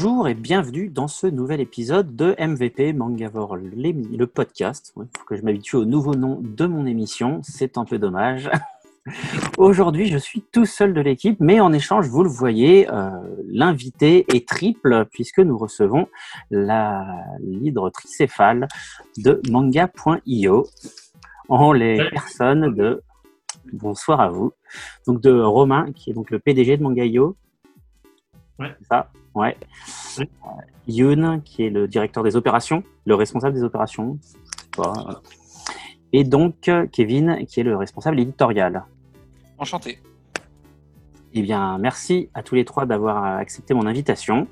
[0.00, 4.92] Bonjour et bienvenue dans ce nouvel épisode de MVP Mangavore, le podcast.
[4.96, 8.48] Il faut que je m'habitue au nouveau nom de mon émission, c'est un peu dommage.
[9.58, 13.10] Aujourd'hui, je suis tout seul de l'équipe, mais en échange, vous le voyez, euh,
[13.48, 16.06] l'invité est triple puisque nous recevons
[16.52, 17.04] la
[17.40, 18.68] leader tricéphale
[19.16, 20.68] de manga.io
[21.48, 23.02] en les personnes de
[23.72, 24.52] bonsoir à vous,
[25.08, 27.36] donc de Romain qui est donc le PDG de Manga.io.
[28.60, 28.76] Ouais.
[28.88, 29.56] Ça, ouais.
[30.86, 34.18] Yoon qui est le directeur des opérations, le responsable des opérations.
[36.12, 38.84] Et donc Kevin qui est le responsable éditorial.
[39.58, 39.98] Enchanté.
[41.34, 44.46] Eh bien, merci à tous les trois d'avoir accepté mon invitation.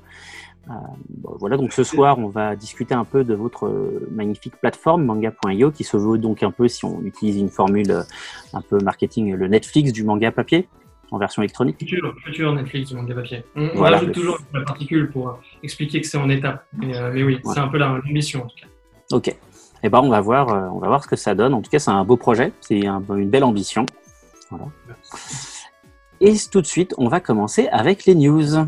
[0.69, 0.73] Euh,
[1.09, 3.71] bon, voilà, donc ce soir, on va discuter un peu de votre
[4.11, 8.03] magnifique plateforme manga.io qui se veut donc un peu, si on utilise une formule euh,
[8.53, 10.67] un peu marketing, le Netflix du manga papier
[11.11, 11.77] en version électronique.
[11.79, 13.43] Futur, futur Netflix du manga papier.
[13.55, 16.65] On, on rajoute toujours la particule pour euh, expliquer que c'est en étape.
[16.77, 18.67] Mais, euh, mais oui, c'est un peu la mission en tout cas.
[19.15, 19.35] Ok.
[19.83, 21.53] Eh ben, on va voir, euh, on va voir ce que ça donne.
[21.53, 23.85] En tout cas, c'est un beau projet, c'est un- une belle ambition.
[24.49, 24.65] Voilà.
[26.19, 28.65] Et tout de suite, on va commencer avec les news.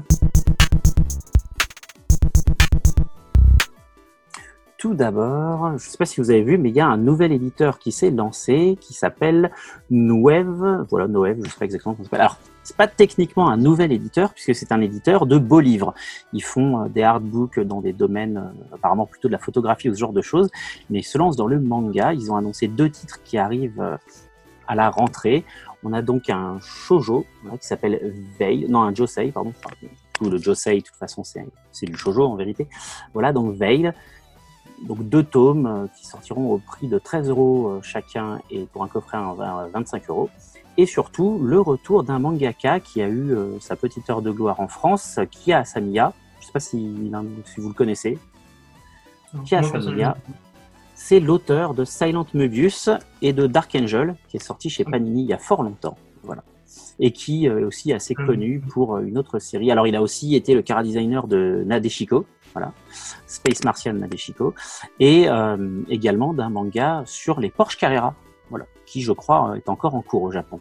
[4.80, 6.96] Tout d'abord, je ne sais pas si vous avez vu, mais il y a un
[6.96, 9.52] nouvel éditeur qui s'est lancé, qui s'appelle
[9.90, 10.86] Nuev.
[10.90, 12.22] Voilà, Nuev, je ne sais pas exactement comment ça s'appelle.
[12.22, 15.94] Alors, c'est pas techniquement un nouvel éditeur, puisque c'est un éditeur de beaux livres.
[16.32, 19.94] Ils font euh, des artbooks dans des domaines euh, apparemment plutôt de la photographie ou
[19.94, 20.50] ce genre de choses,
[20.90, 22.14] mais ils se lancent dans le manga.
[22.14, 23.98] Ils ont annoncé deux titres qui arrivent euh,
[24.70, 25.44] à la rentrée.
[25.84, 29.52] On a donc un shoujo voilà, qui s'appelle Veil, non un josei, pardon.
[30.14, 32.70] Tout le josei, de toute façon, c'est du shoujo en vérité.
[33.14, 33.92] Voilà, donc Veil.
[34.88, 38.84] Donc deux tomes euh, qui sortiront au prix de 13 euros euh, chacun et pour
[38.84, 40.30] un coffret à 20 25 euros.
[40.78, 44.60] Et surtout, le retour d'un mangaka qui a eu euh, sa petite heure de gloire
[44.62, 46.14] en France, Kia Asamiya.
[46.36, 47.12] Je ne sais pas si,
[47.46, 48.18] si vous le connaissez.
[49.46, 50.16] Kia Asamiya,
[50.96, 52.90] c'est l'auteur de Silent Möbius
[53.22, 55.98] et de Dark Angel, qui est sorti chez Panini il y a fort longtemps.
[56.24, 56.44] Voilà.
[57.00, 58.26] Et qui euh, est aussi assez Mhm.
[58.26, 59.72] connu pour euh, une autre série.
[59.72, 62.74] Alors, il a aussi été le cara designer de Nadeshiko, voilà,
[63.28, 64.54] Space Martian Nadeshiko,
[65.00, 68.16] et euh, également d'un manga sur les Porsche Carrera,
[68.86, 70.60] qui, je crois, euh, est encore en cours au Japon.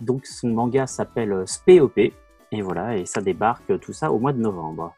[0.00, 4.32] Donc, son manga s'appelle euh, SPOP, et voilà, et ça débarque tout ça au mois
[4.32, 4.94] de novembre.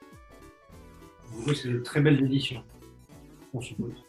[1.46, 2.62] c'est une très belle édition.
[3.52, 4.03] On suppose.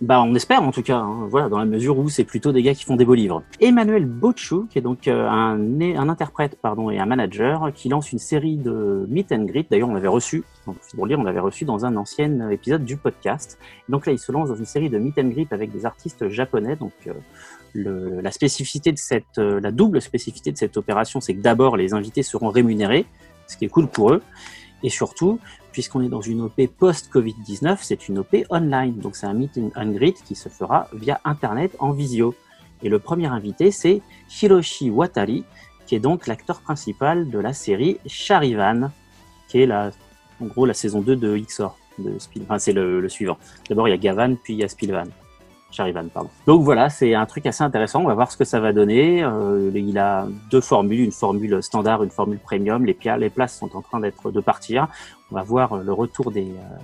[0.00, 2.62] Bah, on espère en tout cas, hein, voilà, dans la mesure où c'est plutôt des
[2.62, 3.42] gars qui font des beaux livres.
[3.60, 8.12] Emmanuel Bochou, qui est donc euh, un, un interprète pardon, et un manager, qui lance
[8.12, 9.66] une série de meet and greet.
[9.70, 10.42] D'ailleurs, on l'avait reçu,
[10.94, 13.58] pour lire, on l'avait reçu dans un ancien épisode du podcast.
[13.88, 16.28] Donc là, il se lance dans une série de meet and greet avec des artistes
[16.28, 16.76] japonais.
[16.76, 21.40] Donc, euh, la spécificité de cette, euh, la double spécificité de cette opération, c'est que
[21.40, 23.06] d'abord, les invités seront rémunérés,
[23.46, 24.22] ce qui est cool pour eux.
[24.82, 25.38] Et surtout,
[25.74, 28.94] puisqu'on est dans une OP post-Covid-19, c'est une OP online.
[29.00, 32.32] Donc c'est un meet and greet qui se fera via Internet en visio.
[32.84, 34.00] Et le premier invité, c'est
[34.40, 35.44] Hiroshi Watari,
[35.86, 38.92] qui est donc l'acteur principal de la série Charivan,
[39.48, 39.90] qui est la,
[40.40, 41.76] en gros la saison 2 de XOR.
[41.98, 43.36] De enfin, c'est le, le suivant.
[43.68, 45.08] D'abord, il y a Gavan, puis il y a Spilvan.
[46.46, 48.00] Donc voilà, c'est un truc assez intéressant.
[48.02, 49.22] On va voir ce que ça va donner.
[49.22, 52.84] Euh, il a deux formules, une formule standard, une formule premium.
[52.84, 54.88] Les, les places sont en train d'être de partir.
[55.30, 56.76] On va voir le retour des, euh,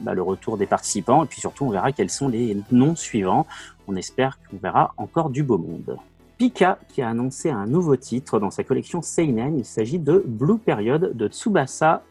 [0.00, 3.46] bah, le retour des participants et puis surtout on verra quels sont les noms suivants.
[3.88, 5.96] On espère qu'on verra encore du beau monde.
[6.38, 9.58] Pika qui a annoncé un nouveau titre dans sa collection Seinen.
[9.58, 12.02] Il s'agit de Blue Period de Tsubasa,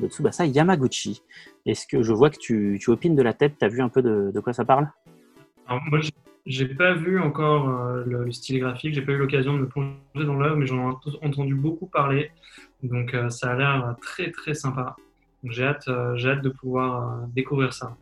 [0.00, 1.22] de Tsubasa Yamaguchi.
[1.66, 3.54] Est-ce que je vois que tu, tu opines de la tête?
[3.58, 4.88] Tu as vu un peu de quoi ça parle?
[5.70, 6.00] Alors, moi,
[6.46, 9.68] j'ai- pas vu encore euh, le, le style graphique, j'ai pas eu l'occasion de me
[9.68, 12.32] plonger dans l'œuvre, mais j'en ai ent- entendu beaucoup parler.
[12.82, 14.96] Donc euh, ça a l'air très très sympa.
[15.44, 17.96] J'ai hâte, euh, hâte de pouvoir euh, découvrir ça.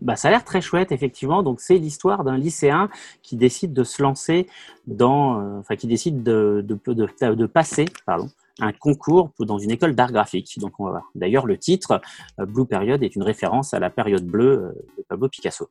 [0.00, 1.42] Bah, ça a l'air très chouette, effectivement.
[1.42, 2.88] Donc, c'est l'histoire d'un lycéen
[3.22, 4.46] qui décide de se lancer
[4.86, 8.28] dans, euh, enfin, qui décide de, de, passer, pardon,
[8.60, 10.58] un concours dans une école d'art graphique.
[10.58, 11.10] Donc, on va voir.
[11.14, 12.00] D'ailleurs, le titre
[12.40, 15.68] euh, Blue Period est une référence à la période bleue euh, de Pablo Picasso.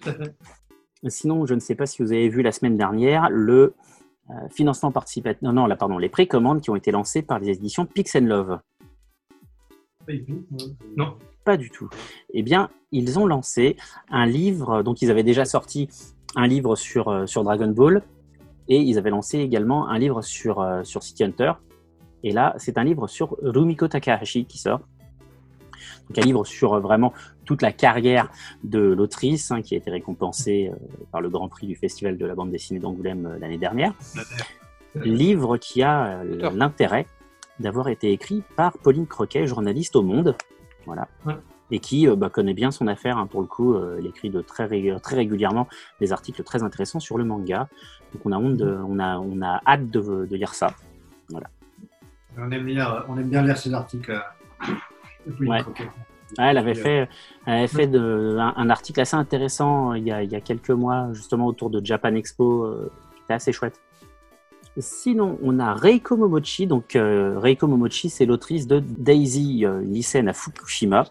[0.00, 0.10] Tout.
[1.08, 3.74] Sinon, je ne sais pas si vous avez vu la semaine dernière le
[4.30, 5.42] euh, financement participatif.
[5.42, 8.26] Non, non, là, pardon, les précommandes qui ont été lancées par les éditions Pix and
[8.26, 8.58] Love.
[10.96, 11.88] Non, Pas du tout.
[12.34, 13.76] Eh bien, ils ont lancé
[14.10, 15.88] un livre, donc ils avaient déjà sorti
[16.36, 18.02] un livre sur, euh, sur Dragon Ball,
[18.68, 21.52] et ils avaient lancé également un livre sur, euh, sur City Hunter.
[22.22, 24.80] Et là, c'est un livre sur Rumiko Takahashi qui sort.
[26.16, 27.12] Livre sur euh, vraiment
[27.44, 28.28] toute la carrière
[28.64, 30.76] de l'autrice, hein, qui a été récompensée euh,
[31.12, 33.92] par le Grand Prix du Festival de la bande dessinée d'Angoulême euh, l'année dernière.
[34.96, 36.22] Livre qui a
[36.54, 37.06] l'intérêt
[37.60, 40.34] d'avoir été écrit par Pauline Croquet, journaliste au Monde.
[40.86, 41.06] Voilà.
[41.24, 41.36] Ouais.
[41.70, 43.74] Et qui euh, bah, connaît bien son affaire, hein, pour le coup.
[43.74, 45.68] euh, elle écrit de très, ré- très régulièrement
[46.00, 47.68] des articles très intéressants sur le manga.
[48.12, 50.74] Donc on a, honte de- on a, on a hâte de, de lire ça.
[52.36, 54.20] On aime, lire, on aime bien lire ces articles.
[55.40, 55.62] Euh, Ouais.
[56.38, 57.08] Ouais, elle avait fait,
[57.44, 60.36] elle avait fait de, un, un article assez intéressant euh, il y, a, il y
[60.36, 63.80] a quelques mois, justement autour de Japan Expo, euh, qui était assez chouette.
[64.78, 66.68] Sinon, on a Reiko Momochi.
[66.68, 71.06] Donc, euh, Reiko Momochi, c'est l'autrice de Daisy euh, lycéenne à Fukushima.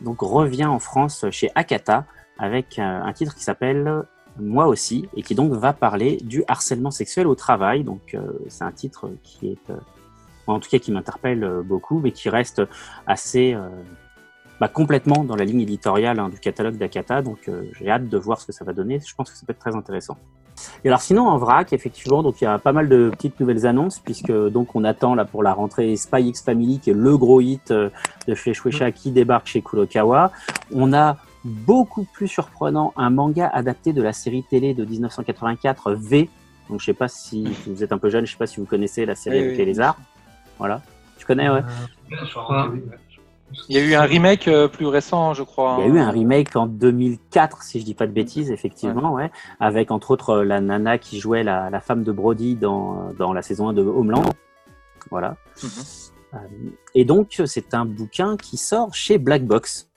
[0.00, 2.06] Donc, revient en France chez Akata
[2.38, 4.04] avec un titre qui s'appelle
[4.38, 7.84] Moi aussi et qui donc va parler du harcèlement sexuel au travail.
[7.84, 9.72] Donc, euh, c'est un titre qui est,
[10.54, 12.62] en tout cas, qui m'interpelle euh, beaucoup, mais qui reste
[13.06, 13.68] assez euh,
[14.60, 17.22] bah, complètement dans la ligne éditoriale hein, du catalogue d'Akata.
[17.22, 19.00] Donc, euh, j'ai hâte de voir ce que ça va donner.
[19.04, 20.16] Je pense que ça peut être très intéressant.
[20.84, 23.66] Et alors sinon en vrac effectivement donc il y a pas mal de petites nouvelles
[23.66, 27.18] annonces puisque donc on attend là pour la rentrée Spy X Family qui est le
[27.18, 30.32] gros hit de chez Shueisha qui débarque chez Kurokawa.
[30.72, 36.28] On a beaucoup plus surprenant un manga adapté de la série télé de 1984 V.
[36.68, 38.66] Donc je sais pas si vous êtes un peu jeune, je sais pas si vous
[38.66, 39.58] connaissez la série Oui, avec oui.
[39.58, 39.96] les lézards.
[40.58, 40.82] Voilà.
[41.18, 41.62] Tu connais ouais.
[43.68, 45.76] Il y a eu un remake euh, plus récent, je crois.
[45.78, 49.14] Il y a eu un remake en 2004, si je dis pas de bêtises, effectivement,
[49.14, 49.30] ouais,
[49.60, 53.32] avec entre autres euh, la nana qui jouait la, la femme de Brody dans, dans
[53.32, 54.24] la saison 1 de Homeland.
[55.10, 55.36] Voilà.
[55.62, 55.70] Mhm.
[56.34, 56.38] Euh,
[56.94, 59.88] et donc, c'est un bouquin qui sort chez Black Box.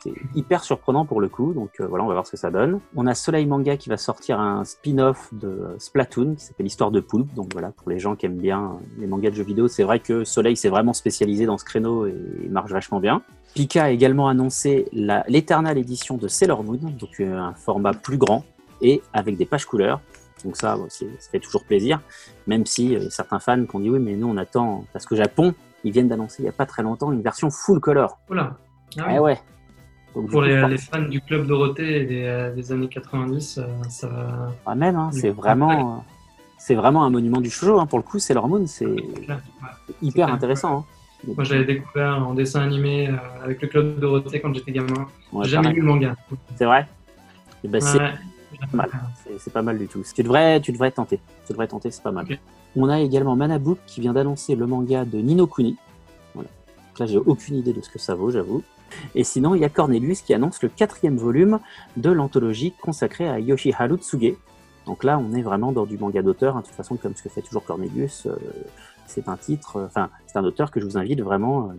[0.00, 2.50] C'est hyper surprenant pour le coup, donc euh, voilà, on va voir ce que ça
[2.50, 2.78] donne.
[2.94, 7.00] On a Soleil Manga qui va sortir un spin-off de Splatoon qui s'appelle Histoire de
[7.00, 7.34] Poulpe.
[7.34, 9.98] Donc voilà, pour les gens qui aiment bien les mangas de jeux vidéo, c'est vrai
[9.98, 12.14] que Soleil s'est vraiment spécialisé dans ce créneau et
[12.48, 13.22] marche vachement bien.
[13.54, 18.44] Pika a également annoncé l'éternelle édition de Sailor Moon, donc euh, un format plus grand
[18.80, 20.00] et avec des pages couleurs.
[20.44, 22.00] Donc ça, bon, ça fait toujours plaisir,
[22.46, 25.16] même si euh, certains fans qui ont dit oui, mais nous on attend, parce que
[25.16, 28.18] Japon, ils viennent d'annoncer il n'y a pas très longtemps une version full color.
[28.30, 28.56] Oula.
[28.98, 29.12] Ah oui.
[29.16, 29.38] Eh ouais.
[30.18, 34.52] Donc, Pour les, fans du club Dorothée des, euh, des années 90, euh, ça va.
[34.66, 36.04] Ah, même, hein, c'est vraiment,
[36.58, 37.78] c'est vraiment un monument du shoujo.
[37.78, 37.86] Hein.
[37.86, 38.84] Pour le coup, Sailor Moon, c'est.
[38.84, 39.04] Ouais.
[40.02, 40.78] hyper intéressant.
[40.78, 40.84] hein.
[41.36, 45.06] Moi, j'avais découvert en dessin animé euh, avec le club Dorothée quand j'étais gamin.
[45.32, 46.16] Ouais, J'ai jamais lu le manga.
[46.56, 46.88] C'est vrai?
[47.62, 48.10] Eh ben, c'est Ouais.
[48.72, 48.90] pas mal.
[49.22, 50.02] C'est- C'est pas mal du tout.
[50.16, 51.20] Tu devrais, tu devrais tenter.
[51.46, 52.26] Tu devrais tenter, c'est pas mal.
[52.74, 55.76] On a également Manabook qui vient d'annoncer le manga de Nino Kuni.
[56.34, 56.48] Voilà.
[56.98, 58.64] Là, j'ai aucune idée de ce que ça vaut, j'avoue.
[59.14, 61.58] Et sinon, il y a Cornelius qui annonce le quatrième volume
[61.96, 64.34] de l'anthologie consacrée à Yoshiharu Tsuge.
[64.86, 66.56] Donc là, on est vraiment dans du manga d'auteur.
[66.56, 66.60] hein.
[66.60, 68.36] De toute façon, comme ce que fait toujours Cornelius, euh,
[69.06, 71.72] c'est un titre, euh, enfin, c'est un auteur que je vous invite vraiment, euh,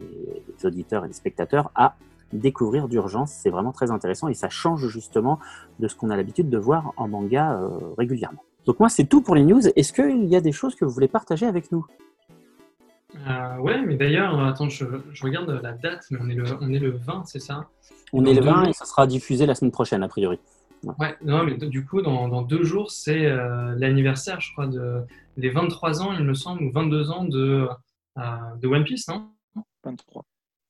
[0.47, 1.95] les, auditeurs et les spectateurs, à
[2.33, 3.31] découvrir d'urgence.
[3.31, 5.39] C'est vraiment très intéressant et ça change justement
[5.79, 7.59] de ce qu'on a l'habitude de voir en manga
[7.97, 8.43] régulièrement.
[8.65, 9.61] Donc moi, c'est tout pour les news.
[9.75, 11.87] Est-ce qu'il y a des choses que vous voulez partager avec nous?
[13.15, 16.71] Euh, ouais, mais d'ailleurs, attends, je, je regarde la date, mais on est le, on
[16.71, 17.67] est le 20, c'est ça
[18.13, 18.67] On Dans est le deux 20 jours.
[18.69, 20.39] et ça sera diffusé la semaine prochaine, a priori.
[20.99, 25.01] Ouais, non, mais du coup, dans, dans deux jours, c'est euh, l'anniversaire, je crois, de,
[25.37, 27.67] des 23 ans, il me semble, ou 22 ans de,
[28.17, 28.21] euh,
[28.61, 29.29] de One Piece, non
[29.83, 30.25] 23.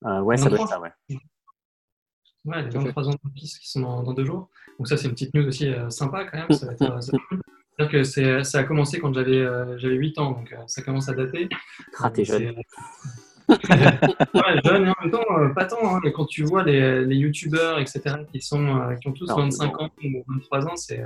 [0.06, 0.66] Euh, ouais, ça doit 23.
[0.66, 1.18] être ça, ouais.
[2.46, 2.86] Ouais, les Tout à fait.
[2.88, 4.50] 23 ans de One Piece qui sont dans, dans deux jours.
[4.80, 6.52] Donc ça, c'est une petite news aussi euh, sympa quand même.
[6.52, 7.42] Ça va être, euh, ça va être cool.
[7.80, 10.82] C'est-à-dire que c'est- ça a commencé quand j'avais euh, j'avais 8 ans, donc euh, ça
[10.82, 11.48] commence à dater.
[12.00, 12.54] Ah, t'es jeune.
[13.48, 13.48] C'est-
[14.36, 15.78] ouais, jeune et en même temps, euh, pas tant.
[15.96, 19.28] hein, mais quand tu vois les, les youtubeurs, etc., qui, sont, euh, qui ont tous
[19.30, 19.86] Non, 25 non.
[19.86, 21.02] ans ou 23 ans, c'est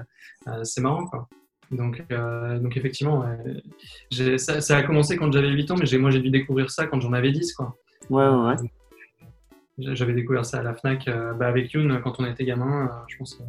[0.47, 1.05] euh, c'est marrant.
[1.05, 1.29] Quoi.
[1.69, 3.23] Donc, euh, donc effectivement,
[4.09, 6.71] j'ai- ça, ça a commencé quand j'avais 8 ans, mais j'ai- moi j'ai dû découvrir
[6.71, 7.53] ça quand j'en avais 10.
[7.53, 7.75] Quoi.
[8.09, 8.55] Ouais, ouais, ouais.
[9.79, 12.87] J'avais découvert ça à la Fnac euh, bah, avec Youn quand on était gamin, euh,
[13.07, 13.43] je pense, euh,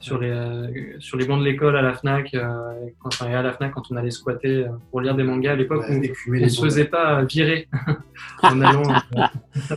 [0.00, 0.66] sur, les, euh,
[0.98, 3.72] sur les bancs de l'école à la Fnac, euh, quand, enfin, et à la Fnac
[3.72, 6.62] quand on allait squatter euh, pour lire des mangas à l'époque Ouais, on ne se
[6.62, 7.68] faisait pas virer
[8.42, 8.82] en allant
[9.16, 9.22] euh,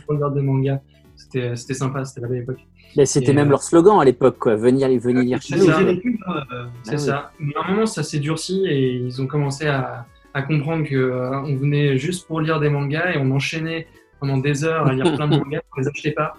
[0.06, 0.80] pour lire des mangas.
[1.16, 2.60] C'était c'était sympa, c'était la belle époque.
[2.94, 4.54] Mais c'était Et, même euh, leur slogan à l'époque, quoi.
[4.54, 5.70] Venir, venir lire chez c'est nous.
[5.70, 6.98] euh, C'est Ah oui.
[6.98, 7.30] ça.
[7.40, 11.56] Mais à un moment, ça s'est durci et ils ont commencé à, à comprendre qu'on
[11.56, 13.86] venait juste pour lire des mangas et on enchaînait
[14.20, 16.34] pendant des heures à lire plein de mangas, on les achetait pas.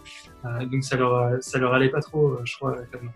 [0.46, 3.12] Euh, donc ça leur, ça leur allait pas trop, euh, je crois, comme,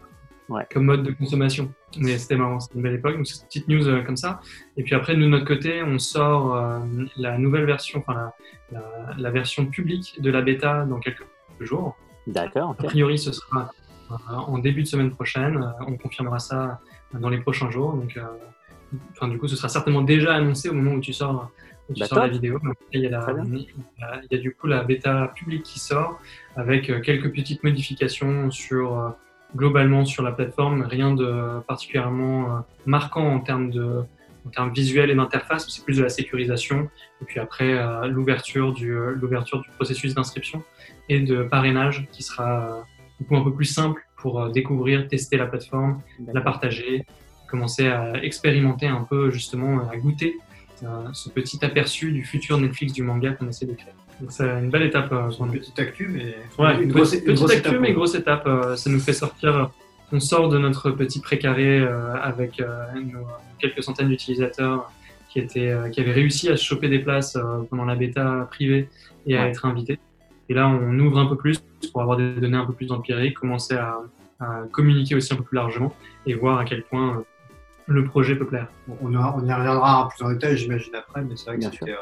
[0.50, 0.68] Ouais.
[0.74, 1.72] comme mode de consommation.
[1.98, 3.16] Mais c'était marrant, c'était une belle époque.
[3.16, 4.42] Donc c'est une petite news euh, comme ça.
[4.76, 6.80] Et puis après, nous, de notre côté, on sort euh,
[7.16, 8.32] la nouvelle version, enfin
[8.74, 11.24] la, la, la version publique de la bêta dans quelques
[11.62, 11.96] jours.
[12.28, 12.86] D'accord, A ok.
[12.88, 13.72] priori, ce sera
[14.12, 15.56] euh, en début de semaine prochaine.
[15.58, 16.82] Euh, On confirmera ça
[17.14, 17.94] dans les prochains jours.
[17.94, 21.50] Donc, euh, du coup, ce sera certainement déjà annoncé au moment où tu sors,
[21.90, 22.60] Bah, la vidéo.
[22.94, 23.44] Il y, a la- Très bien.
[23.46, 26.20] il y a- il y a du coup la bêta publique qui sort
[26.56, 29.10] avec euh, quelques petites modifications sur euh,
[29.56, 30.84] globalement sur la plateforme.
[30.84, 34.04] Rien de particulièrement euh, marquant en termes de,
[34.46, 36.90] en termes visuels et d'interface, c'est plus de la sécurisation.
[37.22, 40.64] Et puis après, l'ouverture du, l'ouverture du processus d'inscription
[41.10, 42.86] et de parrainage qui sera
[43.20, 46.02] du coup un peu plus simple pour découvrir, tester la plateforme,
[46.34, 47.06] la partager,
[47.50, 50.38] commencer à expérimenter un peu justement, à goûter
[50.84, 53.94] euh, ce petit aperçu du futur Netflix du manga qu'on essaie de créer.
[54.20, 57.36] Donc c'est une belle étape euh, Une petite actu, mais Ouais, une grosse, une petite
[57.38, 58.44] grosse actu, étape, mais grosse étape.
[58.48, 59.72] euh, ça nous fait sortir.
[60.12, 63.26] On sort de notre petit précaré euh, avec euh, nos
[63.60, 64.92] quelques centaines d'utilisateurs
[65.30, 68.48] qui étaient, euh, qui avaient réussi à se choper des places euh, pendant la bêta
[68.52, 68.90] privée
[69.26, 69.50] et à Ouais.
[69.50, 70.00] être invités.
[70.50, 71.60] Et là, on ouvre un peu plus
[71.94, 74.00] pour avoir des données un peu plus empiriques, commencer à,
[74.42, 75.96] à communiquer aussi un peu plus largement
[76.26, 77.22] et voir à quel point euh,
[77.88, 78.68] le projet peut plaire.
[79.02, 81.72] On, a- on y reviendra plus en détail, j'imagine, après, mais c'est vrai que Bien
[81.72, 81.96] c'était, euh,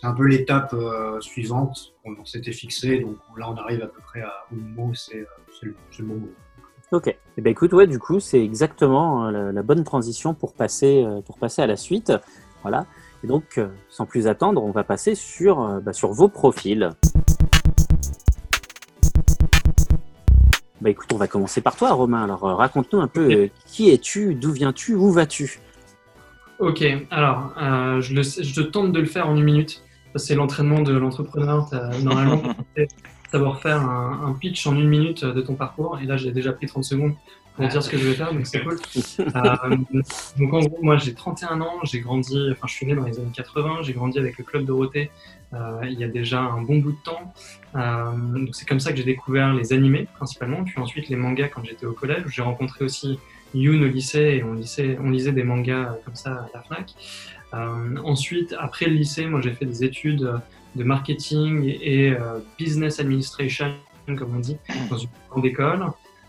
[0.00, 3.00] c'est un peu l'étape euh, suivante qu'on on s'était fixé.
[3.00, 5.24] Donc là, on arrive à peu près à, au moment où c'est euh,
[5.58, 6.26] c'est le, c'est le bon moment.
[6.92, 7.14] Ok.
[7.36, 11.38] Eh ben écoute, ouais, du coup, c'est exactement la, la bonne transition pour passer, pour
[11.38, 12.12] passer à la suite.
[12.62, 12.86] Voilà.
[13.22, 16.90] Et donc, sans plus attendre, on va passer sur, bah, sur vos profils.
[20.80, 22.24] Bah écoute, on va commencer par toi, Romain.
[22.24, 25.60] Alors, euh, raconte-nous un peu euh, qui es-tu, d'où viens-tu, où vas-tu?
[26.60, 29.82] Ok, alors euh, je, le, je tente de le faire en une minute.
[30.16, 31.68] C'est l'entraînement de l'entrepreneur.
[32.02, 32.42] Normalement,
[33.30, 35.98] savoir faire un, un pitch en une minute de ton parcours.
[36.02, 37.14] Et là, j'ai déjà pris 30 secondes
[37.58, 38.78] pour dire ce que je vais faire, donc c'est cool.
[39.18, 39.76] Euh,
[40.38, 43.18] donc en gros, moi j'ai 31 ans, j'ai grandi, enfin je suis né dans les
[43.18, 45.10] années 80, j'ai grandi avec le club Dorothée
[45.54, 47.34] euh, il y a déjà un bon bout de temps.
[47.74, 51.48] Euh, donc c'est comme ça que j'ai découvert les animés principalement, puis ensuite les mangas
[51.48, 52.24] quand j'étais au collège.
[52.28, 53.18] J'ai rencontré aussi
[53.54, 56.94] Yoon au lycée et on, lycée, on lisait des mangas comme ça à la FNAC.
[57.54, 60.30] Euh, ensuite, après le lycée, moi j'ai fait des études
[60.76, 63.74] de marketing et euh, business administration,
[64.06, 65.86] comme on dit, dans une grande école.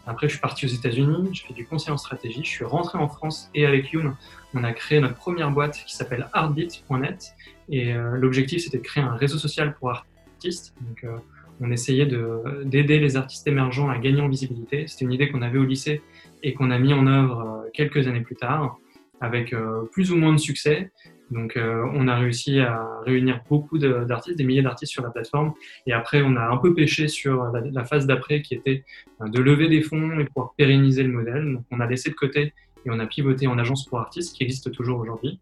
[0.10, 2.98] Après, je suis parti aux États-Unis, j'ai fait du conseil en stratégie, je suis rentré
[2.98, 4.16] en France et avec Yoon,
[4.56, 7.36] on a créé notre première boîte qui s'appelle Artbeat.net.
[7.70, 10.74] Et euh, l'objectif, c'était de créer un réseau social pour artistes.
[11.04, 11.18] Euh,
[11.62, 14.88] on essayait de- d'aider les artistes émergents à gagner en visibilité.
[14.88, 16.02] C'était une idée qu'on avait au lycée
[16.42, 18.80] et qu'on a mis en œuvre euh, quelques années plus tard,
[19.22, 19.54] avec
[19.92, 20.92] plus ou moins de succès.
[21.32, 25.10] Donc, euh, on a réussi à réunir beaucoup de- d'artistes, des milliers d'artistes sur la
[25.12, 25.54] plateforme.
[25.86, 28.84] Et après, on a un peu pêché sur la, la phase d'après, qui était
[29.22, 31.54] euh, de lever des fonds et pouvoir pérenniser le modèle.
[31.54, 32.54] Donc, on a laissé de côté
[32.86, 35.40] et on a pivoté en agence pour artistes, qui existe toujours aujourd'hui.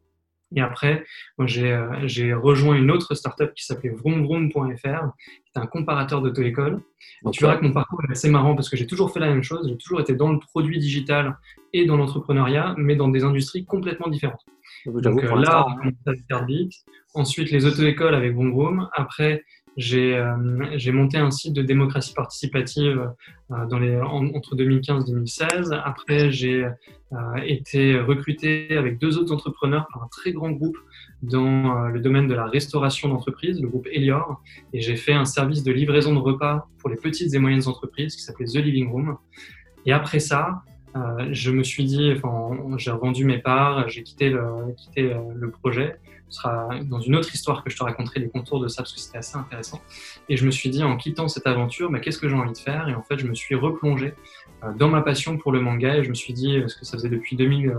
[0.56, 1.04] Et après,
[1.46, 5.12] j'ai euh, j'ai rejoint une autre startup qui s'appelait vroomvroom.fr,
[5.46, 6.80] qui est un comparateur d'auto-école.
[7.34, 9.44] Tu verras que mon parcours est assez marrant parce que j'ai toujours fait la même
[9.44, 9.68] chose.
[9.68, 11.38] J'ai toujours été dans le produit digital
[11.74, 14.46] et dans l'entrepreneuriat, mais dans des industries complètement différentes.
[15.02, 15.66] Donc euh, là.
[17.14, 18.88] Ensuite, les auto-écoles avec Vroom.
[18.94, 19.44] Après,
[19.76, 20.36] j'ai euh,
[20.92, 23.12] monté un site de démocratie participative
[23.52, 25.72] euh, dans les, en- entre 2015 et 2016.
[25.84, 30.78] Après, j'ai euh, été recruté avec deux autres entrepreneurs par un très grand groupe
[31.24, 34.42] dans le domaine de la restauration d'entreprise, le groupe Elior.
[34.74, 38.16] Et j'ai fait un service de livraison de repas pour les petites et moyennes entreprises
[38.16, 39.18] qui s'appelait The Living Room.
[39.86, 40.62] Et après ça,
[40.98, 44.64] euh, je me suis dit, enfin, j'ai revendu mes parts, j'ai quitté euh,
[45.36, 46.00] le projet.
[46.30, 48.94] Ce sera dans une autre histoire que je te raconterai les contours de ça parce
[48.94, 49.80] que c'était assez intéressant.
[50.28, 52.58] Et je me suis dit, en quittant cette aventure, bah, qu'est-ce que j'ai envie de
[52.58, 52.90] faire?
[52.90, 54.14] Et en fait, je me suis replongé
[54.64, 56.98] euh, dans ma passion pour le manga et je me suis dit, parce que ça
[56.98, 57.74] faisait depuis 2000, euh,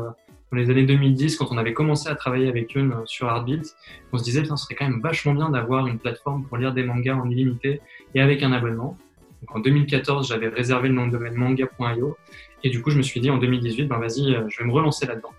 [0.51, 3.77] dans les années 2010, quand on avait commencé à travailler avec euh, sur Heartbeat,
[4.13, 6.85] on se disait, ce serait quand même vachement bien d'avoir une plateforme pour lire des
[6.85, 7.83] mangas en illimité
[8.15, 8.97] et avec un abonnement.
[9.43, 12.17] Donc en 2014, j'avais réservé le nom de domaine manga.io
[12.65, 14.73] et du coup, je me suis dit en 2018, ben vas-y, euh, je vais me
[14.73, 15.33] relancer là-dedans.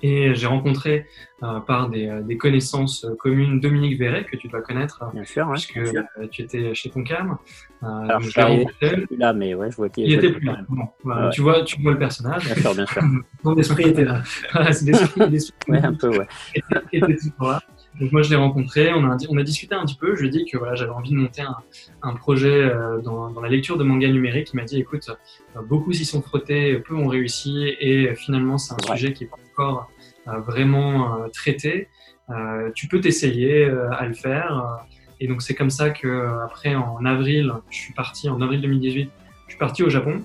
[0.00, 1.06] Et j'ai rencontré
[1.42, 5.46] euh, par des, euh, des connaissances communes Dominique Verret, que tu dois connaître, bien sûr.
[5.48, 6.02] Ouais, puisque bien sûr.
[6.20, 7.36] euh, tu étais chez Tonkam.
[7.82, 10.58] Euh, Alors, je suis plus là, mais ouais, je vois qu'il était plus là.
[10.68, 11.30] Bon, Ouais.
[11.32, 12.44] tu, vois, tu vois le personnage.
[12.44, 13.02] Bien sûr, bien sûr.
[13.42, 14.22] Ton esprit était là.
[14.52, 16.28] Voilà, c'est l'esprit- l'esprit Ouais, un peu, ouais.
[16.54, 17.62] était, était toujours là.
[18.00, 20.28] Donc moi je l'ai rencontré, on a, on a discuté un petit peu, je lui
[20.28, 21.56] ai dit que voilà, j'avais envie de monter un,
[22.02, 24.50] un projet euh, dans, dans la lecture de manga numérique.
[24.52, 25.10] Il m'a dit écoute,
[25.56, 29.30] euh, beaucoup s'y sont frottés, peu ont réussi et finalement c'est un sujet qui n'est
[29.30, 29.90] pas encore
[30.28, 31.88] euh, vraiment euh, traité.
[32.30, 34.84] Euh, tu peux t'essayer euh, à le faire.
[35.18, 39.10] et donc c'est comme ça que après en avril, je suis parti en avril 2018,
[39.46, 40.22] je suis parti au Japon.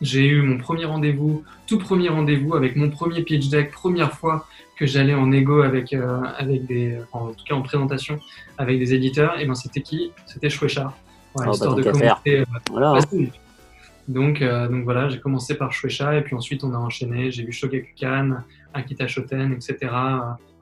[0.00, 4.46] J'ai eu mon premier rendez-vous, tout premier rendez-vous avec mon premier pitch deck, première fois
[4.76, 8.20] que j'allais en égo avec, euh, avec des, en tout cas en présentation
[8.58, 9.38] avec des éditeurs.
[9.40, 10.12] Et ben c'était qui?
[10.26, 10.94] C'était Shueisha.
[11.34, 12.14] Voilà, Oh, histoire bah, de qu'à faire.
[12.22, 12.38] commencer.
[12.40, 12.98] euh, Voilà.
[14.06, 17.30] Donc, euh, donc voilà, j'ai commencé par Shueisha et puis ensuite on a enchaîné.
[17.30, 18.38] J'ai vu Shogakukan,
[18.72, 19.76] Akita Shoten, etc.
[19.92, 20.18] euh,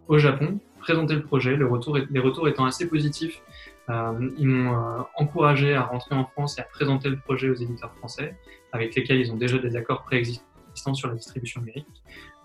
[0.08, 1.54] au Japon, présenter le projet.
[1.56, 3.40] Le retour les retours étant assez positifs,
[3.88, 7.54] euh, ils m'ont euh, encouragé à rentrer en France et à présenter le projet aux
[7.54, 8.34] éditeurs français,
[8.76, 10.44] avec lesquels ils ont déjà des accords préexistants.
[10.94, 11.86] sur la distribution numérique.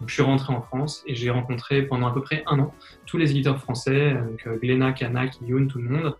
[0.07, 2.73] Je suis rentré en France et j'ai rencontré pendant à peu près un an
[3.05, 6.15] tous les éditeurs français, donc euh, Glénat, Canac, Youn, tout le monde.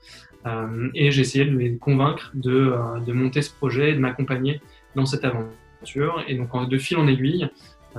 [0.46, 4.62] Euh, et j'ai essayé de les convaincre de, euh, de monter ce projet, de m'accompagner
[4.96, 6.24] dans cette aventure.
[6.28, 7.50] Et donc, de fil en aiguille,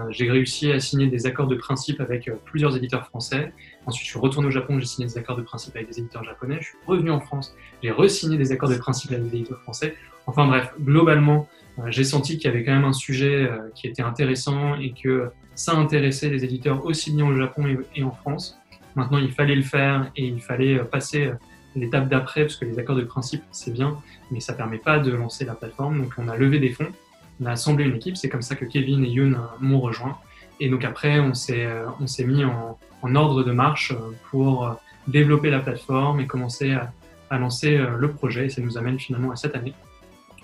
[0.08, 3.52] j'ai réussi à signer des accords de principe avec plusieurs éditeurs français.
[3.84, 6.24] Ensuite, je suis retourné au Japon, j'ai signé des accords de principe avec des éditeurs
[6.24, 6.58] japonais.
[6.60, 9.94] Je suis revenu en France, j'ai re-signé des accords de principe avec des éditeurs français.
[10.26, 11.46] Enfin bref, globalement,
[11.86, 15.30] j'ai senti qu'il y avait quand même un sujet euh, qui était intéressant et que
[15.54, 17.64] ça intéressait les éditeurs aussi bien au Japon
[17.94, 18.58] et, en France.
[18.94, 21.34] Maintenant, il fallait le faire et il fallait euh, passer euh,
[21.74, 23.96] l'étape d'après, parce que les accords de principe, c'est bien,
[24.30, 26.02] mais ça permet pas de lancer la plateforme.
[26.02, 26.92] Donc, on a levé des fonds,
[27.40, 28.16] on a assemblé une équipe.
[28.16, 30.18] C'est comme ça que Kevin et Yoon euh, m'ont rejoint.
[30.60, 34.72] Et donc après, on s'est euh, mis en, ordre de marche euh, pour euh,
[35.08, 36.92] développer la plateforme et commencer à,
[37.30, 38.46] à lancer euh, le projet.
[38.46, 39.74] Et ça nous amène finalement à cette année,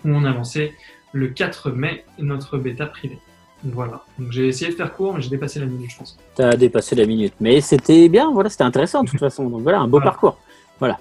[0.05, 0.75] où on a lancé
[1.13, 3.19] le 4 mai notre bêta privée.
[3.65, 4.05] Voilà.
[4.19, 6.17] Donc j'ai essayé de faire court, mais j'ai dépassé la minute, je pense.
[6.37, 7.35] Tu as dépassé la minute.
[7.41, 9.49] Mais c'était bien, voilà, c'était intéressant de toute façon.
[9.51, 10.11] Donc voilà, un beau Voilà.
[10.13, 10.39] parcours.
[10.79, 10.99] Voilà.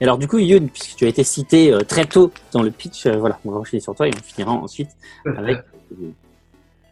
[0.00, 2.70] Et alors du coup, Youn, puisque tu as été cité euh, très tôt dans le
[2.70, 4.88] pitch, euh, voilà, on va enchaîner sur toi et on finira ensuite
[5.26, 5.58] avec...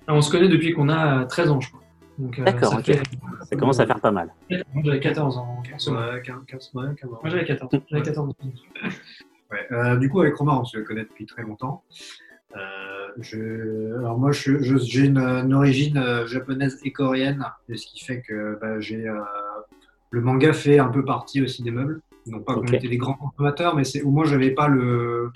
[0.06, 1.80] On se connaît depuis qu'on a 13 ans, je crois.
[2.18, 2.84] Donc, euh, D'accord, ça ok.
[2.84, 3.02] fait-
[3.48, 4.28] Ça commence à faire pas mal.
[4.50, 5.62] Moi, j'avais 14 ans.
[5.72, 5.98] en seconde.
[5.98, 7.18] Ouais, 15, 15, ouais, 15 ans.
[7.22, 7.70] Moi, j'avais 14.
[7.90, 8.36] J'avais 14 ans.
[9.50, 9.58] Ouais.
[9.72, 11.82] Euh, du coup, avec Romain, on se connaît depuis très longtemps.
[12.56, 17.76] Euh, je, alors moi, je- je- j'ai une, une origine euh, japonaise et coréenne, et
[17.76, 19.20] ce qui fait que bah, j'ai euh,
[20.10, 22.00] le manga fait un peu partie aussi des meubles.
[22.26, 22.74] Non pas qu'on Ok.
[22.74, 25.30] était des grands consommateurs, mais c'est au moins j'avais pas le,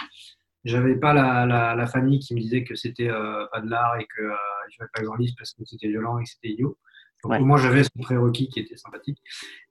[0.65, 3.97] j'avais pas la, la, la famille qui me disait que c'était euh, pas de l'art
[3.99, 4.35] et que euh,
[4.71, 6.77] il fallait pas que j'en lise parce que c'était violent et que c'était idiot.
[7.25, 7.41] Donc Ouais.
[7.41, 9.19] au moins j'avais ce prérequis qui était sympathique.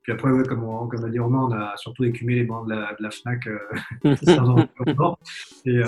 [0.02, 2.68] Puis après, ouais, comme, on- comme a dit Romain, on a surtout écumé les bancs
[2.68, 3.48] de la, de la Fnac.
[3.48, 3.58] euh.
[5.66, 5.86] Et, euh,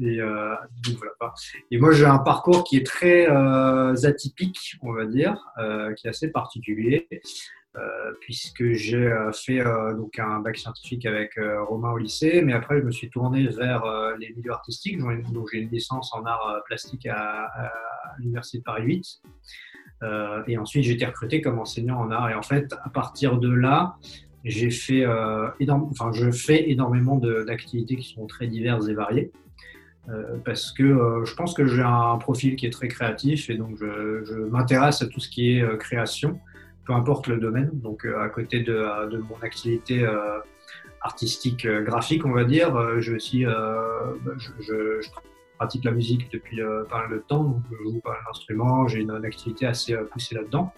[0.00, 0.54] et, euh,
[1.18, 1.34] voilà.
[1.72, 6.06] Et moi, j'ai un parcours qui est très euh, atypique, on va dire, euh, qui
[6.06, 7.08] est assez particulier,
[7.76, 11.32] euh, puisque j'ai euh, fait euh, donc un bac scientifique avec
[11.68, 14.98] Romain au lycée, mais après, je me suis tourné vers euh, les milieux artistiques.
[14.98, 17.72] Donc, j'ai une licence en art plastique à, à
[18.20, 19.04] l'Université de Paris 8.
[20.02, 22.30] Euh, et ensuite, j'ai été recruté comme enseignant en art.
[22.30, 23.96] Et en fait, à partir de là,
[24.44, 25.48] j'ai fait euh,
[25.90, 29.32] enfin, je fais énormément d'activités qui sont très diverses et variées.
[30.08, 33.76] Euh, parce que je pense que j'ai un profil qui est très créatif et donc
[33.80, 36.38] je, m'intéresse à tout ce qui est création,
[36.84, 37.70] peu importe le domaine.
[37.72, 40.06] Donc à côté de, mon activité
[41.00, 45.10] artistique graphique, on va dire, je, aussi, bah, je, je- je
[45.56, 48.88] pratique la musique depuis euh, pas mal de temps, donc je joue pas mal d'instruments,
[48.88, 50.72] j'ai une, une activité assez euh, poussée là-dedans,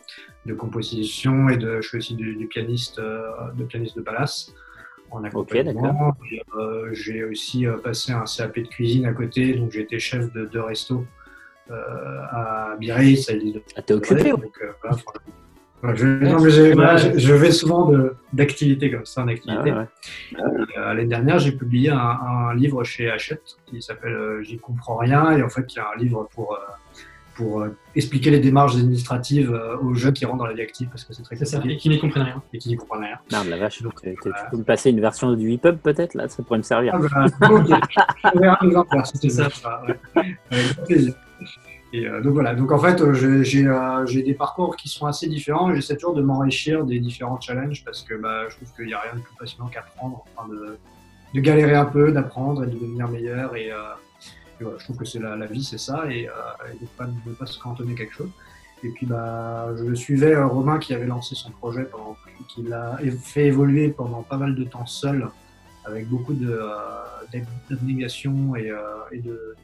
[0.47, 4.55] de composition et de, je suis aussi du, du pianiste, euh, de pianiste de palace
[5.11, 6.15] en accompagnement.
[6.93, 10.59] J'ai aussi passé un CAP de cuisine à côté, donc j'ai été chef de, de
[10.59, 11.07] resto
[11.71, 14.97] à Biarritz, à l'île de Ah, t'es occupé, donc, voilà,
[15.95, 16.51] je, non, mais
[17.35, 17.93] vais souvent
[18.33, 19.73] d'activités comme ça en activité.
[19.73, 19.87] ouais.
[20.41, 24.97] Euh, L'année dernière, j'ai publié un, un livre chez Hachette qui s'appelle euh, J'y comprends
[24.97, 26.57] rien et en fait, il y a un livre pour, euh,
[27.37, 27.65] pour
[27.95, 31.23] expliquer les démarches administratives aux jeunes qui rentrent dans la vie active parce que c'est
[31.23, 31.59] très ça.
[31.59, 32.43] compliqué Et qui n'y comprennent rien.
[32.53, 33.19] et qui n'y comprennent rien.
[33.31, 33.81] Merde, la vache.
[33.83, 36.63] donc, tu- tu peux me passer une version du hip-hop peut-être là Ça pourrait me
[36.65, 36.95] servir.
[37.15, 37.27] Ah,
[38.35, 39.49] bah, un C'est ça.
[39.87, 40.37] Ouais.
[40.51, 41.15] Avec plaisir.
[41.95, 45.27] Et euh, donc voilà, donc en fait, euh, j'ai- euh, des parcours qui sont assez
[45.27, 45.75] différents.
[45.75, 49.01] J'essaie toujours de m'enrichir des différents challenges parce que bah, je trouve qu'il n'y a
[49.01, 50.79] rien de plus passionnant qu'apprendre, enfin de,
[51.35, 53.57] de galérer un peu, d'apprendre et de devenir meilleur.
[53.57, 53.79] Et, euh,
[54.61, 56.33] je trouve que c'est la, la vie, c'est ça, et, euh,
[56.71, 58.31] et de ne pas, de pas se cantonner quelque chose.
[58.85, 62.17] Et puis bah, je suivais euh, Romain qui avait lancé son projet, pendant,
[62.49, 65.29] qui l'a é- fait évoluer pendant pas mal de temps seul,
[65.87, 66.35] avec beaucoup
[67.71, 68.73] d'abnégation et,
[69.13, 69.55] et de-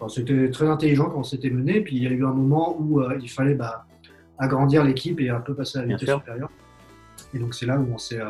[0.00, 1.80] enfin, c'était très intelligent quand on s'était mené.
[1.80, 3.86] Puis il y a eu un moment où euh, il fallait bah,
[4.38, 6.50] agrandir l'équipe et un peu passer à la vitesse supérieure.
[7.34, 8.28] Et donc c'est là où on s'est, euh,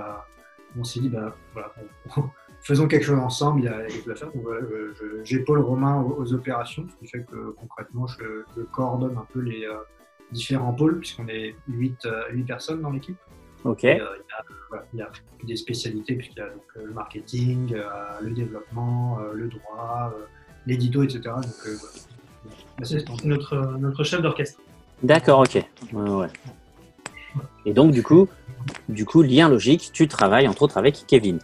[0.78, 1.72] on s'est dit, bah, voilà,
[2.16, 2.22] on-
[2.62, 4.32] faisons quelque chose ensemble, il y a quelque chose à faire.
[4.32, 8.42] Donc voilà, je- je- j'épaule Romain aux, aux opérations, ce qui fait que concrètement, je,
[8.56, 9.74] je coordonne un peu les euh,
[10.32, 12.06] différents pôles, puisqu'on est 8,
[12.46, 13.16] personnes dans l'équipe.
[13.64, 13.84] Ok.
[13.84, 15.10] Et, euh, il, y a, voilà, il y a
[15.44, 17.84] des spécialités, puisqu'il y a donc, euh, le marketing, euh,
[18.22, 20.24] le développement, euh, le droit, euh,
[20.66, 21.20] l'édito, etc.
[21.24, 21.94] Donc, euh, voilà.
[22.80, 24.60] Assez C'est notre, notre chef d'orchestre.
[25.02, 25.62] D'accord, ok.
[25.92, 26.28] Ouais, ouais.
[27.66, 28.28] Et donc, du coup,
[28.88, 31.38] du coup, lien logique, tu travailles entre autres avec Kevin.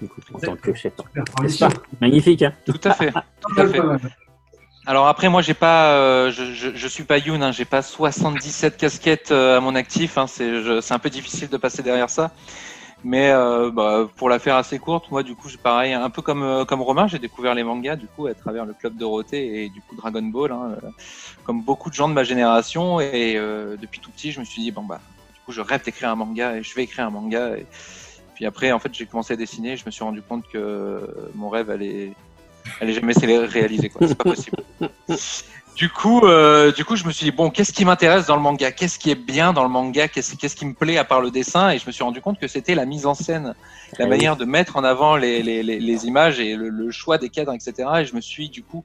[0.00, 0.94] Du coup, en tant que chef.
[0.94, 1.68] Pas
[2.00, 3.12] Magnifique, hein Tout à fait.
[3.40, 3.80] Tout à fait.
[4.86, 7.82] Alors après, moi, j'ai pas, euh, je, je, je suis pas Youn, hein, j'ai pas
[7.82, 10.16] 77 casquettes euh, à mon actif.
[10.16, 12.30] Hein, c'est un peu difficile de passer derrière ça.
[13.02, 16.42] Mais euh, bah, pour la faire assez courte, moi du coup, pareil, un peu comme
[16.42, 19.68] euh, comme Romain, j'ai découvert les mangas du coup à travers le club Dorothée et
[19.70, 20.88] du coup Dragon Ball, hein, euh,
[21.44, 23.00] comme beaucoup de gens de ma génération.
[23.00, 23.34] Et
[23.80, 25.00] depuis tout petit, je me suis dit bon bah,
[25.34, 27.56] du coup, je rêve d'écrire un manga et je vais écrire un manga.
[27.56, 27.66] Et
[28.34, 29.72] puis après, en fait, j'ai commencé à dessiner.
[29.72, 32.12] Et je me suis rendu compte que mon rêve allait
[32.80, 33.90] allait jamais se réaliser.
[34.00, 34.58] C'est pas possible.
[35.76, 38.42] Du coup, euh, du coup, je me suis dit bon, qu'est-ce qui m'intéresse dans le
[38.42, 38.70] manga?
[38.70, 40.08] Qu'est-ce qui est bien dans le manga?
[40.08, 41.70] Qu'est-ce qui me plaît à part le dessin?
[41.70, 43.54] Et je me suis rendu compte que c'était la mise en scène, la
[43.98, 44.08] Ah oui.
[44.10, 47.30] manière de mettre en avant les, les, les, les images et le, le choix des
[47.30, 47.88] cadres, etc.
[48.00, 48.84] Et je me suis du coup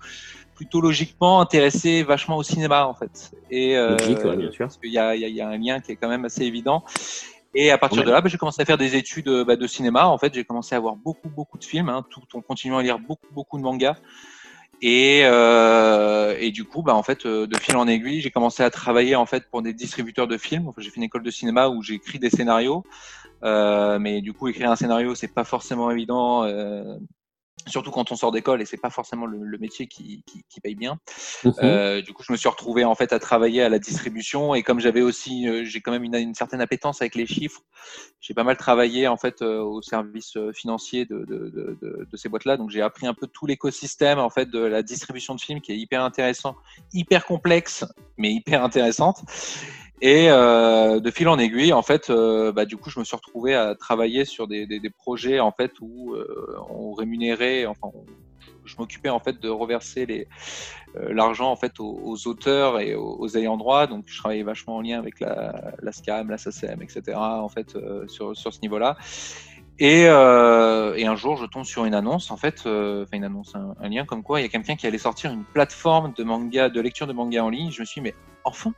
[0.56, 3.32] plutôt logiquement intéressé vachement au cinéma en fait.
[3.50, 4.67] Et euh, Logique, ouais, bien sûr.
[4.67, 5.10] parce qu'il y a
[5.50, 6.84] un lien qui est quand même assez évident.
[7.54, 10.08] Et à partir de là, bah, j'ai commencé à faire des études bah, de cinéma.
[10.08, 12.84] En fait, j'ai commencé à voir beaucoup, beaucoup de films, hein, tout en continuant à
[12.84, 13.95] lire beaucoup, beaucoup de mangas.
[14.82, 18.64] Et, euh, et du coup, bah, en fait, euh, de fil en aiguille, j'ai commencé
[18.64, 20.68] à travailler en fait pour des distributeurs de films.
[20.68, 22.84] Enfin, j'ai fait une école de cinéma où j'ai écrit des scénarios.
[23.44, 26.44] Euh, mais du coup, écrire un scénario, c'est pas forcément évident.
[27.67, 30.62] Surtout quand on sort d'école et c'est pas forcément le, le métier qui, qui, qui,
[30.62, 30.99] paye bien.
[31.43, 31.54] Mhm.
[31.63, 34.63] Euh, du coup, je me suis retrouvé en fait à travailler à la distribution et
[34.63, 37.62] comme j'avais aussi, euh, j'ai quand même une, une, certaine appétence avec les chiffres,
[38.19, 42.17] j'ai pas mal travaillé en fait euh, au service financier de, de, de, de, de
[42.17, 42.58] ces boîtes-là.
[42.58, 45.71] Donc j'ai appris un peu tout l'écosystème en fait de la distribution de films qui
[45.71, 46.56] est hyper intéressant,
[46.93, 47.86] hyper complexe
[48.17, 49.23] mais hyper intéressante.
[50.01, 53.15] Et euh, de fil en aiguille, en fait, euh, bah, du coup, je me suis
[53.15, 57.89] retrouvé à travailler sur des, des, projets en fait où euh, on rémunérait, enfin,
[58.65, 60.27] je m'occupais en fait de reverser
[60.95, 63.88] l'argent en fait aux, auteurs et aux, aux, ayants droit.
[63.88, 67.17] Donc, je travaillais vachement en lien avec la, la SCAM, la SACM, etc.
[67.17, 67.77] En fait,
[68.08, 68.97] sur sur ce niveau-là.
[69.79, 73.89] Et, et, un jour, je tombe sur une annonce, en fait, une annonce, un, un,
[73.89, 76.81] lien comme quoi il y a quelqu'un qui allait sortir une plateforme de manga, de
[76.81, 77.71] lecture de manga en ligne.
[77.71, 78.73] Je me suis dit, mais enfin,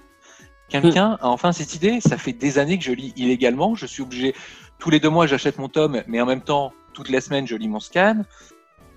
[0.69, 1.99] quelqu'un a enfin cette idée.
[2.01, 3.75] Ça fait des années que je lis illégalement.
[3.75, 4.35] Je suis obligé,
[4.79, 7.55] tous les deux mois, j'achète mon tome, mais en même temps, toutes les semaines, je
[7.55, 8.23] lis mon scan.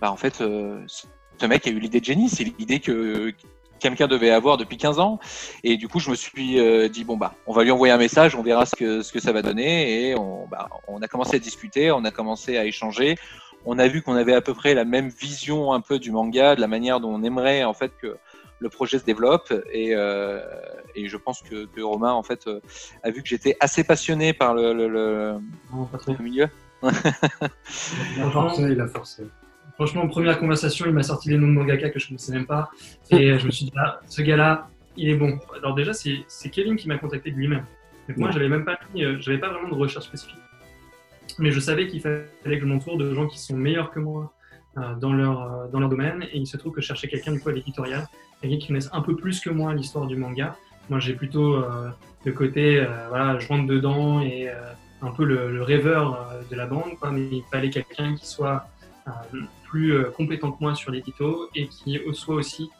[0.00, 2.28] Bah, en fait, euh, ce mec a eu l'idée de génie.
[2.28, 3.32] C'est l'idée que
[3.78, 5.18] quelqu'un devait avoir depuis 15 ans.
[5.64, 7.98] Et du coup, je me suis euh, dit, bon, bah, on va lui envoyer un
[7.98, 10.10] message, on verra ce que, ce que ça va donner.
[10.10, 13.16] Et on, bah, on a commencé à discuter, on a commencé à échanger.
[13.66, 16.54] On a vu qu'on avait à peu près la même vision un peu du manga,
[16.54, 18.16] de la manière dont on aimerait, en fait, que
[18.60, 20.40] le projet se développe et, euh,
[20.94, 22.60] et je pense que, que, Romain en fait euh,
[23.02, 25.38] a vu que j'étais assez passionné par le, le, le,
[25.72, 26.46] non, le milieu.
[26.82, 29.24] il a forcé, il a forcé.
[29.74, 32.46] Franchement, première conversation, il m'a sorti les noms de mangaka que je ne connaissais même
[32.46, 32.70] pas
[33.10, 35.38] et je me suis dit ah, ce gars-là, il est bon.
[35.56, 37.64] Alors déjà, c'est Kevin qui m'a contacté de lui-même.
[38.16, 40.38] Moi, j'avais même pas euh, j'avais pas vraiment de recherche spécifique,
[41.38, 44.32] mais je savais qu'il fallait que je m'entoure de gens qui sont meilleurs que moi
[44.76, 47.40] dans leur euh, dans leur domaine et il se trouve que je cherchais quelqu'un du
[47.40, 48.06] coup à l'éditorial
[48.40, 50.56] quelqu'un qui connaisse un peu plus que moi l'histoire du manga.
[50.88, 51.90] Moi, j'ai plutôt euh,
[52.24, 54.54] le côté, euh, voilà, je rentre dedans et euh,
[55.02, 58.26] un peu le, le rêveur euh, de la bande, quoi, mais il fallait quelqu'un qui
[58.26, 58.66] soit
[59.06, 59.10] euh,
[59.64, 62.70] plus compétent que moi sur l'édito et qui soit aussi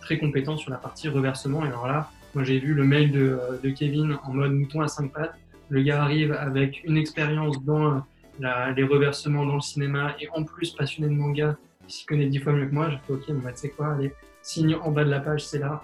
[0.00, 1.64] très compétent sur la partie reversement.
[1.64, 4.88] Et alors là, moi, j'ai vu le mail de, de, Kevin en mode mouton à
[4.88, 5.34] cinq pattes.
[5.68, 8.02] Le gars arrive avec une expérience dans
[8.40, 12.26] la, les reversements dans le cinéma et en plus passionné de manga, il s'y connaît
[12.26, 12.90] dix fois mieux que moi.
[12.90, 15.44] J'ai fait, ok, bon, bah, tu sais quoi, allez, signe en bas de la page,
[15.44, 15.82] c'est là.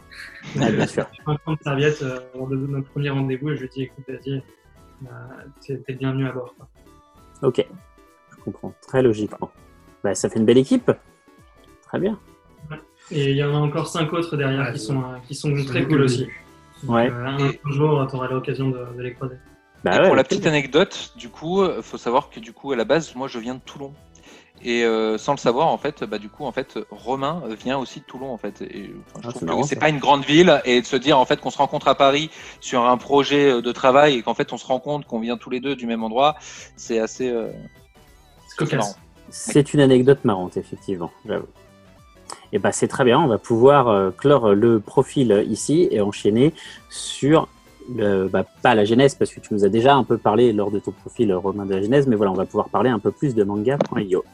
[0.56, 1.06] Ouais, bien sûr.
[1.16, 4.42] Je prends une serviette euh, lors de notre premier rendez-vous et je dis écoute, vas-y,
[5.04, 6.54] euh, t'es bienvenu à bord.
[6.56, 6.68] Quoi.
[7.42, 7.66] Ok,
[8.30, 9.50] je comprends très logiquement.
[10.02, 10.90] Bah, ça fait une belle équipe.
[11.82, 12.18] Très bien.
[12.70, 12.78] Ouais.
[13.10, 15.54] Et il y en a encore cinq autres derrière ouais, qui, sont, euh, qui sont
[15.64, 16.28] très cool aussi.
[16.82, 17.08] Donc, ouais.
[17.08, 19.36] un, un jour, tu auras l'occasion de, de, les croiser.
[19.90, 22.84] Bah pour la petite anecdote, du coup, il faut savoir que du coup, à la
[22.84, 23.92] base, moi, je viens de Toulon.
[24.62, 28.00] Et euh, sans le savoir, en fait, bah, du coup, en fait, Romain vient aussi
[28.00, 28.62] de Toulon, en fait.
[28.62, 31.18] Et, enfin, je ah, trouve que c'est pas une grande ville et de se dire
[31.18, 34.52] en fait qu'on se rencontre à Paris sur un projet de travail et qu'en fait
[34.52, 36.36] on se rend compte qu'on vient tous les deux du même endroit,
[36.76, 37.28] c'est assez.
[37.28, 37.50] Euh,
[39.28, 41.10] c'est une anecdote marrante, effectivement.
[41.26, 41.46] J'avoue.
[42.52, 43.20] Et bah c'est très bien.
[43.20, 46.54] On va pouvoir euh, clore le profil ici et enchaîner
[46.88, 47.48] sur
[47.94, 50.70] le, bah, pas la genèse parce que tu nous as déjà un peu parlé lors
[50.70, 53.10] de ton profil Romain de la genèse, mais voilà, on va pouvoir parler un peu
[53.10, 54.24] plus de manga.io.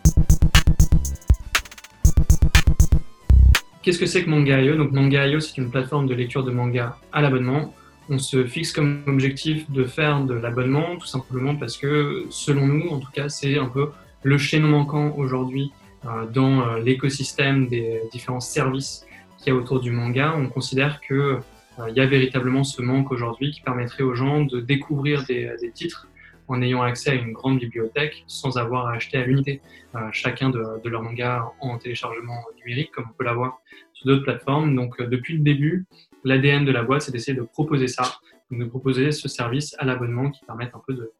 [3.82, 7.20] Qu'est-ce que c'est que Manga.io Donc Manga.io, c'est une plateforme de lecture de manga à
[7.20, 7.74] l'abonnement.
[8.08, 12.88] On se fixe comme objectif de faire de l'abonnement, tout simplement parce que, selon nous,
[12.90, 13.90] en tout cas, c'est un peu
[14.22, 15.72] le chaînon manquant aujourd'hui
[16.04, 19.04] euh, dans euh, l'écosystème des différents services
[19.38, 20.34] qu'il y a autour du manga.
[20.36, 21.36] On considère que euh,
[21.88, 26.08] il y a véritablement ce manque aujourd'hui qui permettrait aux gens de découvrir des, titres
[26.48, 29.62] en ayant accès à une grande bibliothèque sans avoir à acheter à l'unité
[29.94, 33.61] euh, chacun de, leurs mangas en téléchargement numérique comme on peut l'avoir
[33.94, 34.74] sur d'autres plateformes.
[34.74, 35.87] Donc euh, depuis le début,
[36.24, 38.18] l'ADN de la boîte, c'est d'essayer de proposer ça,
[38.50, 41.11] de proposer ce service à l'abonnement qui permette un peu de,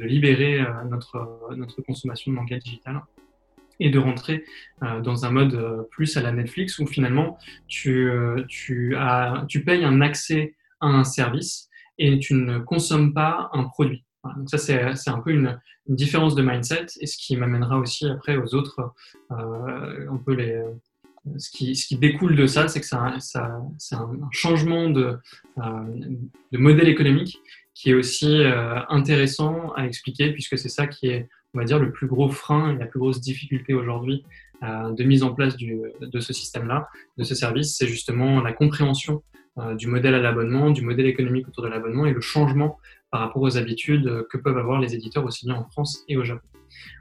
[0.00, 3.02] libérer notre, notre consommation de manga digital
[3.80, 4.44] et de rentrer
[5.02, 8.10] dans un mode plus à la Netflix où finalement tu,
[8.48, 13.64] tu, as, tu payes un accès à un service et tu ne consommes pas un
[13.64, 14.04] produit.
[14.36, 18.36] Donc ça, c'est un peu une, différence de mindset et ce qui m'amènera aussi après
[18.36, 18.92] aux autres,
[19.30, 20.60] euh, un peu les,
[21.38, 25.16] ce qui, ce qui, découle de ça, c'est que ça, ça c'est un, changement de,
[25.58, 25.62] euh,
[26.50, 27.38] de, modèle économique
[27.72, 31.78] qui est aussi euh, intéressant à expliquer puisque c'est ça qui est, on va dire,
[31.78, 34.24] le plus gros frein et la plus grosse difficulté aujourd'hui
[34.62, 39.22] euh, de mise en place de ce système-là, de ce service, c'est justement la compréhension
[39.56, 42.76] euh, du modèle à l'abonnement, du modèle économique autour de l'abonnement et le changement
[43.10, 46.24] par rapport aux habitudes que peuvent avoir les éditeurs aussi bien en France et au
[46.24, 46.46] Japon.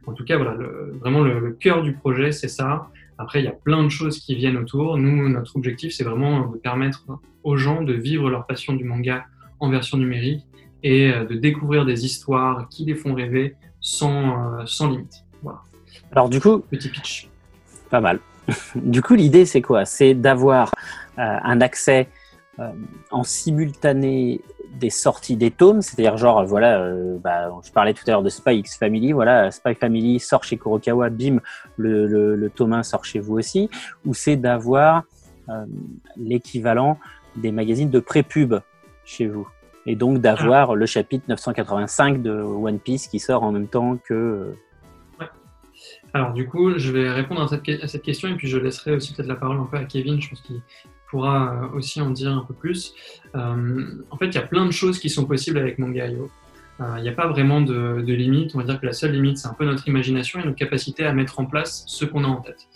[0.06, 0.56] En tout cas, voilà,
[1.02, 2.88] vraiment le, cœur du projet, c'est ça.
[3.18, 4.98] Après, il y a plein de choses qui viennent autour.
[4.98, 7.06] Nous, notre objectif, c'est vraiment de permettre
[7.44, 9.26] aux gens de vivre leur passion du manga
[9.60, 10.46] en version numérique
[10.86, 15.24] et euh, de découvrir des histoires qui les font rêver sans, euh, sans limite.
[15.44, 15.60] Voilà.
[16.12, 17.30] Alors du coup, petit pitch.
[17.90, 18.20] Pas mal.
[18.76, 19.86] du coup, l'idée, c'est quoi?
[19.86, 20.72] C'est d'avoir
[21.20, 22.08] euh, un accès
[23.12, 24.40] en simultané
[24.80, 28.30] des sorties des tomes, c'est-à-dire genre voilà, euh, bah, je parlais tout à l'heure de
[28.30, 31.40] Spy X Family, voilà, Spy Family sort chez Kurokawa, bim,
[31.78, 33.70] le, le, tome 1 sort chez vous aussi,
[34.06, 35.04] ou c'est d'avoir
[35.50, 35.66] euh,
[36.18, 36.98] l'équivalent
[37.36, 38.56] des magazines de pré-pub
[39.06, 39.48] chez vous,
[39.86, 44.54] et donc d'avoir le chapitre 985 de One Piece qui sort en même temps que...
[46.14, 49.28] Alors du coup, je vais répondre à cette, question et puis je laisserai aussi peut-être
[49.28, 50.62] la parole un peu à Kevin, je pense qu'il
[51.10, 52.94] pourra euh, aussi en dire un peu plus.
[53.36, 56.30] Euh, en fait, il y a plein de choses qui sont possibles avec Manga.io.
[56.80, 58.56] Euh, il n'y a pas vraiment de, limite.
[58.56, 61.06] On va dire que la seule limite, c'est un peu notre imagination et notre capacité
[61.06, 62.68] à mettre en place ce qu'on a en tête.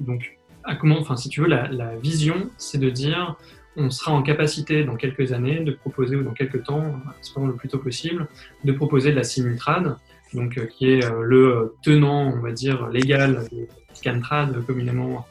[0.00, 0.38] donc,
[0.80, 3.36] comment, enfin, si tu veux, la vision, c'est de dire
[3.76, 6.84] on sera en capacité dans quelques années de proposer, ou dans quelques temps,
[7.20, 8.28] espérons le plus tôt possible,
[8.64, 9.96] de proposer de la simultrade,
[10.34, 15.26] donc, qui est le tenant, on va dire, légal de Scantrad, communément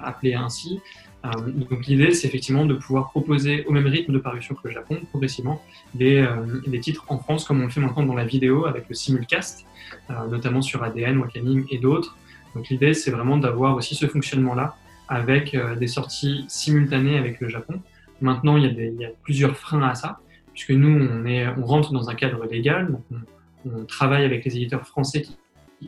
[0.00, 0.80] appelé ainsi.
[1.24, 4.74] Euh, donc l'idée, c'est effectivement de pouvoir proposer au même rythme de parution que le
[4.74, 5.62] Japon, progressivement,
[5.94, 8.88] des, euh, des, titres en France, comme on le fait maintenant dans la vidéo avec
[8.88, 9.66] le simulcast,
[10.10, 12.16] euh, notamment sur ADN, Wakanim et d'autres.
[12.54, 14.76] Donc l'idée, c'est vraiment d'avoir aussi ce fonctionnement-là
[15.08, 17.80] avec des sorties simultanées avec le Japon.
[18.20, 20.18] Maintenant, il y, a des, il y, a plusieurs freins à ça,
[20.52, 24.44] puisque nous, on, est, on rentre dans un cadre légal, donc on, on travaille avec
[24.44, 25.36] les éditeurs français qui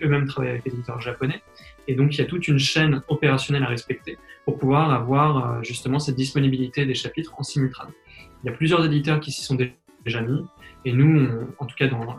[0.02, 1.42] eux-mêmes travaillent avec les éditeurs japonais.
[1.88, 5.62] Et donc, il y a toute une chaîne opérationnelle à respecter pour pouvoir avoir euh,
[5.62, 7.90] justement cette disponibilité des chapitres en simultané.
[8.42, 9.56] Il y a plusieurs éditeurs qui s'y sont
[10.04, 10.42] déjà mis.
[10.84, 11.28] Et nous,
[11.58, 12.16] en tout cas, dans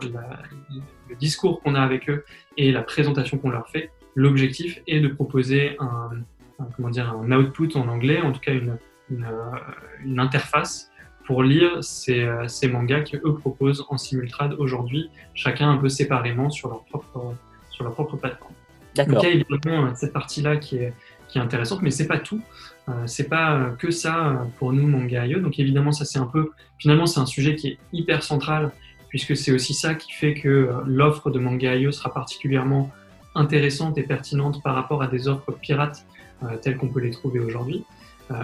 [1.08, 2.24] le discours qu'on a avec eux
[2.56, 6.10] et la présentation qu'on leur fait, l'objectif est de proposer un,
[6.76, 8.76] comment dire, un output en anglais, en tout cas une,
[9.10, 9.26] une,
[10.04, 10.90] une interface
[11.24, 16.50] pour lire ces, euh, ces mangas qu'eux proposent en simultrade aujourd'hui, chacun un peu séparément
[16.50, 17.34] sur leur propre,
[17.70, 18.54] sur leur propre plateforme.
[18.96, 20.92] Donc il y a évidemment euh, cette partie-là qui est,
[21.28, 22.42] qui est intéressante, mais c'est pas tout.
[22.88, 25.40] Euh, c'est pas euh, que ça euh, pour nous, Manga.io.
[25.40, 28.72] Donc évidemment, ça c'est un peu, finalement, c'est un sujet qui est hyper central,
[29.08, 32.90] puisque c'est aussi ça qui fait que l'offre de Manga.io sera particulièrement
[33.34, 36.04] intéressante et pertinente par rapport à des offres pirates
[36.60, 37.84] telles qu'on peut les trouver aujourd'hui.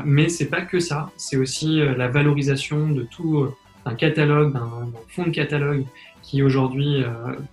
[0.04, 3.48] mais c'est pas que ça, c'est aussi la valorisation de tout
[3.88, 4.68] un catalogue, d'un
[5.08, 5.84] fonds de catalogue
[6.22, 7.08] qui aujourd'hui euh,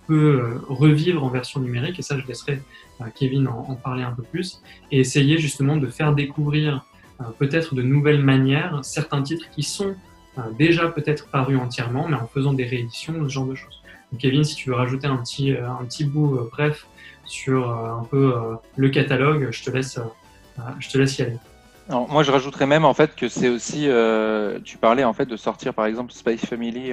[0.06, 2.60] peut euh, revivre en version numérique, et ça je laisserai
[3.00, 4.60] euh, Kevin en, parler un peu plus,
[4.92, 6.84] et essayer justement de faire découvrir
[7.38, 9.94] peut-être de nouvelles manières certains titres qui sont
[10.58, 13.80] déjà peut-être parus entièrement, mais en faisant des rééditions, ce genre de choses.
[14.18, 16.86] Kevin, si tu veux rajouter un petit, un petit bout bref
[17.24, 18.34] sur un peu
[18.76, 19.98] le catalogue, je te laisse,
[20.78, 21.36] je te laisse y aller.
[21.88, 23.88] Moi, je rajouterais même en fait que c'est aussi,
[24.64, 26.92] tu parlais en fait de sortir par exemple Space Family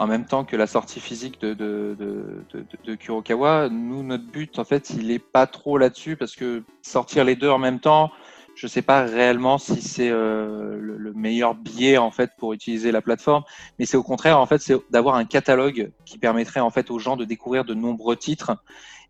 [0.00, 3.68] en même temps que la sortie physique de, de, de, de, Kurokawa.
[3.68, 7.50] Nous, notre but, en fait, il n'est pas trop là-dessus parce que sortir les deux
[7.50, 8.10] en même temps,
[8.54, 12.92] je ne sais pas réellement si c'est euh, le, meilleur biais en fait pour utiliser
[12.92, 13.42] la plateforme,
[13.78, 16.98] mais c'est au contraire en fait c'est d'avoir un catalogue qui permettrait en fait aux
[16.98, 18.52] gens de découvrir de nombreux titres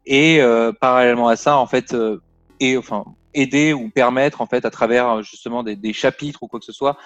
[0.06, 2.20] et euh, parallèlement à ça en fait euh,
[2.60, 6.60] et enfin aider ou permettre en fait à travers justement des, des chapitres ou quoi
[6.60, 6.96] que ce soit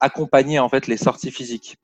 [0.00, 1.78] accompagner en fait les sorties physiques.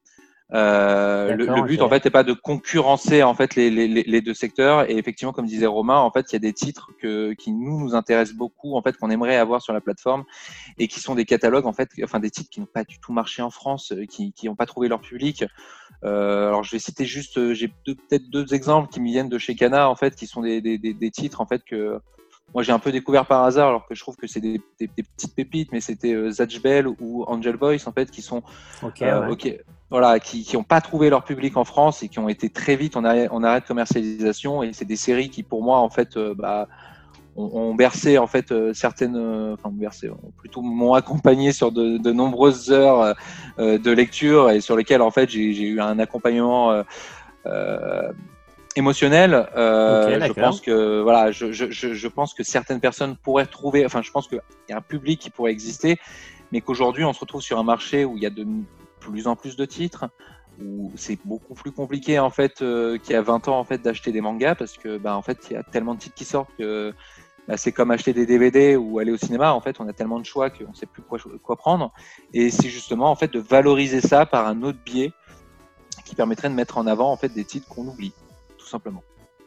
[0.53, 4.35] Euh, le, but en fait n'est pas de concurrencer en fait les, les, les, deux
[4.35, 4.89] secteurs.
[4.89, 7.81] Et effectivement comme disait Romain en fait il y a des titres que, qui nous
[7.81, 10.25] nous intéressent beaucoup en fait qu'on aimerait avoir sur la plateforme
[10.79, 13.13] et qui sont des catalogues en fait enfin des titres qui n'ont pas du tout
[13.13, 15.45] marché en France euh, qui qui n'ont pas trouvé leur public.
[16.05, 19.39] Euh, alors je vais citer juste euh, j'ai peut-être deux exemples qui me viennent de
[19.39, 21.99] chez Cana en fait qui sont des, des, des, titres en fait que
[22.55, 24.89] moi j'ai un peu découvert par hasard alors que je trouve que c'est des, des,
[24.89, 26.33] petites pépites mais c'était euh,
[26.63, 28.43] Bell ou Angel Voice en fait qui sont
[28.83, 29.03] ok,
[29.91, 32.97] voilà, qui n'ont pas trouvé leur public en France et qui ont été très vite
[32.97, 34.63] en arrêt, en arrêt de commercialisation.
[34.63, 36.67] Et c'est des séries qui, pour moi, en fait, euh, bah,
[37.37, 42.13] ont, bercé en fait euh, certaines, euh, enfin bercé, plutôt m'ont accompagné sur de, de
[42.13, 43.15] nombreuses heures
[43.59, 46.83] de lecture et sur lesquelles en fait j'ai eu un accompagnement
[48.77, 49.49] émotionnel.
[49.55, 54.11] je pense que voilà, je, je, je, pense que certaines personnes pourraient trouver, enfin je
[54.11, 55.99] pense qu'il y a un public qui pourrait exister,
[56.53, 58.47] mais qu'aujourd'hui on se retrouve sur un marché où il y a de
[59.01, 60.07] plus en plus de titres,
[60.61, 63.79] où c'est beaucoup plus compliqué en fait euh, qu'il y a 20 ans en fait
[63.79, 66.25] d'acheter des mangas parce que bah, en fait il y a tellement de titres qui
[66.25, 66.95] sortent que
[67.47, 69.53] bah, c'est comme acheter des DVD ou aller au cinéma.
[69.53, 71.93] En fait on a tellement de choix qu'on ne sait plus quoi, quoi prendre.
[72.33, 75.12] Et c'est justement en fait de valoriser ça par un autre biais
[76.05, 78.12] qui permettrait de mettre en avant en fait des titres qu'on oublie
[78.67, 79.05] tout simplement.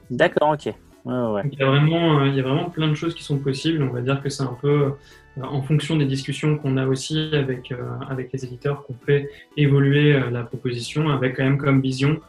[0.09, 0.73] D'accord, ok.
[1.05, 3.83] Il, y a vraiment, euh, il y a vraiment plein de choses qui sont possibles.
[3.83, 4.93] On va dire que c'est un peu
[5.37, 7.77] euh, en fonction des discussions qu'on a aussi avec, euh,
[8.09, 12.19] avec les éditeurs qu'on fait évoluer la proposition avec quand même comme vision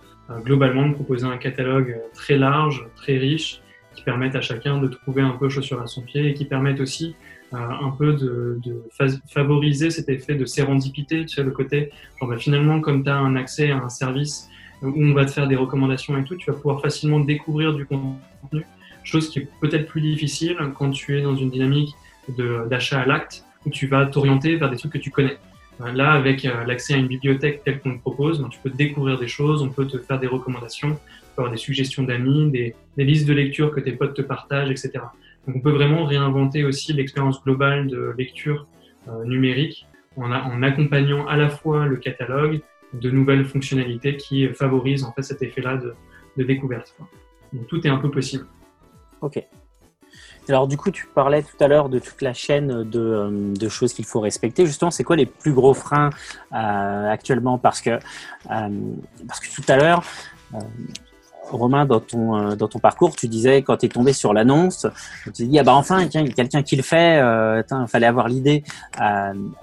[0.44, 3.60] globalement de proposer un catalogue très large, très riche,
[3.96, 6.78] qui permette à chacun de trouver un peu chaussure à son pied et qui permette
[6.78, 7.16] aussi
[7.50, 8.84] un peu de, de,
[9.28, 13.16] favoriser cet effet de sérendipité, tu sais, le côté, genre, bah, finalement, comme tu as
[13.16, 14.48] un accès à un service
[14.82, 17.86] où on va te faire des recommandations et tout, tu vas pouvoir facilement découvrir du
[17.86, 18.64] contenu,
[19.04, 21.94] chose qui est peut-être plus difficile quand tu es dans une dynamique
[22.68, 25.36] d'achat à l'acte où tu vas t'orienter vers des trucs que tu connais.
[25.80, 28.70] Euh, là, avec euh, l'accès à une bibliothèque telle qu'on le propose, ben, tu peux
[28.70, 30.98] découvrir des choses, on peut te faire des recommandations,
[31.36, 34.92] avoir des suggestions d'amis, des, listes de lecture que tes potes te partagent, etc.
[35.46, 38.66] Donc on peut vraiment réinventer aussi l'expérience globale de lecture
[39.08, 42.60] euh, numérique en, accompagnant à la fois le catalogue
[42.92, 45.94] de nouvelles fonctionnalités qui favorisent en fait cet effet-là de,
[46.36, 46.94] de, découverte.
[47.52, 48.46] Donc tout est un peu possible.
[49.20, 49.42] Ok.
[50.48, 53.68] Alors du coup, tu parlais tout à l'heure de toute la chaîne de, euh, de
[53.68, 54.66] choses qu'il faut respecter.
[54.66, 56.10] Justement, c'est quoi les plus gros freins
[56.52, 57.58] euh, actuellement?
[57.58, 57.98] Parce que euh,
[59.28, 60.02] parce que tout à l'heure,
[61.50, 64.86] Romain, dans ton dans ton parcours, tu disais quand tu es tombé sur l'annonce,
[65.24, 67.18] tu te dis ah bah enfin, il y a quelqu'un qui le fait.
[67.18, 68.64] il fallait avoir l'idée.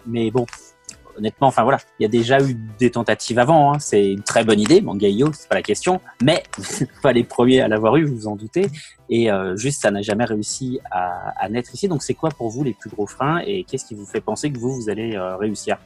[0.05, 0.45] mais bon,
[1.17, 3.73] honnêtement, enfin voilà, il y a déjà eu des tentatives avant.
[3.73, 3.79] Hein.
[3.79, 6.43] C'est une très bonne idée, Mangayo, c'est pas la question, mais
[7.01, 8.67] pas les premiers à l'avoir eu, vous vous en doutez.
[9.09, 11.87] Et euh, juste, ça n'a jamais réussi à, naître ici.
[11.87, 14.51] Donc, c'est quoi pour vous les plus gros freins et qu'est-ce qui vous fait penser
[14.51, 15.77] que vous, vous allez euh, réussir?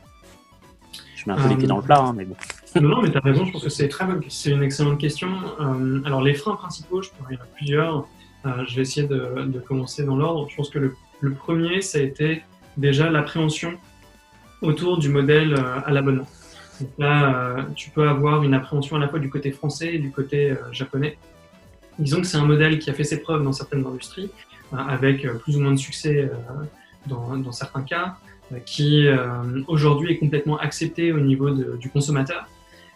[1.16, 2.36] Je mets un peu les pieds dans le plat, hein, mais bon.
[2.82, 5.30] non, mais tu as raison, je pense que c'est très c'est une excellente question.
[5.60, 8.08] Euh, alors, les freins principaux, je pourrais, en plusieurs.
[8.44, 10.48] je vais essayer de, commencer dans l'ordre.
[10.50, 12.42] Je pense que le, le premier, ça a été
[12.78, 13.74] déjà l'appréhension
[14.62, 16.28] autour du modèle euh, à l'abonnement.
[16.98, 20.12] Là, euh, tu peux avoir une appréhension à la fois du côté français et du
[20.12, 21.18] côté euh, japonais.
[22.00, 24.32] Disons que c'est un modèle qui a fait ses preuves dans certaines industries,
[24.72, 26.32] avec plus ou moins de succès
[27.06, 28.16] dans, certains cas,
[28.66, 29.08] qui
[29.68, 32.48] aujourd'hui est complètement accepté au niveau du consommateur,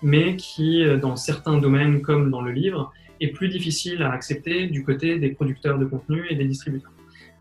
[0.01, 4.83] mais qui, dans certains domaines comme dans le livre, est plus difficile à accepter du
[4.83, 6.94] côté des producteurs de contenu et des distributeurs.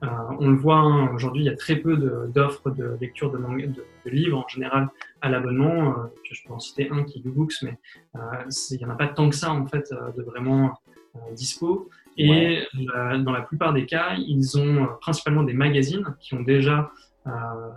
[0.04, 1.96] Euh, on le voit, hein, aujourd'hui, il y a très peu
[2.28, 4.88] d'offres de, lecture de, de, livres en général
[5.22, 5.90] à l'abonnement.
[5.90, 7.78] Euh, je peux en citer un qui est Books, mais
[8.16, 8.20] euh,
[8.70, 10.78] il n'y en a pas tant que ça en fait de vraiment
[11.32, 11.88] dispo.
[12.16, 16.90] Et dans la plupart des cas, ils ont principalement des magazines qui ont déjà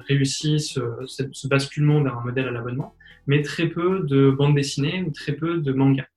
[0.08, 5.12] réussi ce, basculement vers un modèle à l'abonnement, mais très peu de bandes dessinées ou
[5.12, 6.08] très peu de mangas.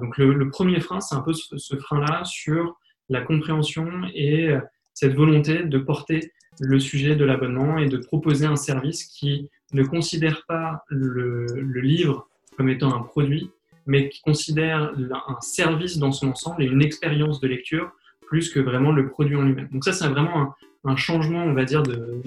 [0.00, 2.78] donc le, premier frein, c'est un peu ce, ce frein-là sur
[3.08, 4.54] la compréhension et
[4.94, 9.82] cette volonté de porter le sujet de l'abonnement et de proposer un service qui ne
[9.82, 11.46] considère pas le,
[11.80, 13.50] livre comme étant un produit,
[13.86, 14.92] mais qui considère
[15.28, 17.90] un service dans son ensemble et une expérience de lecture
[18.26, 19.68] plus que vraiment le produit en lui-même.
[19.72, 22.22] Donc ça, c'est vraiment un, changement, on va dire, de,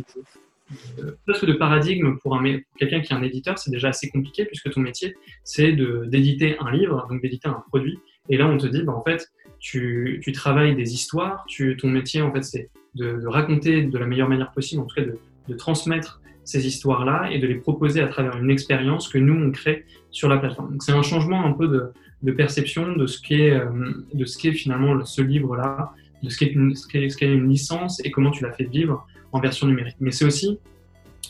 [1.28, 2.40] de paradigme pour,
[2.78, 3.58] quelqu'un qui est un éditeur.
[3.58, 8.00] C'est déjà assez compliqué puisque ton métier, c'est d'éditer un livre, donc d'éditer un produit.
[8.30, 9.32] Et là, on te dit, bah, en fait,
[9.66, 11.44] tu, travailles des histoires,
[11.80, 15.08] ton métier, en fait, c'est de, raconter de la meilleure manière possible, en tout cas
[15.48, 19.52] de, transmettre ces histoires-là et de les proposer à travers une expérience que nous, on
[19.52, 20.74] crée sur la plateforme.
[20.74, 23.66] Donc, c'est un changement un peu de, perception de ce qu'est euh,
[24.14, 25.94] de ce qu'est finalement ce livre-là,
[26.24, 29.68] de ce qu'est une, ce une licence et comment tu l'as fait vivre en version
[29.68, 29.98] numérique.
[30.00, 30.60] Mais c'est aussi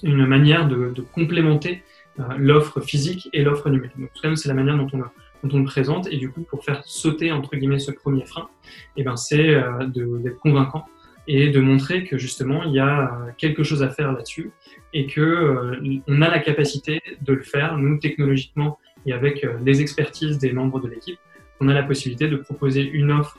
[0.04, 1.84] une manière de, complémenter
[2.20, 3.98] euh, l'offre physique et l'offre numérique.
[3.98, 5.12] Donc, c'est la manière dont on a
[5.54, 6.08] on le présente.
[6.12, 8.50] Et du coup, pour faire sauter entre guillemets ce premier frein,
[8.98, 10.86] eh ben, c'est euh, d'être convaincant
[11.28, 14.52] et de montrer que justement il y a euh, quelque chose à faire là-dessus
[14.94, 18.78] et que euh, on a la capacité de le faire nous technologiquement
[19.08, 21.20] et avec les expertises des membres de l'équipe,
[21.60, 23.38] on a la possibilité de proposer une offre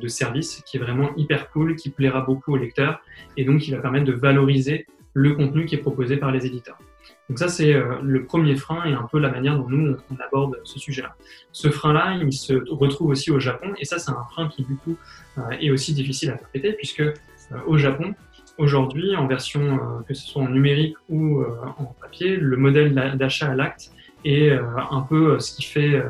[0.00, 3.02] de service qui est vraiment hyper cool, qui plaira beaucoup aux lecteurs
[3.36, 6.78] et donc qui va permettre de valoriser le contenu qui est proposé par les éditeurs.
[7.28, 10.58] Donc ça, c'est le premier frein et un peu la manière dont nous, on, aborde
[10.64, 11.14] ce sujet-là.
[11.52, 14.76] Ce frein-là, il se retrouve aussi au Japon, et ça, c'est un frein qui, du
[14.76, 14.96] coup,
[15.60, 17.02] est aussi difficile à répéter, puisque
[17.66, 18.14] au Japon,
[18.56, 21.44] aujourd'hui, en version, que ce soit en numérique ou
[21.76, 23.90] en papier, le modèle d'achat à l'acte
[24.24, 26.02] est un peu ce qui fait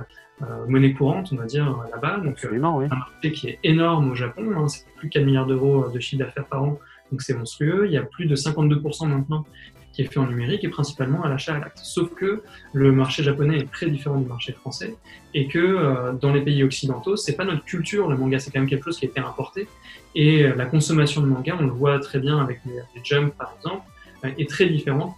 [0.42, 2.18] euh, monnaie courante, on va dire, euh, là-bas.
[2.18, 2.86] Donc, euh, oui.
[2.90, 4.44] un marché qui est énorme au Japon.
[4.56, 6.78] Hein, c'est plus 4 milliards d'euros de chiffre d'affaires par an.
[7.10, 7.86] Donc, c'est monstrueux.
[7.86, 9.44] Il y a plus de 52% maintenant
[9.98, 11.80] qui est fait en numérique et principalement à l'achat à l'acte.
[11.82, 14.94] Sauf que le marché japonais est très différent du marché français
[15.34, 18.08] et que dans les pays occidentaux, c'est pas notre culture.
[18.08, 19.66] Le manga, c'est quand même quelque chose qui a été importé.
[20.14, 23.52] Et la consommation de manga, on le voit très bien avec les, les Jump, par
[23.56, 23.82] exemple,
[24.22, 25.16] est très différente,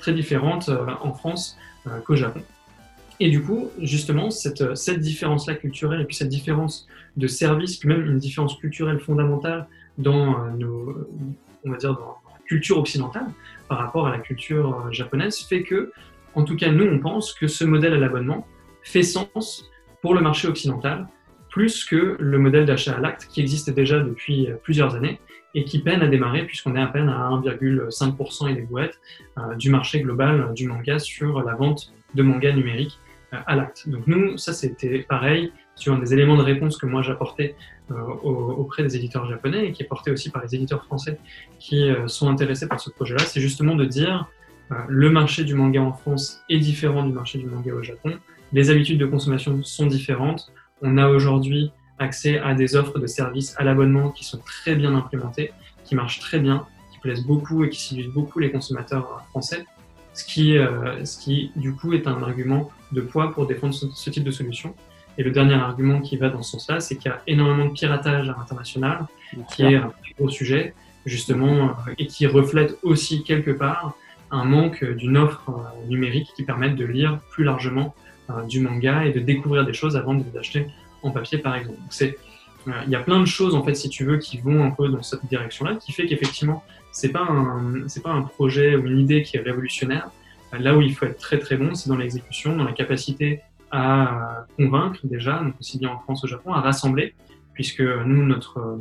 [0.00, 0.68] très différente
[1.02, 1.56] en France
[2.04, 2.42] qu'au Japon.
[3.20, 7.88] Et du coup, justement, cette, cette différence-là culturelle et puis cette différence de service, puis
[7.88, 10.96] même une différence culturelle fondamentale dans euh, nos,
[11.64, 12.16] on va dire, dans
[12.50, 13.26] culture occidentale
[13.70, 15.92] par rapport à la culture euh, japonaise, fait que,
[16.34, 18.46] en tout cas, nous, on pense que ce modèle à l'abonnement
[18.82, 19.70] fait sens
[20.02, 21.06] pour le marché occidental,
[21.48, 25.20] plus que le modèle d'achat à l'acte qui existe déjà depuis euh, plusieurs années
[25.54, 29.00] et qui peine à démarrer puisqu'on est à peine à 1,5% et des bouettes
[29.58, 33.00] du marché global du manga sur la vente de manga numérique
[33.32, 33.88] à l'acte.
[33.88, 37.79] Donc nous, ça c'était pareil sur un des éléments de réponse que moi j'apportais euh,
[38.22, 41.18] auprès des éditeurs japonais et qui est porté aussi par les éditeurs français
[41.58, 44.28] qui euh, sont intéressés par ce projet-là, c'est justement de dire
[44.70, 48.12] euh, le marché du manga en France est différent du marché du manga au Japon,
[48.52, 53.54] les habitudes de consommation sont différentes, on a aujourd'hui accès à des offres de services
[53.58, 55.52] à l'abonnement qui sont très bien implémentées,
[55.84, 59.66] qui marchent très bien, qui plaisent beaucoup et qui séduisent beaucoup les consommateurs français.
[60.14, 64.10] Ce qui, euh, ce qui du coup est un argument de poids pour défendre ce,
[64.10, 64.74] type de solution.
[65.18, 67.72] Et le dernier argument qui va dans ce sens-là, c'est qu'il y a énormément de
[67.72, 69.06] piratage à l'international,
[69.52, 70.74] qui est un gros sujet,
[71.06, 73.94] justement, euh, et qui reflète aussi quelque part
[74.30, 77.94] un manque d'une offre euh, numérique qui permette de lire plus largement
[78.48, 80.68] du manga et de découvrir des choses avant de les acheter
[81.02, 81.78] en papier, par exemple.
[81.90, 82.16] C'est,
[82.86, 84.88] il y a plein de choses, en fait, si tu veux, qui vont un peu
[84.88, 88.98] dans cette direction-là, qui fait qu'effectivement, c'est pas un, c'est pas un projet ou une
[88.98, 90.10] idée qui est révolutionnaire.
[90.58, 93.40] Là où il faut être très très bon, c'est dans l'exécution, dans la capacité
[93.70, 97.14] à convaincre déjà, donc aussi bien en France au Japon, à rassembler,
[97.54, 98.78] puisque nous, notre,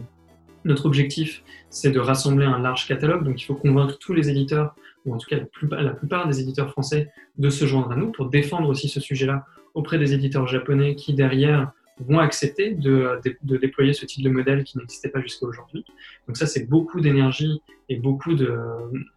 [0.66, 4.76] notre objectif, c'est de rassembler un large catalogue, donc il faut convaincre tous les éditeurs,
[5.06, 8.30] ou en tout cas la plupart, des éditeurs français, de se joindre à nous pour
[8.30, 13.94] défendre aussi ce sujet-là auprès des éditeurs japonais qui, derrière, vont accepter de, de, déployer
[13.94, 15.86] ce type de modèle qui n'existait pas jusqu'à aujourd'hui.
[16.28, 18.58] Donc ça, c'est beaucoup d'énergie et beaucoup de,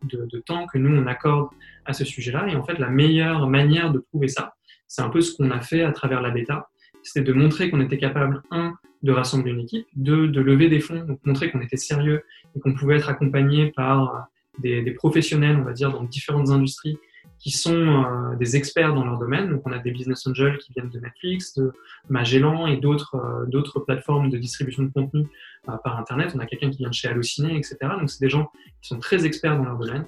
[0.02, 1.48] de, temps que nous, on accorde
[1.84, 2.48] à ce sujet-là.
[2.48, 4.54] Et en fait, la meilleure manière de prouver ça,
[4.92, 6.68] c'est un peu ce qu'on a fait à travers la bêta,
[7.02, 10.80] c'était de montrer qu'on était capable, un, de rassembler une équipe, deux, de lever des
[10.80, 12.24] fonds, donc montrer qu'on était sérieux
[12.54, 14.26] et qu'on pouvait être accompagné par
[14.58, 16.98] des, des professionnels, on va dire, dans différentes industries
[17.38, 19.48] qui sont euh, des experts dans leur domaine.
[19.48, 21.72] Donc, on a des business angels qui viennent de Netflix, de
[22.10, 25.26] Magellan et d'autres euh, plateformes de distribution de contenu
[25.70, 26.32] euh, par Internet.
[26.36, 27.78] On a quelqu'un qui vient de chez Allociné, etc.
[27.98, 30.04] Donc, c'est des gens qui sont très experts dans leur domaine.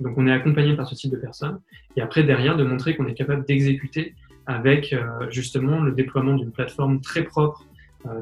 [0.00, 1.60] Donc, on est accompagné par ce type de personnes.
[1.96, 4.14] Et après, derrière, de montrer qu'on est capable d'exécuter
[4.48, 4.96] avec
[5.28, 7.64] justement le déploiement d'une plateforme très propre,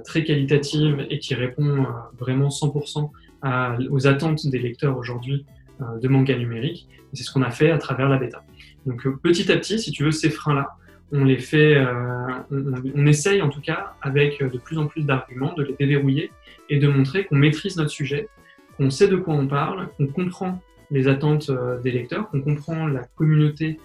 [0.04, 1.86] très qualitative et qui répond
[2.18, 3.10] vraiment 100%
[3.42, 5.46] à, aux attentes des lecteurs aujourd'hui
[5.80, 6.88] de manga numérique.
[7.14, 8.42] C'est ce qu'on a fait à travers la bêta.
[8.86, 10.76] Donc euh, petit à petit, si tu veux, ces freins-là,
[11.12, 15.04] on les fait, euh, on, essaye en tout cas avec euh, de plus en plus
[15.04, 16.30] d'arguments de les déverrouiller
[16.68, 18.28] et de montrer qu'on maîtrise notre sujet,
[18.76, 20.60] qu'on sait de quoi on parle, qu'on comprend
[20.90, 21.50] les attentes
[21.82, 23.80] des lecteurs, qu'on comprend la communauté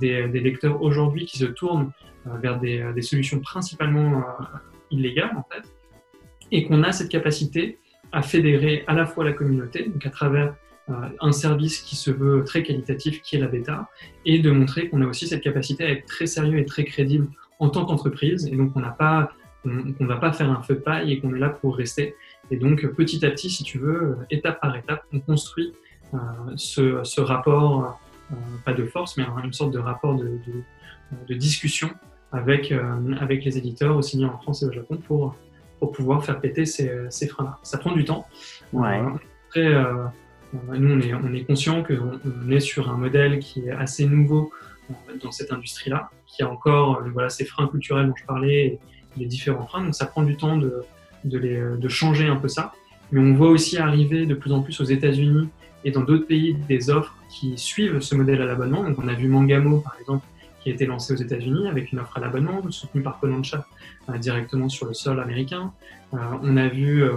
[0.00, 1.90] des, lecteurs aujourd'hui qui se tournent
[2.26, 4.24] vers des, des, solutions principalement
[4.90, 5.62] illégales en fait,
[6.52, 7.78] et qu'on a cette capacité
[8.12, 10.54] à fédérer à la fois la communauté, donc à travers
[10.90, 13.88] euh, un service qui se veut très qualitatif, qui est la bêta,
[14.24, 17.28] et de montrer qu'on a aussi cette capacité à être très sérieux et très crédible
[17.60, 19.30] en tant qu'entreprise, et donc on n'a pas
[19.62, 22.14] qu'on ne va pas faire un feu de paille et qu'on est là pour rester.
[22.50, 25.74] Et donc petit à petit, si tu veux, étape par étape, on construit
[26.14, 26.18] euh,
[26.56, 27.88] ce, rapport, euh,
[28.64, 30.38] pas de force, mais une sorte de rapport de,
[31.28, 31.90] de, discussion
[32.32, 32.72] avec,
[33.20, 35.34] avec les éditeurs, aussi bien en France et au Japon, pour,
[35.78, 37.58] pour pouvoir faire péter ces, ces freins-là.
[37.62, 38.26] Ça prend du temps.
[38.72, 39.00] Ouais.
[39.48, 39.74] Après,
[40.52, 44.52] nous, on est, on est conscient qu'on est sur un modèle qui est assez nouveau
[45.22, 48.78] dans cette industrie-là, qui a encore euh, voilà, ces freins culturels dont je parlais, et
[49.16, 49.84] les différents freins.
[49.84, 50.82] Donc ça prend du temps de,
[51.24, 52.72] de, les, de changer un peu ça.
[53.12, 55.48] Mais on voit aussi arriver de plus en plus aux États-Unis
[55.84, 58.82] et dans d'autres pays des offres qui suivent ce modèle à l'abonnement.
[58.84, 60.26] Donc on a vu Mangamo, par exemple,
[60.60, 63.64] qui a été lancé aux États-Unis avec une offre à l'abonnement, soutenue par Kodansha
[64.08, 65.72] euh, directement sur le sol américain.
[66.12, 67.12] Euh, on a vu euh,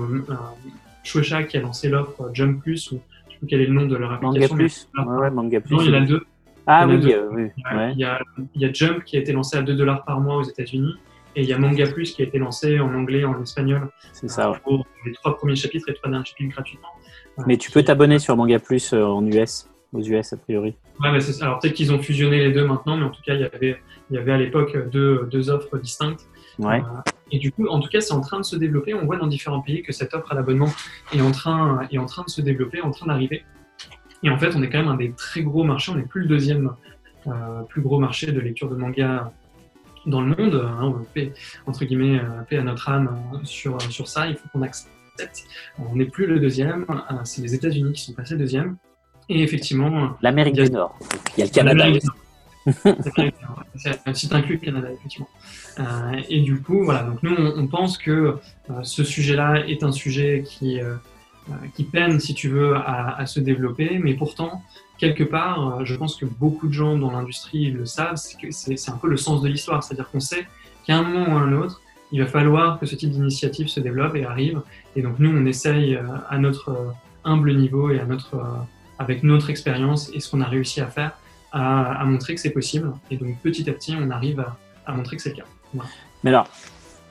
[1.03, 2.99] Shueisha qui a lancé l'offre Jump Plus, où
[3.47, 4.55] quel est le nom de leur application.
[4.55, 4.89] Manga Plus.
[4.97, 5.76] ouais, Manga Plus.
[5.76, 6.26] Non, il y en a deux.
[6.66, 7.43] Ah Il oui, euh, oui.
[7.76, 7.91] ouais.
[7.91, 8.22] Il, y a,
[8.55, 10.95] il y a Jump qui a été lancé à 2 dollars par mois aux États-Unis.
[11.36, 13.89] Et il y a Manga Plus qui a été lancé en anglais et en espagnol
[14.11, 14.51] c'est ça.
[14.64, 16.89] pour les trois premiers chapitres et les trois derniers chapitres gratuitement.
[17.47, 20.76] Mais tu peux t'abonner sur Manga Plus euh, en US, aux US a priori.
[21.00, 21.46] Ouais, mais c'est ça.
[21.46, 23.78] Alors peut-être qu'ils ont fusionné les deux maintenant, mais en tout cas, il y avait,
[24.10, 26.28] il y avait à l'époque deux, deux offres distinctes.
[26.60, 26.78] Ouais.
[26.82, 28.94] Euh, et du coup, en tout cas, c'est en train de se développer.
[28.94, 30.70] On voit dans différents pays que cette offre à l'abonnement
[31.14, 33.44] est en train, est en train de se développer, en train d'arriver.
[34.24, 35.91] Et en fait, on est quand même un des très gros marchés.
[35.91, 36.72] On n'est plus le deuxième
[37.28, 39.32] euh, plus gros marché de lecture de manga
[40.06, 40.56] dans le monde.
[40.80, 41.34] Hein, paix-
[41.66, 44.28] entre guillemets, euh, paix à notre âme sur, sur ça.
[44.28, 44.91] Il faut qu'on accepte.
[45.80, 46.86] On n'est plus le deuxième.
[47.24, 48.78] C'est les États-Unis qui sont passés deuxième.
[49.30, 50.98] Et effectivement, L'Amérique du Nord.
[51.38, 51.86] Il y a le Canada.
[53.76, 55.28] C'est c'est inclus le Canada, effectivement.
[55.80, 59.84] Euh, et du coup, voilà, donc nous, on, on pense que euh, ce sujet-là est
[59.84, 60.96] un sujet qui, euh,
[61.76, 64.62] qui peine, si tu veux, à, à se développer, mais pourtant,
[64.98, 69.10] quelque part, je pense que beaucoup de gens dans l'industrie le savent, c'est un peu
[69.10, 70.46] le sens de l'histoire, c'est-à-dire qu'on sait
[70.86, 73.80] qu'à un moment ou à un autre, il va falloir que ce type d'initiative se
[73.80, 74.62] développe et arrive.
[74.96, 76.00] Et donc nous, on essaye
[76.30, 76.94] à notre
[77.26, 78.40] humble niveau et à notre,
[79.04, 81.12] avec notre expérience et ce qu'on a réussi à faire,
[81.51, 82.91] à, montrer que c'est possible.
[83.12, 85.84] Et donc petit à petit, on arrive à, à montrer que c'est le cas.
[86.24, 86.47] Mais alors,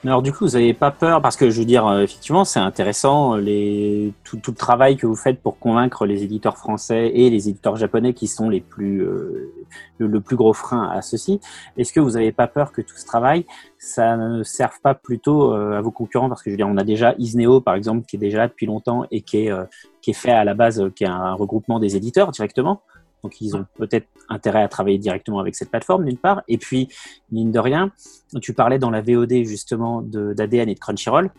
[0.05, 2.45] mais alors du coup, vous n'avez pas peur parce que je veux dire, euh, effectivement,
[2.45, 7.31] c'est intéressant les tout, le travail que vous faites pour convaincre les éditeurs français et
[7.31, 9.53] les éditeurs japonais qui sont les plus euh,
[9.99, 11.41] le, plus gros frein à ceci.
[11.77, 13.47] Est-ce que vous n'avez pas peur que tout ce travail,
[13.79, 16.29] ça ne serve pas plutôt euh, à vos concurrents?
[16.29, 18.49] Parce que je veux dire, on a déjà Isneo par exemple qui est déjà là
[18.49, 19.65] depuis longtemps et qui est euh,
[20.03, 22.83] qui est fait à la base, euh, qui est un regroupement des éditeurs directement.
[23.23, 26.43] Donc ils ont peut-être intérêt à travailler directement avec cette plateforme d'une part.
[26.49, 26.89] Et puis,
[27.31, 27.93] mine de rien,
[28.41, 31.31] tu parlais dans la VOD justement de- d'ADN et de Crunchyroll.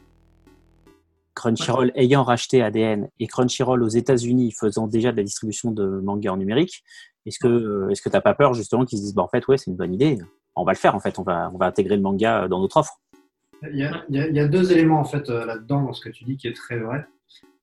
[1.35, 6.31] Crunchyroll ayant racheté ADN et Crunchyroll aux États-Unis faisant déjà de la distribution de manga
[6.31, 6.83] en numérique,
[7.25, 9.57] est-ce que est-ce que t'as pas peur justement qu'ils se disent bah en fait ouais
[9.57, 10.19] c'est une bonne idée,
[10.55, 12.77] on va le faire en fait, on va on va intégrer le manga dans notre
[12.77, 12.99] offre.
[13.71, 15.81] Il y, a, il y a- il y a deux éléments en fait euh, là-dedans
[15.83, 17.05] dans ce que tu dis qui est très vrai.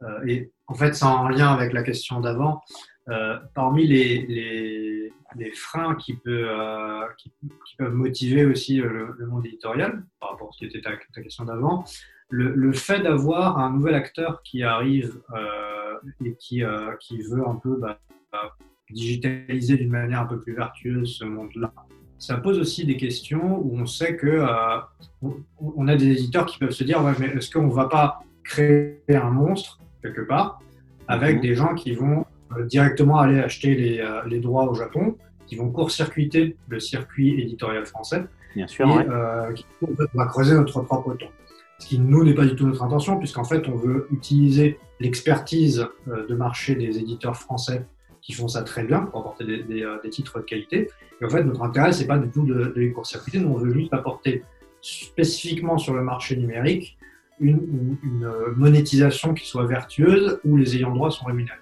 [0.03, 2.62] Euh, et en fait, c'est en lien avec la question d'avant.
[3.09, 7.32] Euh, parmi les, les, les freins qui, peut, euh, qui,
[7.66, 10.82] qui peuvent motiver aussi euh, le, le monde éditorial, par rapport à ce qui était
[10.82, 11.84] ta, ta question d'avant,
[12.28, 16.62] le, le fait d'avoir un nouvel acteur qui arrive euh, et qui,
[17.01, 17.98] qui veut un peu bah,
[18.30, 18.57] bah,
[18.90, 21.72] digitaliser d'une manière un peu plus vertueuse ce monde-là,
[22.18, 24.46] ça pose aussi des questions où on sait que
[25.22, 27.86] on, on a des éditeurs qui peuvent se dire ouais, mais est-ce qu'on ne va
[27.88, 30.61] pas créer un monstre quelque part
[31.09, 31.42] avec Mhm.
[31.42, 32.24] des gens qui vont
[32.66, 37.84] directement aller acheter les, euh, les droits au Japon, qui vont court-circuiter le circuit éditorial
[37.86, 38.24] français
[38.55, 38.88] Bien sûr.
[38.88, 39.07] et ouais.
[39.09, 41.30] euh, qui en fait, va creuser notre propre temps.
[41.78, 45.86] Ce qui, nous, n'est pas du tout notre intention, puisqu'en fait, on veut utiliser l'expertise
[46.09, 47.86] euh, de marché des éditeurs français
[48.22, 50.88] qui font ça très bien pour apporter des, des, euh, des titres de qualité.
[51.20, 53.57] Et en fait, notre intérêt, c'est pas du tout de, de les court-circuiter, nous, on
[53.59, 54.42] veut juste apporter
[54.82, 56.96] spécifiquement sur le marché numérique
[57.40, 61.57] une, une- une, euh, monétisation qui soit vertueuse où les ayants droit sont rémunérés.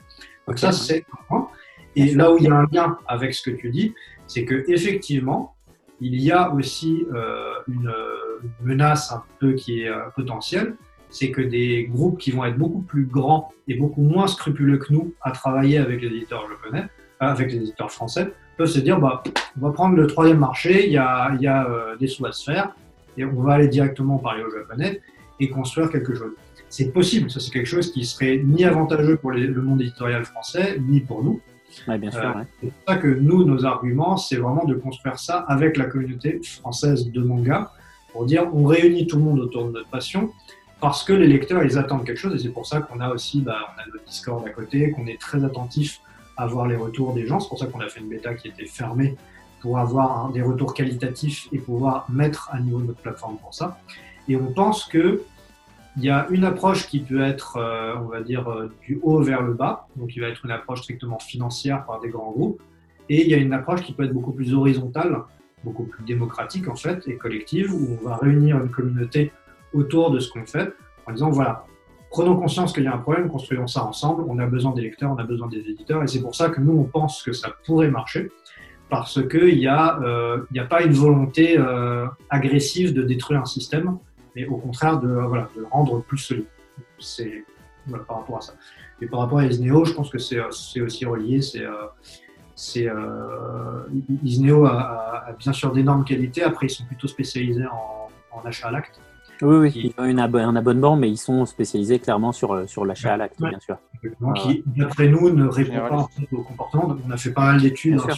[0.49, 1.49] Donc ça, c'est un point.
[1.95, 3.95] Et là où il y a un lien avec ce que tu dis,
[4.27, 5.55] c'est que effectivement,
[6.01, 10.75] il y a aussi euh, une, euh, menace un peu qui est euh, potentielle,
[11.11, 14.91] c'est que des groupes qui vont être beaucoup plus grands et beaucoup moins scrupuleux que
[14.93, 16.87] nous à travailler avec les éditeurs japonais,
[17.21, 19.23] avec les éditeurs français, peuvent se dire bah,
[19.61, 21.67] on va prendre le troisième marché, il y a, il y a
[21.99, 22.75] des sous à se faire,
[23.17, 25.01] et on va aller directement parler aux japonais
[25.41, 26.33] et construire quelque chose.
[26.71, 30.25] C'est possible, ça c'est quelque chose qui serait ni avantageux pour les- le monde éditorial
[30.25, 31.41] français, ni pour nous.
[31.87, 32.21] Ouais, bien sûr.
[32.21, 32.45] Euh, ouais.
[32.63, 36.41] C'est pour ça que nous, nos arguments, c'est vraiment de construire ça avec la communauté
[36.43, 37.73] française de manga,
[38.13, 40.33] pour dire on réunit tout le monde autour de notre passion,
[40.81, 43.41] parce que les lecteurs, ils attendent quelque chose, et c'est pour ça qu'on a aussi,
[43.43, 46.01] bah, on a notre Discord à côté, qu'on est très attentif
[46.37, 48.49] à voir les retours des gens, c'est pour ça qu'on a fait une bêta qui
[48.49, 49.17] était fermée
[49.61, 53.79] pour avoir hein, des retours qualitatifs et pouvoir mettre à niveau notre plateforme pour ça.
[54.29, 55.23] Et on pense que
[55.99, 59.21] il y a une approche qui peut être, euh, on va dire, euh, du haut
[59.21, 62.63] vers le bas, donc il va être une approche strictement financière par des grands groupes,
[63.09, 65.19] et il y a une approche qui peut être beaucoup plus horizontale,
[65.65, 69.33] beaucoup plus démocratique en fait, et collective, où on va réunir une communauté
[69.75, 70.73] autour de ce qu'on fait,
[71.07, 71.65] en disant voilà,
[72.13, 75.11] prenons conscience qu'il y a un problème, construisons ça ensemble, on a besoin des lecteurs,
[75.11, 77.51] on a besoin des éditeurs, et c'est pour ça que nous on pense que ça
[77.67, 78.31] pourrait marcher,
[78.89, 83.99] parce qu'il n'y a, euh, a pas une volonté euh, agressive de détruire un système,
[84.39, 86.45] mais au contraire de, euh, voilà, de le rendre plus solide.
[86.99, 87.45] C'est
[87.87, 88.55] voilà, par rapport à ça.
[89.01, 91.41] Et par rapport à Isneo, je pense que c'est euh, c'est aussi relié.
[91.43, 91.73] C'est euh,
[92.55, 93.85] c'est, euh,
[94.25, 96.43] Isneo a, a- a bien sûr d'énormes qualités.
[96.43, 99.01] Après, ils sont plutôt spécialisés en, en achat à l'acte.
[99.43, 102.69] Oui, oui, qui- ils ont une abo- un abonnement, mais ils sont spécialisés clairement sur,
[102.69, 103.51] sur l'achat à l'acte, Ouais.
[103.51, 103.79] bien sûr.
[103.95, 106.09] effectivement, Ah qui, d'après nous, ne répond pas Généraliste.
[106.19, 106.89] en fait, au comportement.
[106.89, 108.11] Donc, on a fait pas mal d'études hein,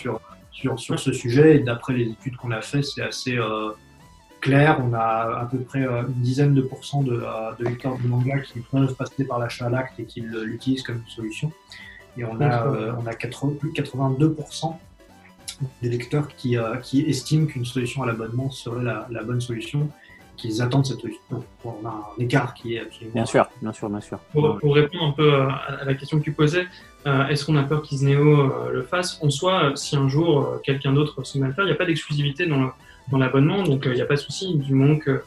[0.51, 1.57] sur, sur ce sujet.
[1.57, 3.37] Et d'après les études qu'on a fait, c'est assez
[4.41, 4.81] clair.
[4.83, 7.23] On a à peu près une dizaine de pourcents de,
[7.59, 11.03] de lecteurs de manga qui peuvent passer par l'achat à l'acte et qui l'utilisent comme
[11.07, 11.53] solution.
[12.17, 12.67] Et on a,
[12.99, 14.75] on a 80, plus de 82%
[15.83, 19.91] des lecteurs qui, qui estiment qu'une solution à l'abonnement serait la, la bonne solution
[20.41, 21.21] qu'ils attendent cette solution.
[21.65, 23.15] on a un écart qui est absolument.
[23.15, 24.19] Bien sûr, bien sûr, bien sûr.
[24.33, 26.67] Pour, répondre un peu à la question que tu posais,
[27.07, 29.19] euh, est-ce qu'on a peur qu'Isneo euh, le fasse?
[29.23, 31.75] En soi, si un jour euh, quelqu'un d'autre se met à le faire, il n'y
[31.75, 32.71] a pas d'exclusivité dans,
[33.11, 34.57] dans l'abonnement, donc il n'y a pas de souci.
[34.57, 35.23] Du moment que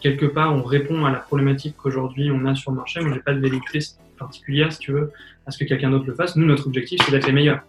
[0.00, 3.20] quelque part on répond à la problématique qu'aujourd'hui on a sur le marché, moi j'ai
[3.20, 3.80] pas de velléité
[4.18, 5.12] particulière, si tu veux,
[5.46, 6.36] à ce que quelqu'un d'autre le fasse.
[6.36, 7.62] Nous, notre objectif, c'est d'être les meilleurs.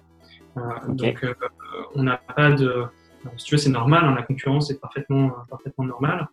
[0.88, 1.26] Donc,
[1.94, 2.88] on n'a pas de
[3.38, 6.28] si tu veux, c'est normal, hein, la concurrence est parfaitement, parfaitement normale.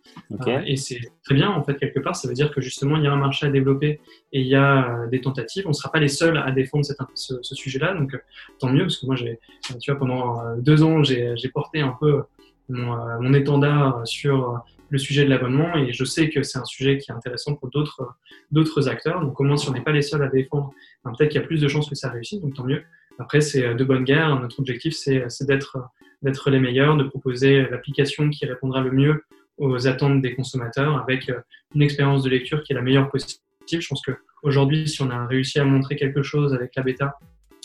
[0.47, 2.15] Euh, et c'est très bien, en fait, quelque part.
[2.15, 3.99] Ça veut dire que justement, il y a un marché à développer
[4.31, 5.65] et il y a euh, des tentatives.
[5.65, 7.93] On ne sera pas les seuls à défendre ce, sujet-là.
[7.93, 8.19] Donc, euh,
[8.59, 9.39] tant mieux, parce que moi, j'ai,
[9.79, 12.23] tu vois, pendant deux ans, j'ai, porté un peu
[12.69, 17.11] mon, étendard sur le sujet de l'abonnement et je sais que c'est un sujet qui
[17.11, 18.07] est intéressant pour d'autres,
[18.51, 19.21] d'autres acteurs.
[19.21, 20.71] Donc, au moins, si on n'est pas les seuls à défendre,
[21.03, 22.41] ben, peut-être qu'il y a plus de chances que ça réussisse.
[22.41, 22.83] Donc, tant mieux.
[23.19, 24.39] Après, c'est de bonne guerre.
[24.39, 25.77] Notre objectif, c'est, d'être
[26.23, 29.23] d'être les meilleurs, de proposer l'application qui répondra le mieux
[29.57, 31.39] aux attentes des consommateurs avec euh,
[31.75, 33.41] une expérience de lecture qui est la meilleure possible.
[33.69, 37.17] Je pense qu'aujourd'hui, si on a réussi à montrer quelque chose avec la bêta,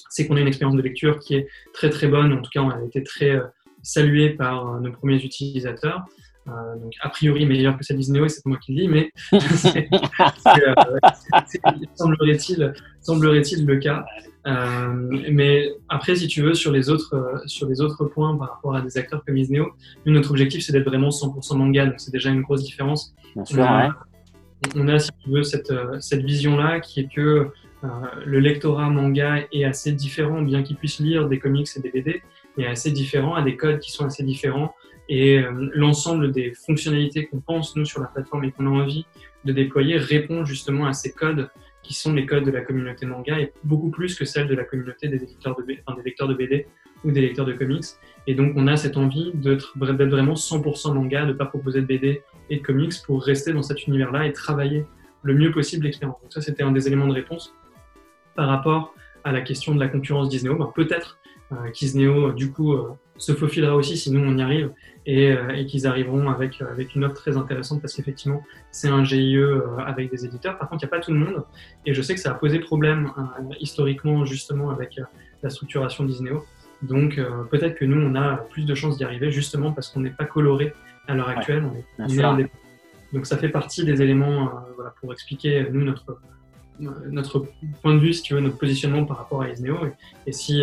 [0.08, 2.32] c'est qu'on a une expérience de lecture qui est très très bonne.
[2.32, 3.40] En tout cas, on a été très
[3.82, 6.04] euh, salué par euh, nos premiers utilisateurs.
[6.46, 9.12] donc, a priori, meilleur que celle d'Isneo, c'est moi qui le dis, mais
[11.94, 14.04] semblerait-il semblerait le cas.
[14.46, 18.54] Euh, mais après, si tu veux, sur les autres, euh, sur les autres points par
[18.54, 19.70] rapport à des acteurs comme Isneo,
[20.04, 23.14] nous, notre objectif, c'est d'être vraiment 100% manga, donc c'est déjà une grosse différence.
[23.34, 23.90] Bien sûr, on, a,
[24.76, 27.48] on a, si tu veux, cette, euh, cette vision-là qui est que
[28.24, 32.22] le lectorat manga est assez différent, bien qu'il puisse lire des comics et des BD,
[32.58, 34.74] est assez différent, a des codes qui sont assez différents,
[35.08, 35.42] et
[35.74, 39.04] l'ensemble des fonctionnalités qu'on pense, nous, sur la plateforme et qu'on a envie
[39.44, 41.50] de déployer répond justement à ces codes
[41.82, 44.64] qui sont les codes de la communauté manga et beaucoup plus que celle de la
[44.64, 46.66] communauté des lecteurs de BD
[47.04, 47.84] ou des lecteurs de comics.
[48.26, 51.86] Et donc, on a cette envie d'être vraiment 100% manga, de ne pas proposer de
[51.86, 54.86] BD et de comics pour rester dans cet univers-là et travailler
[55.22, 56.20] le mieux possible l'expérience.
[56.22, 57.54] Donc ça, c'était un des éléments de réponse
[58.36, 58.94] par rapport
[59.24, 60.54] à la question de la concurrence Disney.
[60.54, 61.18] Ben, Peut-être
[61.52, 64.72] euh, qu'Isneo, du coup, euh, se faufilera aussi si nous, on y arrive
[65.06, 68.88] et, euh, et qu'ils arriveront avec, euh, avec une offre très intéressante parce qu'effectivement, c'est
[68.88, 70.58] un GIE euh, avec des éditeurs.
[70.58, 71.44] Par contre, il n'y a pas tout le monde
[71.86, 73.10] et je sais que ça a posé problème
[73.60, 75.00] historiquement justement avec
[75.42, 76.44] la structuration d'Isneo.
[76.82, 80.10] Donc peut-être que nous, on a plus de chances d'y arriver justement parce qu'on n'est
[80.10, 80.72] pas coloré
[81.06, 81.64] à l'heure actuelle.
[81.98, 82.50] on est,
[83.12, 86.18] Donc ça fait partie des éléments voilà, pour expliquer nous notre
[87.10, 87.46] notre
[87.80, 89.78] point de vue, si tu veux, notre positionnement par rapport à Isneo.
[90.26, 90.62] Et, si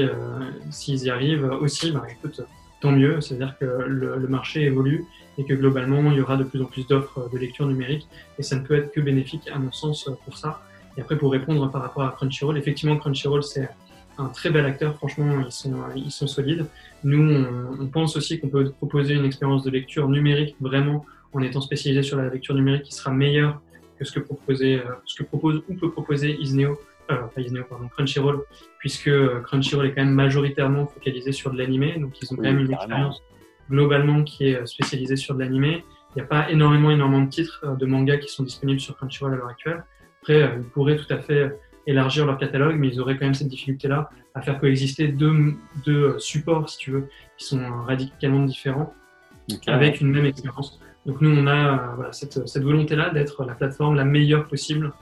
[0.69, 2.41] s'ils y arrivent aussi, bah, écoute,
[2.79, 3.21] tant mieux.
[3.21, 5.05] C'est-à-dire que le, marché évolue
[5.37, 8.07] et que globalement, il y aura de plus en plus d'offres de lecture numérique
[8.37, 10.61] et ça ne peut être que bénéfique, à mon sens, pour ça.
[10.97, 13.69] Et après, pour répondre par rapport à Crunchyroll, effectivement, Crunchyroll, c'est
[14.17, 14.95] un très bel acteur.
[14.97, 16.65] Franchement, ils sont, ils sont solides.
[17.03, 17.45] Nous,
[17.79, 22.03] on, pense aussi qu'on peut proposer une expérience de lecture numérique vraiment en étant spécialisé
[22.03, 23.61] sur la lecture numérique qui sera meilleure
[23.99, 26.79] que ce que, proposait, euh, ce que propose ou peut proposer Isneo
[27.11, 28.43] euh, pas Isneo, pardon, Crunchyroll,
[28.77, 32.43] puisque euh, Crunchyroll est quand même majoritairement focalisé sur de l'animé, donc ils ont quand
[32.43, 33.23] même une expérience
[33.69, 35.83] globalement qui est euh, spécialisée sur de l'animé.
[36.11, 39.33] Il n'y a pas énormément, énormément de titres de manga qui sont disponibles sur Crunchyroll
[39.33, 39.83] à l'heure actuelle.
[40.21, 43.47] Après, ils pourraient tout à fait élargir leur catalogue, mais ils auraient quand même cette
[43.47, 48.93] difficulté-là à faire coexister deux, deux, supports, si tu veux, qui sont radicalement différents,
[49.65, 50.79] avec une même expérience.
[51.05, 54.93] Donc nous, on a voilà, cette, cette volonté-là d'être la plateforme la meilleure possible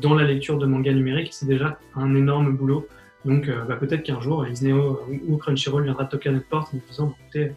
[0.00, 2.86] dans la lecture de manga numérique, c'est déjà un énorme boulot.
[3.24, 6.76] Donc euh, bah, peut-être qu'un jour, Isneo ou Crunchyroll viendra toquer à notre porte en
[6.76, 7.52] nous disant écoutez,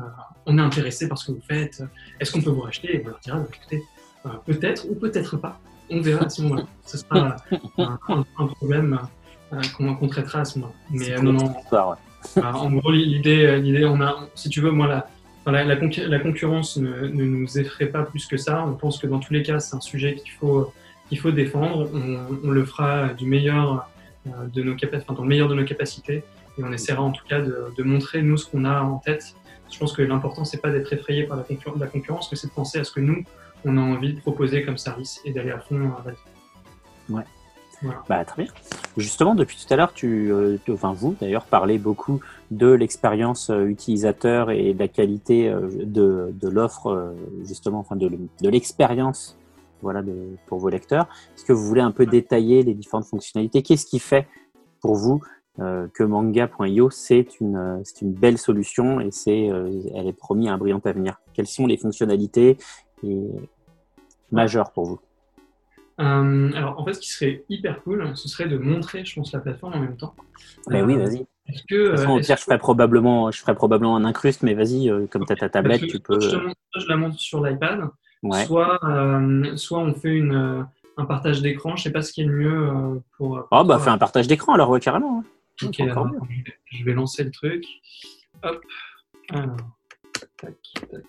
[0.00, 0.02] euh,
[0.46, 1.82] on est intéressé par ce que vous faites,
[2.20, 2.96] est-ce qu'on peut vous racheter?
[2.96, 3.82] Et on leur dira écoutez,
[4.26, 5.58] euh, peut-être ou peut-être pas.
[5.90, 6.64] On verra à ce moment-là.
[6.84, 7.36] Ce sera
[7.78, 8.98] un, problème
[9.76, 10.78] qu'on traitera à ce moment-là.
[10.90, 11.54] Mais non, non.
[12.42, 15.06] en gros, l'idée, l'idée, on a, si tu veux, moi, la,
[15.52, 18.64] la, concurrence ne, nous effraie pas plus que ça.
[18.66, 20.72] On pense que dans tous les cas, c'est un sujet qu'il faut
[21.08, 21.90] qu'il faut défendre.
[22.44, 23.88] On, le fera du meilleur
[24.26, 26.24] euh, de nos capacités, dans le meilleur de nos capacités,
[26.56, 29.34] et on essaiera en tout cas de, montrer nous ce qu'on a en tête.
[29.70, 31.44] Je pense que l'important c'est pas d'être effrayé par la,
[31.78, 33.22] la concurrence, mais c'est de penser à ce que nous
[33.66, 36.16] on a envie de proposer comme service et d'aller à fond avec.
[38.08, 38.52] Bah, très bien.
[38.96, 42.20] Justement, depuis tout à l'heure, tu, euh, enfin vous d'ailleurs, parlez beaucoup
[42.50, 47.14] de l'expérience euh, utilisateur et de la qualité de, de l'offre,
[47.44, 49.36] justement, enfin de, de l'expérience
[49.82, 50.02] voilà,
[50.46, 51.08] pour vos lecteurs.
[51.36, 53.62] Est-ce que vous voulez un peu détailler les différentes fonctionnalités?
[53.62, 54.26] Qu'est-ce qui fait
[54.80, 55.20] pour vous
[55.56, 59.42] que manga.io, c'est une, c'est une belle solution et c'est,
[59.94, 61.20] elle est promis un brillant avenir?
[61.32, 62.56] Quelles sont les fonctionnalités
[64.32, 65.00] majeures pour vous?
[65.98, 69.40] Alors, en fait, ce qui serait hyper cool, ce serait de montrer, je pense, la
[69.40, 70.14] plateforme en même temps.
[70.68, 71.26] Mais ben oui, vas-y.
[71.46, 74.42] Est-ce que, de toute façon, au pire, je ferai probablement, je ferai probablement un incruste,
[74.42, 76.20] mais vas-y, comme tu as ta tablette, tu peux.
[76.20, 76.38] Je,
[76.76, 77.88] je, la montre sur l'iPad.
[78.46, 78.80] Soit,
[79.56, 80.66] soit on fait une,
[80.96, 81.76] un partage d'écran.
[81.76, 83.46] Je sais pas ce qui est le mieux euh, pour.
[83.50, 85.20] Oh, bah, fais un partage d'écran alors, ouais, carrément.
[85.20, 85.66] Hein.
[85.66, 86.08] Ok, alors,
[86.70, 87.64] je vais lancer le truc.
[88.42, 88.60] Hop.
[89.30, 89.56] Alors,
[90.36, 90.56] tac,
[90.90, 91.02] tac.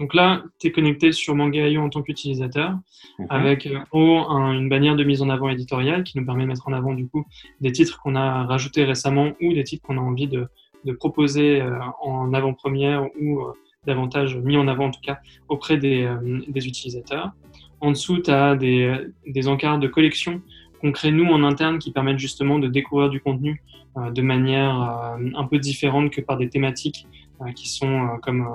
[0.00, 2.70] Donc là, tu es connecté sur Manga.io en tant qu'utilisateur,
[3.18, 3.26] mhm.
[3.30, 6.48] avec euh, en haut une bannière de mise en avant éditoriale qui nous permet de
[6.48, 7.24] mettre en avant du coup
[7.60, 10.48] des titres qu'on a rajoutés récemment ou des titres qu'on a envie de,
[10.84, 13.42] de proposer euh, en avant-première ou
[13.86, 15.18] davantage mis en avant en tout cas
[15.48, 17.32] auprès des, euh, des utilisateurs.
[17.80, 20.40] En dessous, tu as des, des, encarts de collection
[20.80, 23.62] qu'on crée nous en interne qui permettent justement de découvrir du contenu
[23.96, 27.06] euh, de manière euh, un peu différente que par des thématiques
[27.54, 28.48] qui sont comme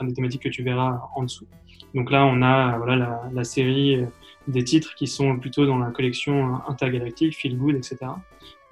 [0.00, 1.46] des thématiques que tu verras en dessous.
[1.94, 4.04] Donc là, on a voilà, la, la, série
[4.48, 7.98] des titres qui sont plutôt dans la collection intergalactique, Feel Good, etc.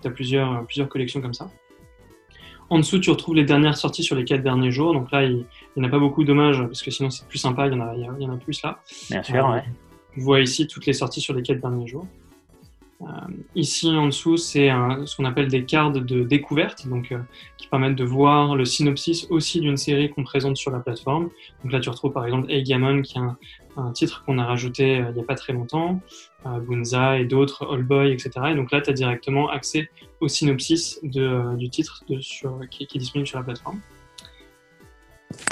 [0.01, 1.51] Tu as plusieurs, plusieurs collections comme ça.
[2.71, 4.93] En dessous, tu retrouves les dernières sorties sur les quatre derniers jours.
[4.93, 5.45] Donc là, il
[5.77, 7.81] n'y en a pas beaucoup, dommage, parce que sinon c'est plus sympa, il y, en
[7.81, 8.79] a, il y en a plus là.
[9.11, 9.65] Bien sûr, euh, ouais.
[10.15, 12.07] Tu vois ici toutes les sorties sur les quatre derniers jours.
[13.03, 13.07] Euh,
[13.55, 14.69] ici en dessous, c'est
[15.07, 17.19] ce qu'on appelle des cartes de découverte, donc, euh,
[17.57, 21.31] qui permettent de voir le synopsis aussi d'une série qu'on présente sur la plateforme.
[21.63, 23.37] Donc là, tu retrouves par exemple Hey Gammon, qui est un,
[23.95, 26.03] titre qu'on a rajouté il n'y a pas très longtemps,
[26.45, 28.31] Bunza et d'autres, All Boy, etc.
[28.51, 29.89] Et donc là, tu as directement accès
[30.21, 33.81] au synopsis du titre qui, est disponible sur la plateforme.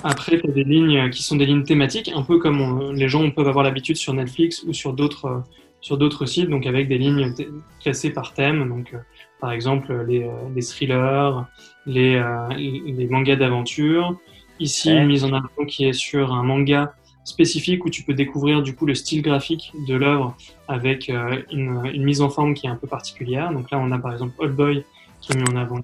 [0.02, 3.30] Après, tu as des lignes qui sont des lignes thématiques, un peu comme les gens
[3.30, 5.44] peuvent avoir l'habitude sur Netflix ou sur d'autres
[5.80, 7.32] sur d'autres sites, donc avec des lignes
[7.80, 8.68] classées par thème.
[8.68, 8.98] Donc, euh,
[9.40, 11.44] par exemple, les, euh, les thrillers,
[11.86, 14.16] les, euh, les mangas d'aventure.
[14.60, 16.92] Ici, une mise en avant qui est sur un manga
[17.24, 20.34] spécifique où tu peux découvrir du coup le style graphique de l'œuvre
[20.66, 23.52] avec une, une, mise en forme qui est un peu particulière.
[23.52, 24.84] Donc là, on a par exemple Old Boy
[25.20, 25.78] qui est mis en avant.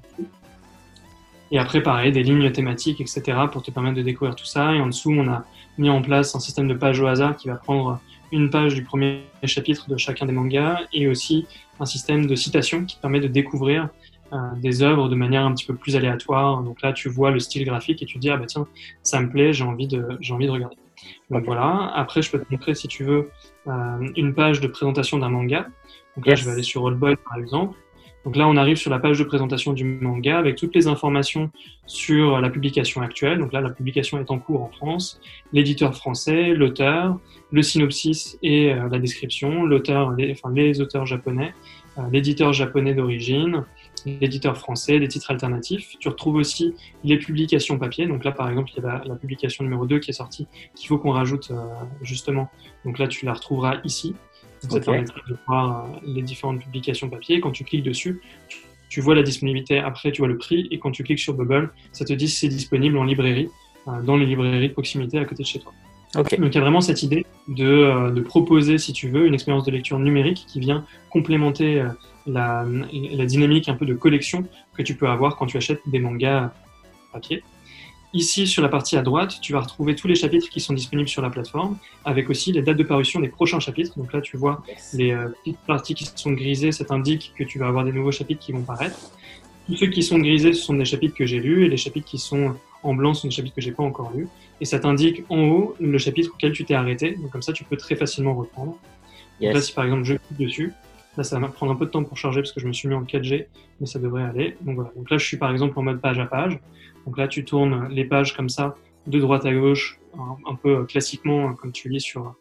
[1.52, 3.22] Et après, pareil, des lignes thématiques, etc.
[3.52, 4.74] pour te permettre de découvrir tout ça.
[4.74, 5.44] Et en dessous, on a
[5.78, 8.00] mis en place un système de pages au hasard qui va prendre
[8.34, 11.46] une page du premier chapitre de chacun des mangas et aussi
[11.78, 13.88] un système de citation qui permet de découvrir
[14.32, 16.62] euh, des œuvres de manière un petit peu plus aléatoire.
[16.62, 18.66] Donc là, tu vois le style graphique et tu te dis, ah bah tiens,
[19.02, 20.76] ça me plaît, j'ai envie, de, j'ai envie de regarder.
[21.30, 23.30] Donc voilà, après, je peux te montrer, si tu veux,
[23.68, 25.66] euh, une page de présentation d'un manga.
[26.16, 27.78] Donc là, je vais aller sur All Boy, par exemple.
[28.24, 31.50] Donc là, on arrive sur la page de présentation du manga avec toutes les informations
[31.86, 33.38] sur la publication actuelle.
[33.38, 35.20] Donc là, la publication est en cours en France,
[35.52, 37.18] l'éditeur français, l'auteur,
[37.52, 41.54] le synopsis et euh, la description, l'auteur, les, enfin les auteurs japonais,
[41.98, 43.64] euh, l'éditeur japonais d'origine,
[44.06, 45.96] l'éditeur français, les titres alternatifs.
[46.00, 48.06] Tu retrouves aussi les publications papier.
[48.06, 50.88] Donc là, par exemple, il y a la, publication numéro 2 qui est sortie, qu'il
[50.88, 51.56] faut qu'on rajoute euh,
[52.02, 52.50] justement.
[52.84, 54.14] Donc là, tu la retrouveras ici.
[54.68, 57.40] Permettra de voir euh, les différentes publications papier.
[57.40, 58.20] Quand tu cliques dessus,
[58.88, 59.78] tu, vois la disponibilité.
[59.78, 60.68] Après, tu vois le prix.
[60.70, 63.48] Et quand tu cliques sur Bubble, ça te dit si c'est disponible en librairie,
[63.88, 65.72] euh, dans les librairies de proximité à côté de chez toi.
[66.14, 69.34] Donc il y a vraiment cette idée de, euh, de, proposer, si tu veux, une
[69.34, 71.84] expérience de lecture numérique qui vient complémenter
[72.26, 74.44] la, la, dynamique un peu de collection
[74.76, 76.52] que tu peux avoir quand tu achètes des mangas
[77.12, 77.42] papier.
[78.14, 81.08] Ici, sur la partie à droite, tu vas retrouver tous les chapitres qui sont disponibles
[81.08, 83.98] sur la plateforme, avec aussi les dates de parution des prochains chapitres.
[83.98, 84.62] Donc là, tu vois
[84.92, 88.12] les euh, petites parties qui sont grisées, ça t'indique que tu vas avoir des nouveaux
[88.12, 88.96] chapitres qui vont paraître.
[89.66, 92.06] Tous ceux qui sont grisés, ce sont des chapitres que j'ai lus, et les chapitres
[92.06, 92.54] qui sont
[92.84, 94.28] en blanc sont des chapitres que j'ai pas encore lus.
[94.60, 97.16] Et ça t'indique en haut le chapitre auquel tu t'es arrêté.
[97.16, 98.78] Donc comme ça, tu peux très facilement reprendre.
[99.40, 100.72] là, si par exemple je clique dessus,
[101.16, 102.88] là ça va prendre un peu de temps pour charger parce que je me suis
[102.88, 103.46] mis en 4G,
[103.80, 104.56] mais ça devrait aller.
[104.62, 104.90] Donc voilà.
[104.96, 106.58] Donc là, je suis par exemple en mode page à page.
[107.06, 109.98] Donc là, tu tournes les pages comme ça, de droite à gauche,
[110.46, 112.34] un, peu classiquement, comme tu lis sur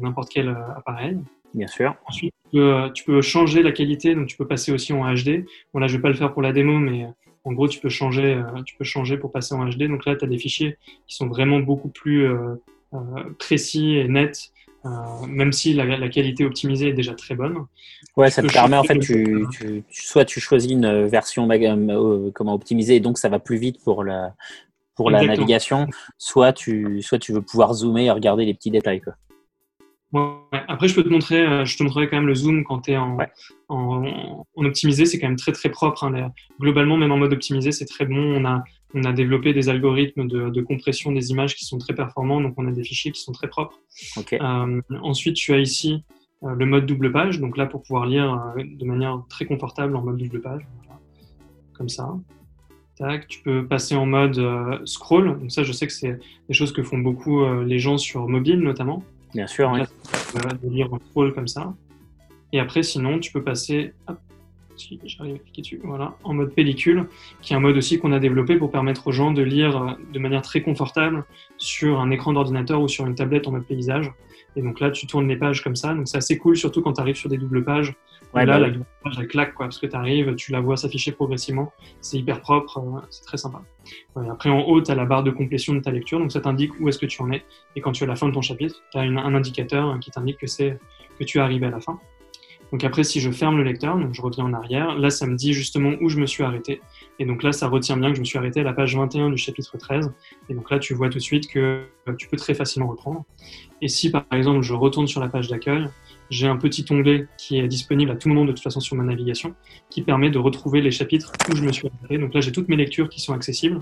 [0.00, 1.18] n'importe quel euh, appareil.
[1.54, 1.94] Bien sûr.
[2.06, 5.44] Ensuite, tu peux, changer la qualité, donc tu peux passer aussi en HD.
[5.72, 7.06] Bon là, je vais pas le faire pour la démo, mais
[7.44, 9.84] en gros, tu peux changer, euh, tu peux changer pour passer en HD.
[9.84, 12.56] Donc là, tu as des fichiers qui sont vraiment beaucoup plus euh,
[13.38, 14.52] précis et nets
[14.86, 17.66] euh, même si la, qualité optimisée est déjà très bonne.
[18.16, 19.46] Ouais, ça te permet en fait, tu,
[19.90, 24.34] soit tu choisis une version euh, comment optimisée donc ça va plus vite pour la,
[24.94, 25.86] pour la navigation,
[26.18, 29.00] soit tu, soit tu veux pouvoir zoomer et regarder les petits détails.
[29.00, 29.14] Quoi.
[30.68, 32.92] Après, je peux te montrer, euh, je te montrerai quand même le zoom quand tu
[32.92, 33.18] es en,
[33.68, 35.04] en, optimisé.
[35.04, 36.04] C'est quand même très très propre.
[36.04, 36.32] Hein.
[36.60, 38.16] Globalement, même en mode optimisé, c'est très bon.
[38.16, 38.62] On a,
[38.96, 42.40] on a développé des algorithmes de, compression des images qui sont très performants.
[42.40, 43.78] Donc, on a des fichiers qui sont très propres.
[44.32, 46.02] Euh, ensuite, tu as ici
[46.42, 47.38] le mode double page.
[47.40, 50.66] Donc là, pour pouvoir lire de manière très confortable en mode double page,
[51.74, 52.14] comme ça.
[52.96, 54.40] Tac, tu peux passer en mode
[54.86, 55.38] scroll.
[55.40, 56.18] Donc ça, je sais que c'est
[56.48, 59.02] des choses que font beaucoup les gens sur mobile notamment.
[59.34, 59.80] Bien sûr, oui.
[60.62, 61.74] de lire en scroll comme ça.
[62.52, 63.92] Et après, sinon, tu peux passer,
[64.76, 67.06] si j'arrive à cliquer dessus, voilà, en mode pellicule,
[67.42, 69.92] qui est un mode aussi qu'on a développé pour permettre aux gens de lire euh,
[70.12, 71.24] de manière très confortable
[71.58, 74.12] sur un écran d'ordinateur ou sur une tablette en mode paysage.
[74.56, 75.94] Et donc là, tu tournes les pages comme ça.
[75.94, 77.94] Donc c'est assez cool, surtout quand tu arrives sur des doubles pages.
[78.34, 80.78] là, bah la double page, elle claque, quoi, parce que tu arrives, tu la vois
[80.78, 81.72] s'afficher progressivement.
[82.00, 83.62] C'est hyper propre, euh, c'est très sympa.
[84.30, 86.18] après, en haut, tu as la barre de complétion de ta lecture.
[86.18, 87.44] Donc ça t'indique où est-ce que tu en es.
[87.76, 90.10] Et quand tu es à la fin de ton chapitre, tu as un indicateur qui
[90.10, 90.78] t'indique que, c'est
[91.18, 92.00] que tu es arrivé à la fin.
[92.72, 95.36] Donc après, si je ferme le lecteur, donc je reviens en arrière, là, ça me
[95.36, 96.80] dit justement où je me suis arrêté.
[97.18, 99.30] Et donc là, ça retient bien que je me suis arrêté à la page 21
[99.30, 100.12] du chapitre 13.
[100.48, 101.84] Et donc là, tu vois tout de suite que
[102.18, 103.24] tu peux très facilement reprendre.
[103.82, 105.86] Et si, par exemple, je retourne sur la page d'accueil,
[106.28, 109.04] j'ai un petit onglet qui est disponible à tout moment de toute façon sur ma
[109.04, 109.54] navigation,
[109.90, 112.18] qui permet de retrouver les chapitres où je me suis arrêté.
[112.18, 113.80] Donc là, j'ai toutes mes lectures qui sont accessibles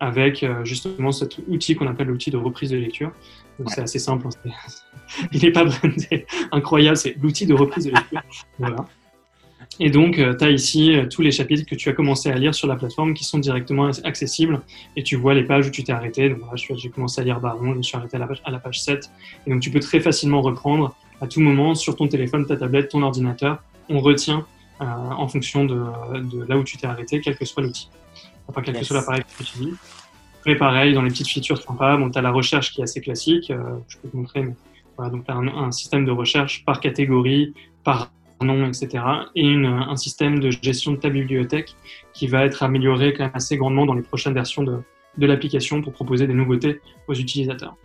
[0.00, 3.12] avec euh, justement cet outil qu'on appelle l'outil de reprise de lecture.
[3.58, 4.26] Donc c'est assez simple.
[4.26, 4.50] Hein,
[5.32, 5.66] il n'est pas
[6.52, 8.22] incroyable, c'est l'outil de reprise de lecture.
[8.58, 8.86] voilà.
[9.78, 12.36] Et donc, euh, tu as ici euh, tous les chapitres que tu as commencé à
[12.36, 14.60] lire sur la plateforme qui sont directement accessibles
[14.96, 16.28] et tu vois les pages où tu t'es arrêté.
[16.30, 18.50] Donc voilà, j'ai commencé à lire Baron, je me suis arrêté à la, page, à
[18.50, 19.10] la page 7.
[19.46, 22.88] Et donc, tu peux très facilement reprendre à tout moment sur ton téléphone, ta tablette,
[22.88, 23.62] ton ordinateur.
[23.88, 24.46] On retient
[24.80, 27.90] en fonction de, de, là où tu t'es arrêté, quel que soit l'outil
[28.50, 29.76] enfin quel que soit l'appareil que tu utilises.
[30.40, 33.00] Après, pareil, dans les petites features sympas, bon, tu as la recherche qui est assez
[33.00, 34.54] classique, euh, je peux te montrer, mais
[34.96, 38.10] voilà, donc tu as un, système de recherche par catégorie, par
[38.42, 39.04] nom, etc.
[39.34, 41.76] Et une, un système de gestion de ta bibliothèque
[42.14, 44.78] qui va être amélioré quand même assez grandement dans les prochaines versions de,
[45.18, 47.76] de l'application pour proposer des nouveautés aux utilisateurs.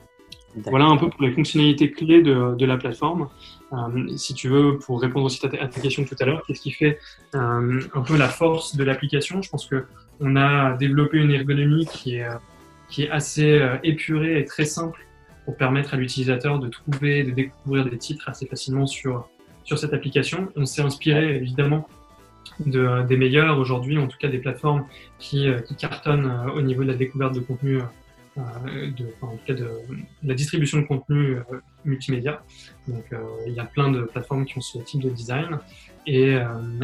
[0.67, 3.27] Voilà un peu pour les fonctionnalités clés de, de la plateforme.
[3.73, 6.71] Euh, si tu veux, pour répondre aussi à ta, question tout à l'heure, qu'est-ce qui
[6.71, 6.99] fait
[7.33, 9.41] euh, un peu la force de l'application?
[9.41, 9.85] Je pense que
[10.19, 12.35] on a développé une ergonomie qui est, euh,
[12.89, 15.05] qui est assez épurée et très simple
[15.43, 19.27] pour permettre à l'utilisateur de trouver, de découvrir des titres assez facilement sur,
[19.63, 20.51] sur cette application.
[20.55, 21.87] On s'est inspiré évidemment
[22.59, 24.85] de, des meilleurs aujourd'hui, en tout cas des plateformes
[25.19, 27.79] qui, qui cartonnent au niveau de la découverte de contenu,
[28.37, 29.67] de, en tout cas de,
[30.23, 31.37] la distribution de contenu
[31.85, 32.43] multimédia.
[32.87, 33.05] Donc
[33.47, 35.59] il y a plein de plateformes qui ont ce type de design.
[36.07, 36.37] Et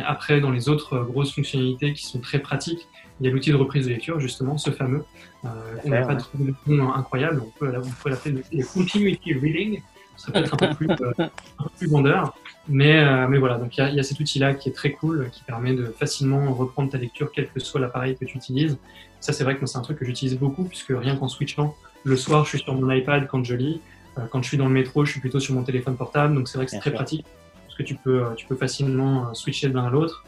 [0.05, 2.87] après, dans les autres grosses fonctionnalités qui sont très pratiques,
[3.21, 5.03] il y a l'outil de reprise de lecture, justement, ce fameux.
[5.45, 5.49] Euh,
[5.85, 9.81] on n'a pas trouvé le nom incroyable, on peut, on peut l'appeler le, continuity reading,
[10.17, 12.35] ça peut être un peu plus, euh, un peu plus vendeur.
[12.67, 15.29] Mais, euh, mais voilà, donc il y, y a cet outil-là qui est très cool,
[15.31, 18.79] qui permet de facilement reprendre ta lecture, quel que soit l'appareil que tu utilises.
[19.19, 22.17] Ça, c'est vrai que c'est un truc que j'utilise beaucoup, puisque rien qu'en switchant, le
[22.17, 23.81] soir, je suis sur mon iPad quand je lis.
[24.17, 26.47] Euh, quand je suis dans le métro, je suis plutôt sur mon téléphone portable, donc
[26.47, 27.25] c'est vrai que c'est très pratique,
[27.65, 30.25] parce que tu peux, tu peux facilement switcher de l'un à l'autre.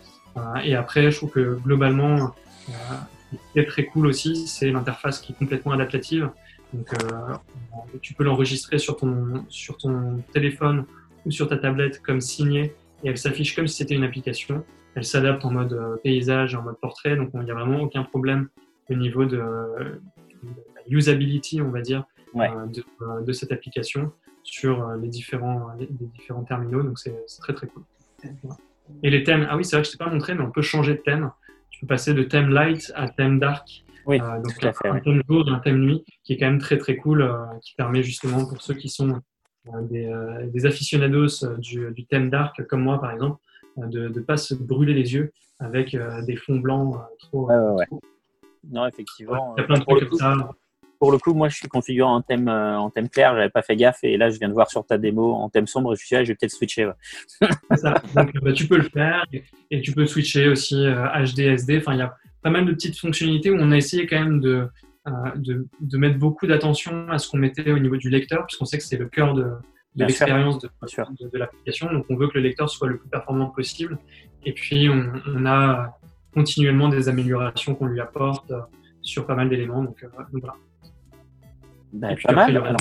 [0.64, 2.34] et après, je trouve que globalement,
[2.68, 6.30] ce qui est très cool aussi, c'est l'interface qui est complètement adaptative.
[6.74, 7.36] Donc, euh,
[8.02, 10.86] tu peux l'enregistrer sur ton, sur ton téléphone
[11.26, 12.74] ou sur ta tablette comme signé
[13.04, 14.64] et elle s'affiche comme si c'était une application.
[14.96, 18.04] Elle s'adapte en mode euh, paysage, en mode portrait, donc il n'y a vraiment aucun
[18.04, 18.50] problème
[18.90, 22.04] au niveau de, la usability, on va dire,
[22.36, 24.12] euh, de, de, cette application
[24.44, 26.84] sur les différents, les, différents terminaux.
[26.84, 27.84] Donc c'est très très cool.
[29.02, 30.52] Et les thèmes, ah oui, c'est vrai que je ne t'ai pas montré, mais on
[30.52, 31.32] peut changer de thème
[31.74, 33.84] tu peux passer de thème light à thème dark.
[34.06, 36.38] Oui, euh, donc tout à fait, un thème jour et un thème nuit, qui est
[36.38, 39.22] quand même très très cool, euh, qui permet justement pour ceux qui sont
[39.68, 40.12] euh, des,
[40.52, 43.42] des, aficionados du, du, thème dark, comme moi par exemple,
[43.78, 47.86] de ne pas se brûler les yeux avec des fonds blancs trop, ouais,
[48.70, 49.56] Non, effectivement.
[49.58, 50.36] Il y a plein de trucs comme ça
[51.04, 53.36] pour le coup, moi, je suis configuré en thème, euh, en thème clair.
[53.36, 55.68] J'avais pas fait gaffe et là, je viens de voir sur ta démo en thème
[55.68, 55.94] sombre.
[55.98, 56.92] Je suis là, je vais peut-être switcher.
[57.76, 58.02] ça.
[58.16, 59.26] Donc, bah, tu peux le faire
[59.70, 61.80] et, tu peux switcher aussi HD, euh, SD.
[61.80, 64.40] Enfin, il y a pas mal de petites fonctionnalités où on a essayé quand même
[64.40, 64.70] de,
[65.10, 68.64] euh, de, de, mettre beaucoup d'attention à ce qu'on mettait au niveau du lecteur, puisqu'on
[68.64, 69.44] sait que c'est le cœur de,
[69.98, 71.92] de l'expérience de, de, l'application.
[71.92, 73.98] Donc, on veut que le lecteur soit le plus performant possible.
[74.46, 76.00] Et puis, on, on a
[76.34, 78.54] continuellement des améliorations qu'on lui apporte
[79.02, 79.84] sur pas mal d'éléments.
[79.84, 80.56] Donc, voilà.
[81.94, 82.58] Ben, pas mal.
[82.58, 82.78] Alors...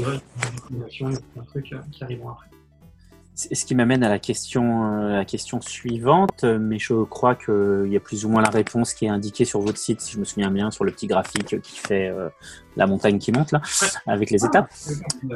[3.35, 7.97] Ce qui m'amène à la question, euh, la question suivante, mais je crois qu'il y
[7.97, 10.25] a plus ou moins la réponse qui est indiquée sur votre site, si je me
[10.25, 12.29] souviens bien, sur le petit graphique qui fait euh,
[12.77, 13.63] la montagne qui monte là,
[14.07, 14.71] avec les étapes.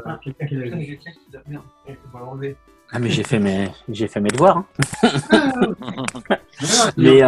[0.05, 0.21] Ah
[3.01, 4.65] mais j'ai fait mes, j'ai fait mes devoirs.
[5.03, 5.75] Hein.
[6.97, 7.21] mais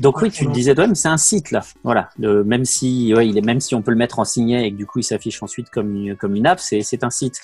[0.00, 1.62] donc oui, tu le disais toi-même, c'est un site là.
[1.82, 4.76] Voilà, même si il est même si on peut le mettre en signet et que
[4.76, 7.40] du coup il s'affiche ensuite comme une, comme une app, c'est un site.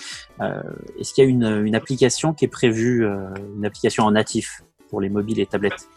[0.98, 3.06] Est-ce qu'il y a une, une application qui est prévue,
[3.56, 5.88] une application en natif pour les mobiles et tablettes?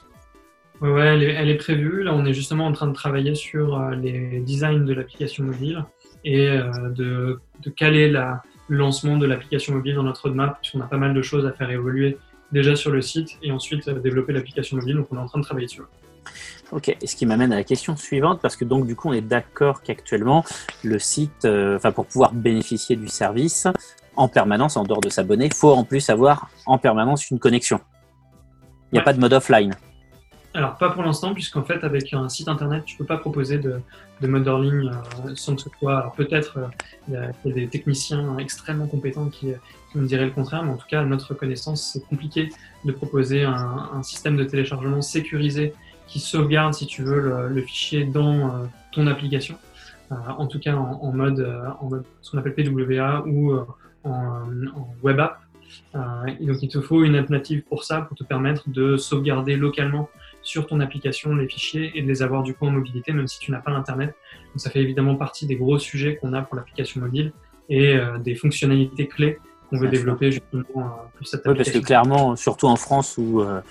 [0.84, 2.04] Ouais, elle, est, prévue.
[2.04, 5.86] Là, on est justement en train de travailler sur euh, les designs de l'application mobile
[6.26, 7.40] et euh, de,
[7.78, 8.42] caler la,
[8.74, 11.52] le lancement de l'application mobile dans notre roadmap, puisqu'on a pas mal de choses à
[11.52, 12.18] faire évoluer
[12.52, 14.96] déjà sur le site et ensuite euh, développer l'application mobile.
[14.96, 15.84] Donc, on est en train de travailler dessus.
[16.72, 19.14] Ok, et ce qui m'amène à la question suivante, parce que donc du coup on
[19.14, 20.46] est d'accord qu'actuellement
[20.82, 23.68] le site, enfin pour pouvoir bénéficier du service
[24.16, 27.82] en permanence, en dehors de s'abonner, il faut en plus avoir en permanence une connexion.
[28.92, 29.76] Il n'y a pas de mode offline.
[30.56, 33.80] Alors, pas pour l'instant, puisqu'en fait, avec un site internet, tu peux pas proposer de,
[34.22, 34.92] de mode en ligne
[35.26, 35.98] euh, sans que ce soit.
[35.98, 36.68] Alors, peut-être, euh,
[37.08, 37.18] il y,
[37.52, 39.48] a des techniciens extrêmement compétents qui,
[39.92, 42.50] qui, me diraient le contraire, mais en tout cas, à notre connaissance, c'est compliqué
[42.86, 45.74] de proposer un, un, système de téléchargement sécurisé
[46.06, 49.58] qui sauvegarde, si tu veux, le, fichier dans euh, ton application.
[50.12, 51.42] en tout cas, en, mode,
[51.82, 53.56] en mode ce qu'on appelle PWA ou
[54.04, 55.40] en, en web app.
[56.40, 60.10] et donc, il te faut une alternative pour ça, pour te permettre de sauvegarder localement
[60.44, 63.40] sur ton application les fichiers et de les avoir du coup en mobilité, même si
[63.40, 64.16] tu n'as pas Internet.
[64.52, 67.32] Donc ça fait évidemment partie des gros sujets qu'on a pour l'application mobile
[67.70, 69.40] et euh, des fonctionnalités clés
[69.70, 70.82] qu'on veut développer justement euh,
[71.18, 71.52] pour cette application.
[71.52, 73.62] Oui, parce que clairement, surtout en France où, euh,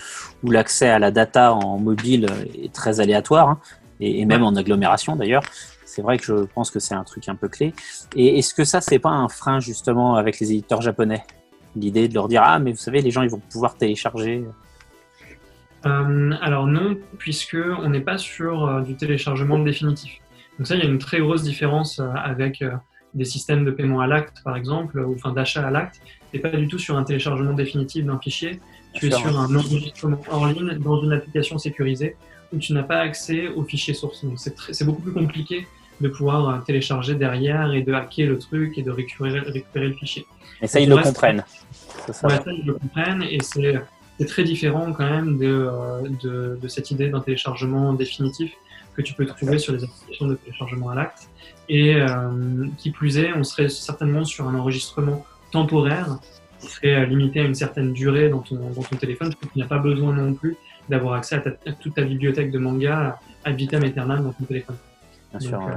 [0.43, 3.61] où l'accès à la data en mobile est très aléatoire, hein,
[4.01, 5.45] et, même en agglomération d'ailleurs,
[5.85, 7.75] c'est vrai que je pense que c'est un truc un peu clé.
[8.17, 11.23] Et est-ce que ça, c'est pas un frein justement avec les éditeurs japonais?
[11.77, 14.45] L'idée de leur dire Ah, mais vous savez, les gens, ils vont pouvoir télécharger
[15.87, 20.19] euh, alors non, puisque on n'est pas sur euh, du téléchargement définitif.
[20.59, 22.65] Donc ça, il y a une très grosse différence euh, avec
[23.15, 26.01] des systèmes de paiement à l'acte, par exemple, ou enfin d'achat à l'acte.
[26.31, 28.61] Tu n'es pas du tout sur un téléchargement définitif d'un fichier.
[28.95, 32.17] Tu es sur un enregistrement hors ligne dans une application sécurisée
[32.53, 34.25] où tu n'as pas accès au fichier source.
[34.25, 35.67] Donc c'est beaucoup plus compliqué
[36.01, 40.27] de pouvoir télécharger derrière et de hacker le truc et de récupérer, récupérer le fichier.
[40.61, 41.45] Et ça, ils le comprennent.
[42.11, 42.29] Ça.
[42.29, 43.81] Ouais, ça, ils le comprennent et c'est
[44.19, 45.69] c'est très différent quand même de,
[46.23, 48.53] de, de cette idée d'un téléchargement définitif
[48.95, 51.29] que tu peux trouver sur les applications de téléchargement à l'acte.
[51.69, 56.19] Et euh, qui plus est, on serait certainement sur un enregistrement temporaire
[56.61, 59.61] qui serait euh, limité à une certaine durée dans ton, dans ton téléphone, parce qu'il
[59.61, 60.57] n'y a pas besoin non plus
[60.89, 64.77] d'avoir accès à, toute ta bibliothèque de manga à vitam aeternam dans ton téléphone.
[65.31, 65.61] Bien sûr.
[65.61, 65.73] Euh,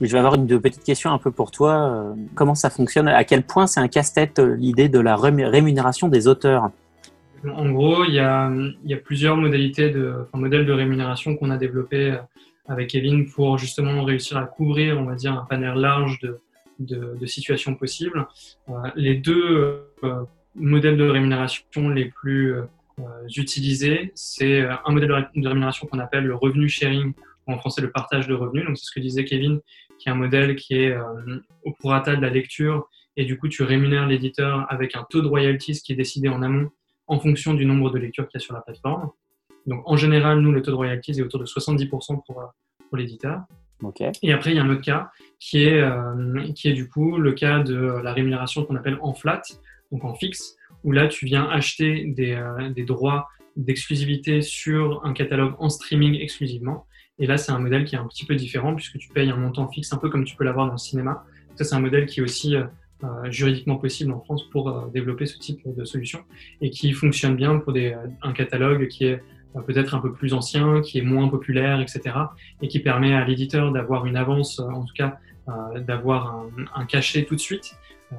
[0.00, 2.14] je vais avoir une petite question un peu pour toi.
[2.34, 3.08] Comment ça fonctionne?
[3.08, 6.70] À quel point c'est un casse-tête l'idée de la rémunération des auteurs?
[7.44, 8.50] En gros, il y a,
[9.04, 12.18] plusieurs modalités de, modèles de rémunération qu'on a développés euh,
[12.66, 16.20] avec Kevin pour justement réussir à couvrir, on va dire, un panel large
[16.78, 18.26] de, situations possibles.
[18.68, 20.24] Euh, les deux euh,
[20.54, 22.54] modèles de rémunération les plus
[23.36, 27.12] utilisés, c'est un modèle de rémunération qu'on appelle le revenu sharing,
[27.46, 28.64] en français le partage de revenus.
[28.64, 29.60] Donc c'est ce que disait Kevin,
[29.98, 30.96] qui est un modèle qui est
[31.64, 35.26] au prorata de la lecture et du coup tu rémunères l'éditeur avec un taux de
[35.26, 36.70] royalties qui est décidé en amont
[37.06, 39.10] en fonction du nombre de lectures qu'il y a sur la plateforme.
[39.66, 42.44] Donc en général, nous, le taux de royalties est autour de 70% pour, euh,
[42.88, 43.42] pour l'éditeur.
[44.22, 47.18] Et après, il y a un autre cas qui est, euh, qui est du coup
[47.18, 49.42] le cas de la rémunération qu'on appelle en flat,
[49.92, 55.12] donc en fixe, où là, tu viens acheter des, euh, des droits d'exclusivité sur un
[55.12, 56.86] catalogue en streaming exclusivement.
[57.18, 59.36] Et là, c'est un modèle qui est un petit peu différent puisque tu payes un
[59.36, 61.24] montant fixe, un peu comme tu peux l'avoir dans le cinéma.
[61.56, 62.64] Ça, c'est un modèle qui est aussi euh,
[63.30, 66.20] juridiquement possible en France pour euh, développer ce type de solution
[66.60, 69.22] et qui fonctionne bien pour des, un catalogue qui est
[69.56, 72.16] euh, peut-être un peu plus ancien, qui est moins populaire, etc.
[72.62, 75.18] et qui permet à l'éditeur d'avoir une avance, en tout cas
[75.76, 76.44] d'avoir
[76.74, 77.76] un, cachet tout de suite,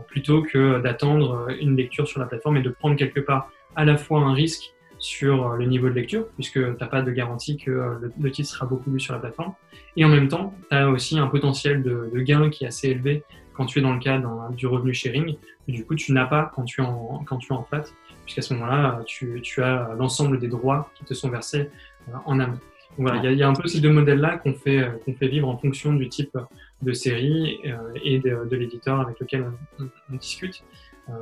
[0.08, 3.98] plutôt que d'attendre une lecture sur la plateforme et de prendre quelque part à la
[3.98, 7.70] fois un risque sur le niveau de lecture, puisque tu n'as pas de garantie que
[7.70, 9.56] le, le, titre sera beaucoup lu sur la plateforme,
[9.98, 12.88] et en même temps, tu as aussi un potentiel de, de gain qui est assez
[12.92, 13.26] élevé
[13.58, 15.36] quand tu es dans le cadre du revenu sharing.
[15.68, 17.84] du coup, tu n'as pas quand tu es en, quand tu es en flat,
[18.24, 21.70] puisqu'à ce moment-là, tu, tu, as l'ensemble des droits qui te sont versés
[22.10, 22.60] euh, en amont.
[22.98, 25.48] voilà, il y, a un peu ces deux modèles-là qu'on fait, euh, qu'on fait vivre
[25.50, 26.38] en fonction du type
[26.84, 29.46] de série euh, et de, l'éditeur avec lequel
[29.80, 30.64] on, discute.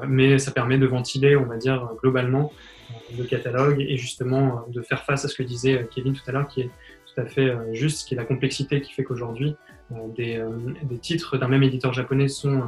[0.08, 2.52] mais ça permet de ventiler, on va dire, globalement
[3.18, 6.48] le catalogue et justement de faire face à ce que disait Kevin tout à l'heure,
[6.48, 6.70] qui est
[7.08, 9.56] tout à fait juste, qui est la complexité qui fait qu'aujourd'hui,
[9.92, 10.50] euh, euh,
[10.84, 12.64] des, titres d'un même éditeur japonais sont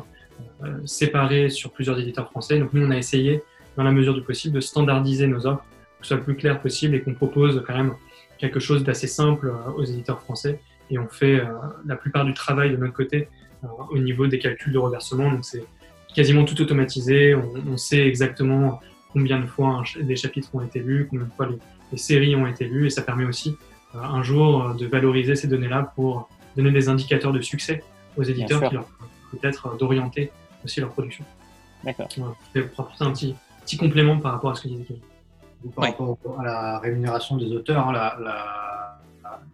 [0.63, 2.59] euh, séparés sur plusieurs éditeurs français.
[2.59, 3.43] Donc nous, on a essayé,
[3.75, 6.35] dans la mesure du possible, de standardiser nos offres pour que ce soit le plus
[6.35, 7.93] clair possible et qu'on propose quand même
[8.37, 10.59] quelque chose d'assez simple aux éditeurs français.
[10.91, 11.41] Et on fait
[11.85, 13.27] la plupart du travail de notre côté
[13.89, 15.31] au niveau des calculs de reversement.
[15.31, 15.63] Donc c'est
[16.13, 17.35] quasiment tout automatisé.
[17.35, 18.79] On, sait exactement
[19.11, 21.49] combien de fois des chapitres ont été lus, combien de fois
[21.91, 23.55] les, séries ont été lues, et ça permet aussi
[23.95, 27.83] un jour de valoriser ces données-là pour donner des indicateurs de succès
[28.17, 28.87] aux éditeurs qui leur
[29.31, 30.31] peut-être d'orienter
[30.63, 31.23] aussi leur production.
[31.83, 32.07] D'accord.
[32.17, 32.33] Voilà,
[32.67, 34.99] pour apporter un petit, petit complément par rapport à ce que disait.
[35.75, 38.99] Par rapport à la rémunération des auteurs, hein, la,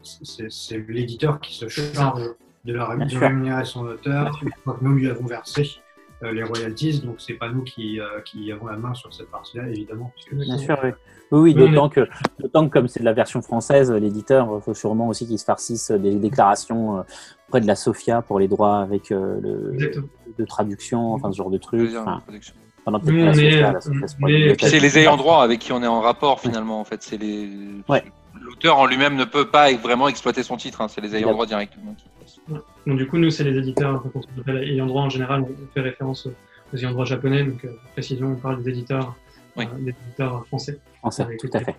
[0.01, 2.21] c'est l'éditeur qui se charge
[2.65, 4.39] de la rémunération des auteurs.
[4.81, 5.82] Nous lui avons versé euh,
[6.31, 9.67] les royalties, donc c'est pas nous qui, euh, qui, avons la main sur cette partie-là,
[9.69, 10.11] évidemment.
[10.31, 10.89] Bien sûr, oui.
[11.31, 12.01] Oui, d'autant que,
[12.41, 15.89] que, comme c'est de la version française, l'éditeur, il faut sûrement aussi qu'il se farcisse
[15.89, 17.01] des déclarations euh,
[17.49, 19.75] près de la SOFIA pour les droits avec le,
[20.37, 21.91] de traduction, enfin ce genre de trucs.
[24.59, 26.79] c'est les ayants droit avec qui on est en rapport finalement.
[26.79, 27.49] En fait, c'est les.
[28.41, 30.81] L'auteur en lui-même ne peut pas vraiment exploiter son titre.
[30.81, 30.87] Hein.
[30.87, 31.95] c'est les ayants droit directement.
[32.85, 34.03] Donc du coup, nous, c'est les éditeurs.
[34.13, 36.27] Quand on appelle ayants droit en général, on fait référence
[36.73, 37.43] aux ayants droit japonais.
[37.43, 39.15] Donc, euh, précision, on parle des éditeurs,
[39.57, 40.79] euh, des éditeurs français.
[40.99, 41.75] Français, tout à fait.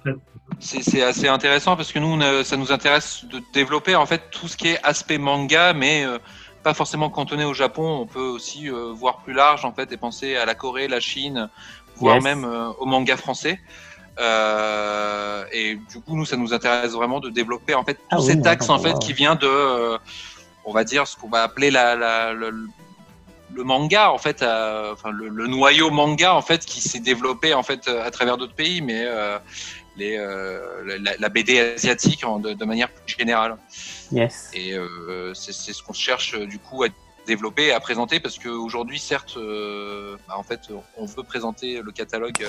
[0.59, 4.57] C'est assez intéressant parce que nous, ça nous intéresse de développer en fait tout ce
[4.57, 6.19] qui est aspect manga, mais euh,
[6.63, 8.01] pas forcément cantonné au Japon.
[8.01, 11.49] On peut aussi voir plus large en fait et penser à la Corée, la Chine,
[11.97, 12.47] voire même
[12.79, 13.61] au manga français.
[14.19, 18.21] Euh, et du coup, nous, ça nous intéresse vraiment de développer en fait tout ah
[18.21, 19.99] cet axe en fait qui vient de, euh,
[20.65, 22.53] on va dire ce qu'on va appeler la, la, le,
[23.57, 27.89] manga en fait, euh, enfin le, noyau manga en fait qui s'est développé en fait
[27.89, 29.07] à travers d'autres pays, mais
[29.97, 33.57] les, la, la, BD asiatique de, manière plus générale.
[34.11, 34.51] Yes.
[34.55, 34.77] Et
[35.35, 36.89] c'est ce qu'on cherche du coup à
[37.27, 42.45] développer et à présenter parce qu'aujourd'hui, certes, bah, en fait, on veut présenter le catalogue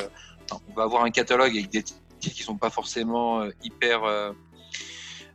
[0.51, 4.03] on va avoir un catalogue avec des titres qui sont pas forcément euh, hyper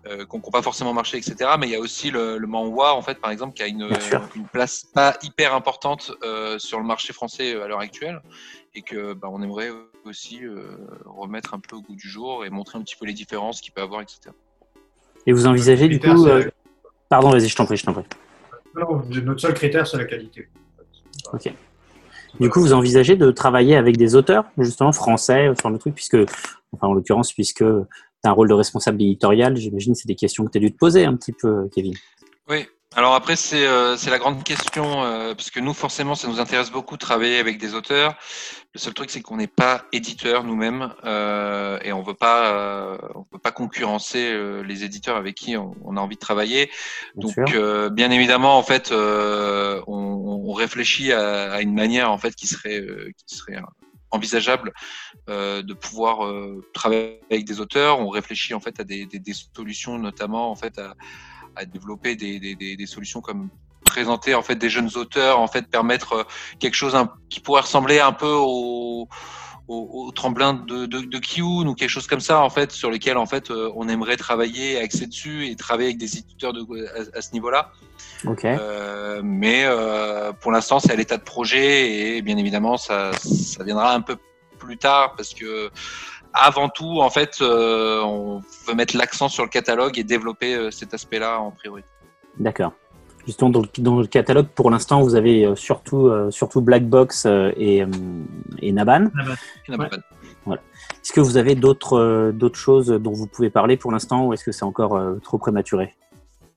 [0.07, 1.51] euh, euh, qui n'ont pas forcément marché, etc.
[1.59, 3.89] Mais il y a aussi le, le manhwa, en fait, par exemple, qui a une,
[4.35, 6.13] une place pas hyper importante
[6.59, 8.21] sur le marché français à l'heure actuelle,
[8.75, 9.71] et que bah, on aimerait
[10.05, 10.41] aussi
[11.05, 13.73] remettre un peu au goût du jour et montrer un petit peu les différences qu'il
[13.73, 14.31] peut avoir, etc.
[15.27, 16.27] Et vous envisagez du coup,
[17.09, 18.05] pardon, vas-y, je t'en prie, je t'en prie.
[19.23, 20.49] notre seul critère, c'est la qualité.
[21.33, 21.53] Ok.
[22.39, 26.17] Du coup, vous envisagez de travailler avec des auteurs, justement, français, sur le truc, puisque,
[26.73, 27.65] enfin, en l'occurrence, puisque
[28.23, 30.61] tu as un rôle de responsable éditorial, j'imagine que c'est des questions que tu as
[30.61, 31.95] dû te poser un petit peu, Kevin.
[32.49, 32.67] Oui,
[32.97, 36.73] alors après, c'est euh, la grande question, euh, parce que nous, forcément, ça nous intéresse
[36.73, 38.17] beaucoup de travailler avec des auteurs.
[38.75, 43.23] Le seul truc, c'est qu'on n'est pas éditeur nous-mêmes euh, et on veut pas, on
[43.23, 46.71] peut pas concurrencer les éditeurs avec qui on, on, a envie de travailler.
[47.15, 47.35] Donc,
[47.93, 52.85] bien évidemment, en fait, on, on, réfléchit à, à, une manière en fait qui serait,
[53.27, 53.57] qui serait
[54.11, 54.73] envisageable
[55.29, 56.33] de pouvoir
[56.73, 58.01] travailler avec des auteurs.
[58.01, 59.09] On réfléchit en fait à des,
[59.55, 60.81] solutions, notamment en fait
[61.57, 63.51] à développer des, solutions comme
[63.85, 66.23] présenter en fait des jeunes auteurs, en fait permettre euh,
[66.61, 66.97] quelque chose
[67.29, 69.09] qui pourrait ressembler un peu au,
[69.71, 73.27] au, tremblin de, de, de ou quelque chose comme ça en fait sur lequel en
[73.27, 76.65] fait euh, on aimerait travailler, axer dessus et travailler avec des éditeurs de,
[77.17, 77.71] à, ce niveau-là.
[78.27, 78.57] Okay.
[78.59, 83.63] Euh, mais euh, pour l'instant c'est à l'état de projet et bien évidemment ça, ça
[83.63, 84.17] viendra un peu
[84.59, 85.71] plus tard parce que
[86.33, 90.95] avant tout, en fait, euh, on veut mettre l'accent sur le catalogue et développer cet
[90.95, 91.89] aspect-là en priorité.
[92.39, 92.73] D'accord.
[93.31, 97.27] Justement, dans le, dans le, catalogue, pour l'instant, vous avez euh, surtout, surtout Black Box
[97.27, 97.85] et,
[98.59, 99.11] et Naban.
[99.69, 99.87] Naban.
[100.45, 100.63] Voilà.
[100.93, 104.45] Est-ce que vous avez d'autres d'autres choses dont vous pouvez parler pour l'instant ou est-ce
[104.45, 105.95] que c'est encore trop prématuré?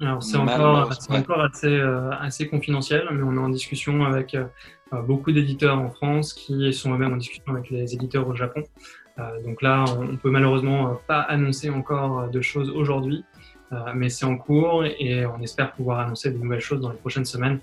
[0.02, 1.80] Alors, c'est encore, encore assez,
[2.20, 4.36] assez confidentiel, mais on est en discussion avec
[5.06, 8.64] beaucoup d'éditeurs en France qui sont eux-mêmes en discussion avec les éditeurs au Japon.
[9.20, 13.24] Euh, donc là, on, ne peut malheureusement euh, pas annoncer encore euh, de choses aujourd'hui,
[13.96, 17.26] mais c'est en cours et on espère pouvoir annoncer de nouvelles choses dans les prochaines
[17.26, 17.60] semaines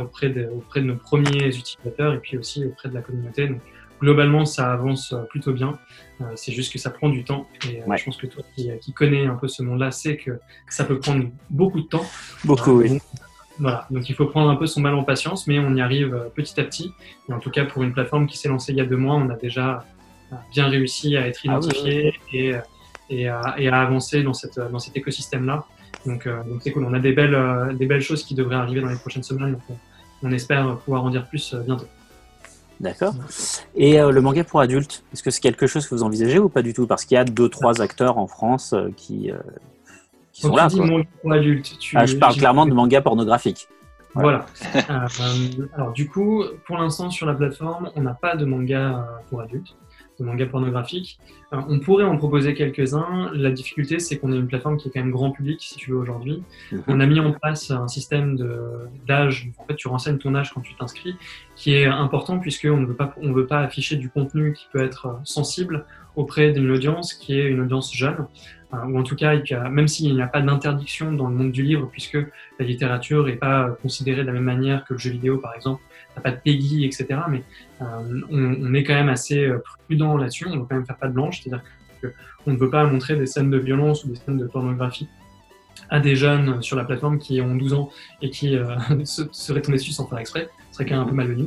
[0.00, 3.48] auprès, de, auprès de nos premiers utilisateurs et puis aussi auprès de la communauté.
[3.48, 3.60] Donc,
[4.00, 5.78] globalement, ça avance plutôt bien.
[6.34, 7.46] c'est juste que ça prend du temps.
[7.68, 10.38] Et je pense que toi qui, qui connais un peu ce monde-là, sais que,
[10.68, 12.06] ça peut prendre beaucoup de temps.
[12.44, 12.98] Beaucoup, oui.
[13.58, 16.30] voilà, donc il faut prendre un peu son mal en patience, mais on y arrive
[16.34, 16.92] petit à petit.
[17.28, 19.16] Et en tout cas, pour une plateforme qui s'est lancée il y a deux mois,
[19.16, 19.84] on a déjà
[20.52, 22.54] bien réussi à être ah identifié Et,
[23.10, 25.64] et, à, et, à, avancer dans, cette, dans cet écosystème-là.
[26.06, 26.84] Donc, euh, donc c'est cool.
[26.84, 29.52] On a des belles, euh, des belles choses qui devraient arriver dans les prochaines semaines.
[29.52, 29.78] Donc,
[30.22, 31.86] on espère pouvoir en dire plus euh, bientôt.
[32.80, 33.14] D'accord.
[33.74, 36.62] Et le manga pour adultes, est-ce que c'est quelque chose que vous envisagez ou pas
[36.62, 36.86] du tout?
[36.86, 39.32] Parce qu'il y a deux, trois acteurs en France qui,
[40.32, 40.68] qui sont là.
[41.20, 43.66] pour adultes, tu, ah, je parle clairement de manga pornographique.
[44.14, 44.46] Voilà.
[45.74, 49.74] alors du coup, pour l'instant sur la plateforme, on n'a pas de manga pour adultes.
[50.18, 51.18] De mangas pornographiques.
[51.52, 53.30] Euh, on pourrait en proposer quelques-uns.
[53.34, 55.90] La difficulté, c'est qu'on est une plateforme qui est quand même grand public, si tu
[55.90, 56.42] veux, aujourd'hui.
[56.72, 56.82] Mhm.
[56.88, 58.36] On a mis en place un système
[59.06, 59.48] d'âge.
[59.58, 61.16] En fait, tu renseignes ton âge quand tu t'inscris,
[61.56, 64.82] qui est important puisqu'on ne veut pas, on veut pas afficher du contenu qui peut
[64.82, 65.84] être euh, sensible
[66.16, 68.26] auprès d'une audience qui est une audience jeune.
[68.74, 71.52] Euh, ou en tout cas, a- même s'il n'y a pas d'interdiction dans le monde
[71.52, 72.18] du livre, puisque
[72.58, 75.80] la littérature n'est pas considérée de la même manière que le jeu vidéo, par exemple,
[76.18, 77.06] pas de PEGI, etc.
[77.28, 77.42] Mais
[77.82, 80.46] euh, on, on est quand même assez euh, prudent là-dessus.
[80.46, 81.62] On ne veut quand même faire pas de blanche, c'est-à-dire
[82.00, 85.08] qu'on ne veut pas montrer des scènes de violence ou des scènes de pornographie
[85.90, 87.90] à des jeunes sur la plateforme qui ont 12 ans
[88.22, 90.48] et qui euh, se, seraient tombés dessus sans faire exprès.
[90.70, 91.46] Ce serait quand même un peu malvenu.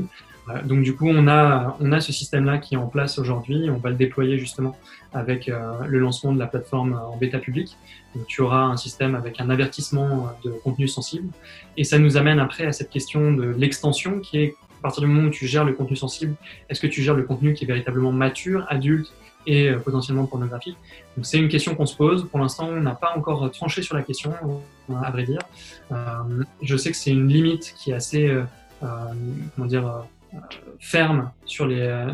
[0.65, 3.69] Donc du coup, on a, on a ce système-là qui est en place aujourd'hui.
[3.69, 4.75] On va le déployer justement
[5.13, 7.77] avec euh, le lancement de la plateforme en bêta public.
[8.15, 10.05] Donc, tu auras un système avec un avertissement
[10.45, 11.29] euh, de contenu sensible.
[11.77, 15.07] Et ça nous amène après à cette question de l'extension qui est à partir du
[15.07, 16.33] moment où tu gères le contenu sensible,
[16.67, 19.13] est-ce que tu gères le contenu qui est véritablement mature, adulte
[19.45, 20.77] et euh, potentiellement pornographique?
[21.15, 22.27] Donc c'est une question qu'on se pose.
[22.27, 24.33] Pour l'instant, on n'a pas encore tranché sur la question,
[25.03, 25.41] à vrai dire.
[26.63, 28.35] Je sais que c'est une limite qui est assez,
[28.79, 30.03] comment dire,
[30.79, 32.07] ferme sur les,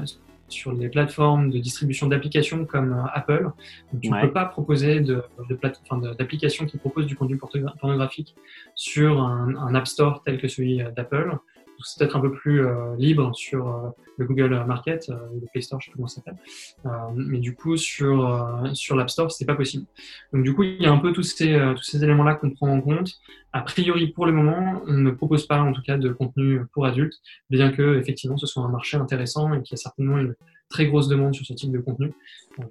[0.49, 3.43] sur les plateformes de distribution d'applications comme euh, Apple.
[3.91, 4.21] Donc, tu ne Ouais.
[4.21, 8.35] peux pas proposer de, de de- d'applications qui proposent du contenu pornographique
[8.75, 11.37] sur un, un App Store tel que celui euh, d'Apple.
[11.83, 15.61] C'est peut-être un peu plus euh, libre sur euh, le Google Market, euh, le Play
[15.61, 16.37] Store, je sais pas comment ça s'appelle.
[16.85, 19.85] Euh, mais du coup, sur, euh, sur l'App Store, c'est pas possible.
[20.33, 22.69] Donc du coup, il y a un peu tous ces, tous ces éléments-là qu'on prend
[22.69, 23.11] en compte.
[23.53, 26.85] A priori, pour le moment, on ne propose pas en tout cas de contenu pour
[26.85, 30.35] adultes, bien que effectivement ce soit un marché intéressant et qu'il y a certainement une
[30.69, 32.11] très grosse demande sur ce type de contenu.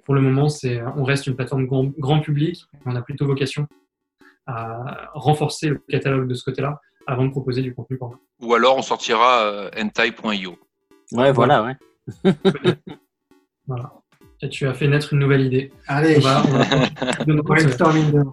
[0.05, 2.65] Pour le moment, c'est, on reste une plateforme grand, grand public.
[2.85, 3.67] On a plutôt vocation
[4.45, 8.77] à renforcer le catalogue de ce côté-là avant de proposer du contenu pour Ou alors
[8.77, 10.57] on sortira euh, hentai.io.
[11.13, 11.75] Ouais, voilà, ouais.
[13.67, 13.91] Voilà.
[14.41, 15.71] Et tu as fait naître une nouvelle idée.
[15.87, 18.23] Allez, On va, on va- de notre- brainstorming de-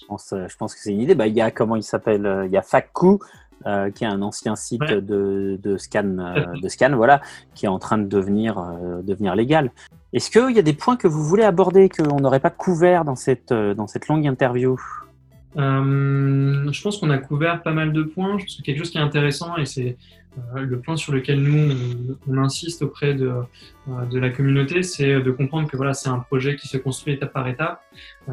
[0.00, 1.14] Je pense, euh, je pense que c'est une idée.
[1.14, 3.18] Bah, il y a comment il s'appelle euh, Il y a Fakku,
[3.66, 5.00] euh, qui est un ancien site Ouais.
[5.00, 7.20] de, de scan, euh, de scan, voilà,
[7.54, 9.70] qui est en train de devenir, euh, devenir légal.
[10.12, 13.16] Est-ce qu'il y a des points que vous voulez aborder qu'on n'aurait pas couvert dans
[13.16, 14.76] cette, euh, dans cette longue interview?
[15.56, 18.38] Euh, je pense qu'on a couvert pas mal de points.
[18.38, 19.96] Je pense que quelque chose qui est intéressant, et c'est
[20.54, 21.74] euh, le point sur lequel nous,
[22.28, 23.32] on, insiste auprès de,
[23.88, 27.14] euh, de la communauté, c'est de comprendre que voilà, c'est un projet qui se construit
[27.14, 27.82] étape par étape.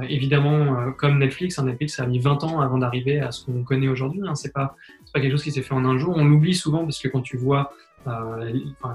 [0.01, 3.87] Évidemment, comme Netflix, hein, Netflix a mis 20 ans avant d'arriver à ce qu'on connaît
[3.87, 4.21] aujourd'hui.
[4.27, 4.35] Hein.
[4.35, 4.75] C'est pas,
[5.13, 6.15] pas quelque chose qui s'est fait en un jour.
[6.17, 7.71] On l'oublie souvent parce que quand tu vois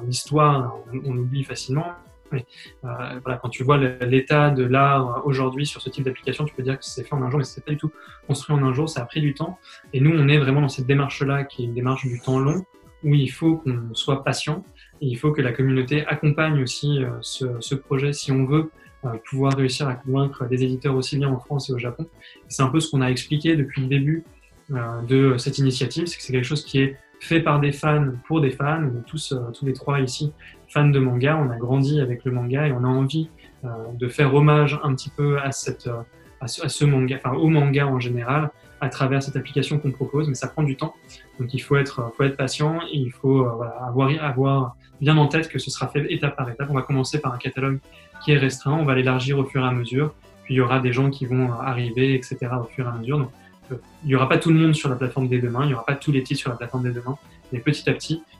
[0.07, 1.87] l'histoire, on, on l'oublie facilement.
[2.33, 2.47] Mais
[2.85, 6.79] euh, quand tu vois l'état de l'art aujourd'hui sur ce type d'application, tu peux dire
[6.79, 7.93] que c'est fait en un jour, mais c'est pas du tout
[8.27, 9.59] construit en un jour, ça a pris du temps.
[9.93, 12.65] Et nous, on est vraiment dans cette démarche-là, qui est une démarche du temps long,
[13.03, 14.65] où il faut qu'on soit patient,
[15.01, 18.71] et il faut que la communauté accompagne aussi euh, ce, projet si on veut
[19.05, 22.07] euh, pouvoir réussir à convaincre des éditeurs aussi bien en France et au Japon.
[22.49, 24.25] C'est un peu ce qu'on a expliqué depuis le début
[24.73, 28.13] euh, de cette initiative, c'est que c'est quelque chose qui est fait par des fans
[28.27, 28.89] pour des fans.
[29.07, 30.33] Tous, euh, tous les trois ici
[30.71, 33.29] fans de manga, on a grandi avec le manga et on a envie
[33.65, 33.69] euh,
[33.99, 36.03] de faire hommage un petit peu à, cette, euh,
[36.41, 40.35] à, ce, manga, enfin au manga en général, à travers cette application qu'on propose, mais
[40.35, 40.95] ça prend du temps.
[41.39, 45.27] Donc il faut être, faut être patient et il faut euh, avoir, avoir bien en
[45.27, 46.69] tête que ce sera fait étape par étape.
[46.71, 47.79] On va commencer par un catalogue
[48.25, 50.15] qui est restreint, on va l'élargir au fur et à mesure,
[50.45, 52.39] puis il y aura des gens qui vont arriver, etc.
[52.61, 53.19] au fur et à mesure.
[53.19, 53.31] Donc,
[53.73, 55.75] euh, il n'y aura pas tout le monde sur la plateforme dès demain, il n'y
[55.75, 57.17] aura pas tous les titres sur la plateforme dès demain,
[57.53, 58.23] mais petit à petit,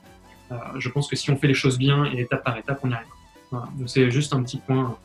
[0.77, 2.93] je pense que si on fait les choses bien et étape par étape, on y
[2.93, 3.07] arrive.
[3.51, 3.67] Voilà.
[3.77, 4.97] Donc c'est juste un petit point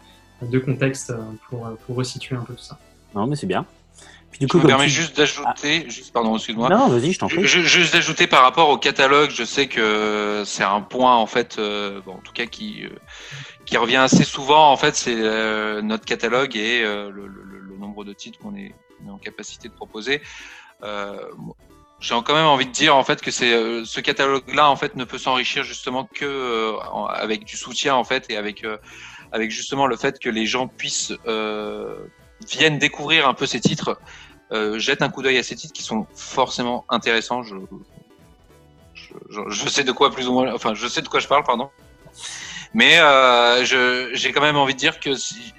[0.43, 1.17] de contexte euh,
[1.49, 2.79] pour, pour resituer un peu tout ça.
[3.15, 3.65] Non, mais c'est bien.
[4.31, 6.69] Puis du Je me permets tu- juste d'ajouter, juste pardon, excuse-moi.
[6.69, 7.45] Non, vas-y, je t'en prie.
[7.47, 11.57] je- Juste d'ajouter par rapport au catalogue, je sais que c'est un point en fait,
[11.59, 12.91] euh, bon, en tout cas qui euh,
[13.65, 17.77] qui revient assez souvent en fait, c'est euh, notre catalogue et euh, le, le- le
[17.79, 20.21] nombre de titres qu'on est, qu'on est en capacité de proposer.
[21.99, 24.97] J'ai quand même envie de dire en fait que c'est euh, ce catalogue-là en fait
[24.97, 26.77] ne peut s'enrichir justement que euh,
[27.09, 28.77] avec du soutien en fait et avec euh,
[29.33, 31.97] avec justement le fait que les gens puissent euh,
[32.51, 33.99] viennent découvrir un peu ces titres,
[34.53, 37.43] euh, jettent un coup d'œil à ces titres qui sont forcément intéressants.
[37.43, 37.55] Je,
[39.31, 41.45] je, je- sais de quoi plus ou moins, enfin je sais de quoi je parle,
[41.45, 41.71] pardon.
[42.75, 43.65] Mais euh,
[44.15, 45.55] j'ai quand même envie de dire que si,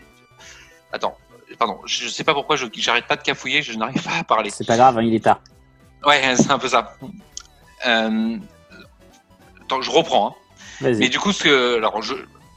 [0.92, 1.18] attends,
[1.58, 4.52] pardon, je sais pas pourquoi j'arrête pas de cafouiller, je n'arrive pas à parler.
[4.52, 5.42] C'est pas grave, hein, il est tard.
[6.06, 6.96] Ouais, c'est un peu ça.
[7.86, 8.38] Euh,
[9.62, 10.30] attends, je reprends.
[10.30, 10.34] hein.
[11.00, 12.14] Mais du coup, ce que, alors, je,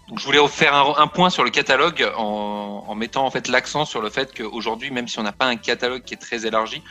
[0.08, 3.48] donc, je voulais faire un, un point sur le catalogue en, en mettant en fait
[3.48, 6.46] l'accent sur le fait qu'aujourd'hui, même si on n'a pas un catalogue qui est très
[6.46, 6.82] élargi,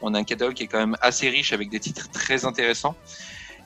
[0.00, 2.94] on a un catalogue qui est quand même assez riche avec des titres très intéressants.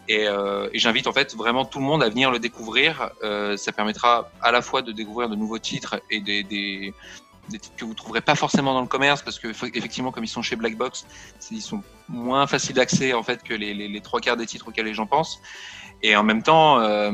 [0.08, 3.10] Et, euh, et j'invite en fait vraiment tout le monde à venir le découvrir.
[3.22, 6.94] Euh, ça permettra à la fois de découvrir de nouveaux titres et des, des,
[7.50, 10.28] des titres que vous trouverez pas forcément dans le commerce parce que effectivement comme ils
[10.28, 11.06] sont chez Black Box,
[11.50, 14.68] ils sont moins faciles d'accès en fait que les, les, les, trois quarts des titres
[14.68, 15.40] auxquels les gens pensent.
[16.02, 17.12] Et en même temps, euh,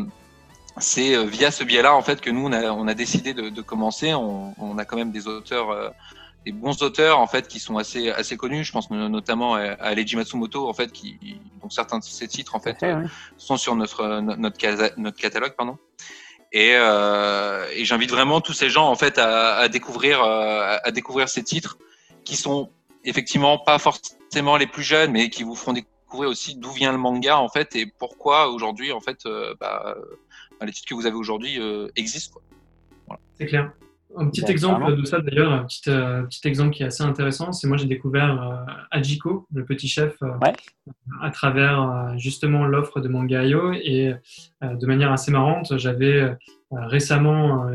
[0.79, 3.63] c'est via ce biais-là en fait que nous on a, on a décidé de, de
[3.63, 4.15] commencer.
[4.15, 5.89] On, on, a quand même des auteurs, euh,
[6.45, 8.65] des bons auteurs en fait qui sont assez assez connus.
[8.65, 11.19] Je pense notamment à Leiji Matsumoto en fait qui
[11.61, 13.05] donc certains de ces titres en fait Ouais, ouais.
[13.37, 15.79] sont sur notre notre, notre catalogue pardon.
[16.53, 20.91] Et, euh, et j'invite vraiment tous ces gens en fait à, à découvrir euh, à
[20.91, 21.77] découvrir ces titres
[22.25, 22.71] qui sont
[23.05, 26.99] effectivement pas forcément les plus jeunes, mais qui vous feront découvrir aussi d'où vient le
[26.99, 29.97] manga en fait et pourquoi aujourd'hui en fait euh, bah,
[30.63, 32.41] les titres que vous avez aujourd'hui euh, existent.
[33.07, 33.21] Voilà.
[33.39, 33.73] C'est clair.
[34.17, 37.53] Un petit exemple de ça d'ailleurs, un petit, euh, petit exemple qui est assez intéressant,
[37.53, 40.53] c'est moi j'ai découvert euh, Ajiko, le petit chef, euh, Ouais.
[41.23, 44.15] à travers euh, justement l'offre de Mangaio et
[44.63, 46.35] de manière assez marrante, j'avais
[46.71, 47.67] récemment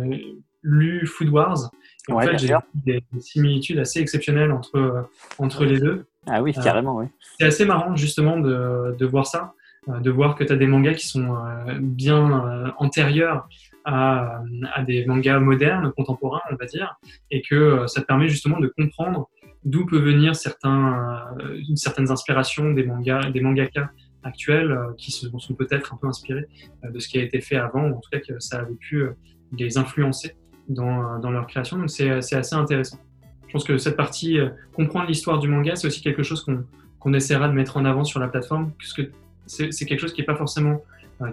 [0.63, 1.69] lu Food Wars.
[2.09, 6.05] Et en Ouais, fait, j'ai des, des similitudes assez exceptionnelles entre, entre les deux.
[6.27, 7.05] Ah oui, carrément, oui.
[7.37, 9.53] C'est assez marrant justement de, de voir ça,
[9.87, 11.35] de voir que tu as des mangas qui sont
[11.79, 13.47] bien antérieurs
[13.85, 14.41] à,
[14.73, 16.95] à des mangas modernes, contemporains, on va dire,
[17.29, 19.29] et que euh, ça permet justement de comprendre
[19.63, 23.91] d'où peut venir certains, euh, certaines inspirations des mangas, des mangaka
[24.23, 26.45] actuels euh, qui se, sont peut-être un peu inspirés
[26.83, 29.05] de ce qui a été fait avant, ou en tout cas que ça avait pu
[29.57, 30.35] les influencer
[30.69, 31.77] dans, leur création.
[31.77, 32.99] Donc c'est assez intéressant.
[33.47, 34.39] Je pense que cette partie,
[34.73, 36.63] comprendre l'histoire du manga, c'est aussi quelque chose qu'on
[36.99, 39.01] qu'on essaiera de mettre en avant sur la plateforme, puisque
[39.47, 40.81] c'est quelque chose qui n'est pas forcément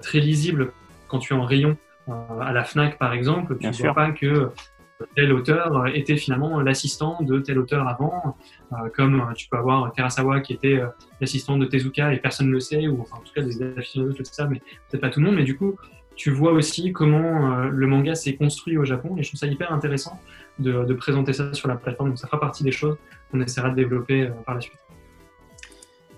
[0.00, 0.72] très lisible
[1.08, 1.76] quand tu es en rayon
[2.08, 3.56] à la FNAC, par exemple.
[3.58, 3.84] Tu ne sûr.
[3.86, 8.36] vois pas que euh, tel auteur euh, était finalement l'assistant de tel auteur avant,
[8.72, 10.88] euh, comme euh, tu peux avoir Terasawa qui était euh,
[11.20, 14.16] l'assistant de Tezuka et personne ne le sait, ou enfin en tout cas des aficionados
[14.18, 14.58] le savent, mais
[14.90, 15.76] peut-être pas tout le monde, mais du coup
[16.16, 19.46] tu vois aussi comment euh, le manga s'est construit au Japon, et je trouve ça
[19.46, 20.18] hyper intéressant
[20.58, 22.96] de, de présenter ça sur la plateforme, donc ça fera partie des choses
[23.30, 24.80] qu'on essaiera de développer euh, par la suite.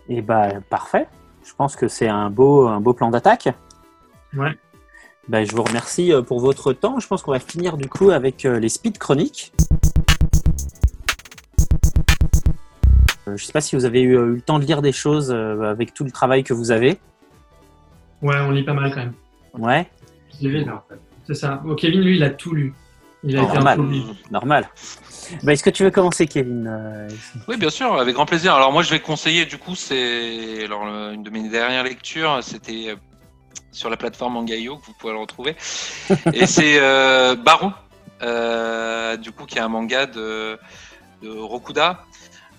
[0.08, 1.06] Et bah, parfait.
[1.44, 3.48] Je pense que c'est un beau, un beau plan d'attaque.
[4.34, 4.56] Ouais.
[5.28, 6.98] Bah, je vous remercie euh, pour votre temps.
[6.98, 9.52] Je pense qu'on va finir du coup avec euh, les speed chroniques.
[13.28, 15.30] Euh, Je sais pas si vous avez eu, eu le temps de lire des choses
[15.30, 16.98] euh, avec tout le travail que vous avez.
[18.22, 19.12] Ouais, on lit pas mal quand même.
[19.54, 19.88] Ouais,
[20.38, 21.00] Je l'ai vu, là, en fait.
[21.26, 21.62] C'est ça.
[21.66, 22.74] Oh, Kevin, lui, il a tout lu.
[23.22, 23.80] Il a Oh, été un normal.
[24.30, 24.68] normal.
[25.42, 27.08] Bah, Est-ce que tu veux commencer, Kevin
[27.46, 28.54] Oui, bien sûr, avec grand plaisir.
[28.54, 32.96] Alors moi, je vais conseiller, du coup, c'est alors une de mes dernières lectures, c'était
[33.72, 35.56] sur la plateforme Mangayo, que vous pouvez le retrouver,
[36.32, 37.72] et c'est euh, Baron,
[38.22, 40.58] euh, du coup, qui est un manga de,
[41.22, 42.04] de Rokuda,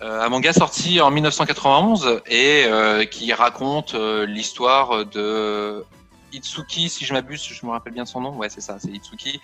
[0.01, 5.85] euh, un manga sorti en 1991 et euh, qui raconte l'histoire de
[6.33, 8.35] Itsuki, si je m'abuse, je me rappelle bien son nom.
[8.37, 9.39] Ouais, c'est ça, c'est Itsuki.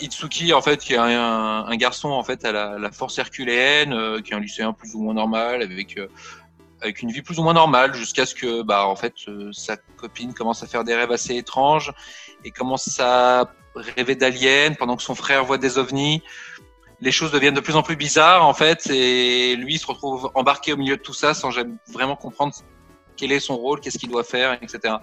[0.00, 4.32] Itsuki, en fait, qui est un, garçon en fait à la, la force herculéenne, qui
[4.32, 5.98] est un lycéen plus ou moins normal, avec
[6.80, 9.76] avec une vie plus ou moins normale, jusqu'à ce que, bah, en fait, euh, sa
[9.76, 11.92] copine commence à faire des rêves assez étranges
[12.44, 16.22] et commence à rêver d'aliens pendant que son frère voit des ovnis.
[17.00, 20.72] Les choses deviennent de plus en plus bizarres, en fait, et lui se retrouve embarqué
[20.72, 22.54] au milieu de tout ça sans jamais vraiment comprendre
[23.16, 24.94] quel est son rôle, qu'est-ce qu'il doit faire, etc.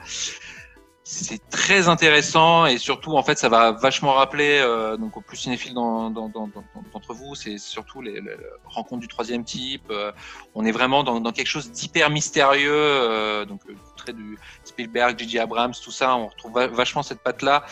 [1.06, 5.36] C'est très intéressant et surtout, en fait, ça va vachement rappeler, euh, donc aux plus
[5.36, 8.22] cinéphiles dans- d'entre vous, c'est surtout les,
[8.64, 9.84] rencontres du troisième type.
[9.92, 10.14] euh,
[10.56, 15.40] on est vraiment dans, quelque chose d'hyper mystérieux, euh, donc euh, très du Spielberg, J.J.
[15.40, 17.66] Abrams, tout ça, on retrouve va- vachement cette patte-là.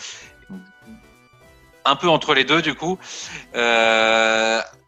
[1.85, 2.99] Un peu entre les deux, du coup.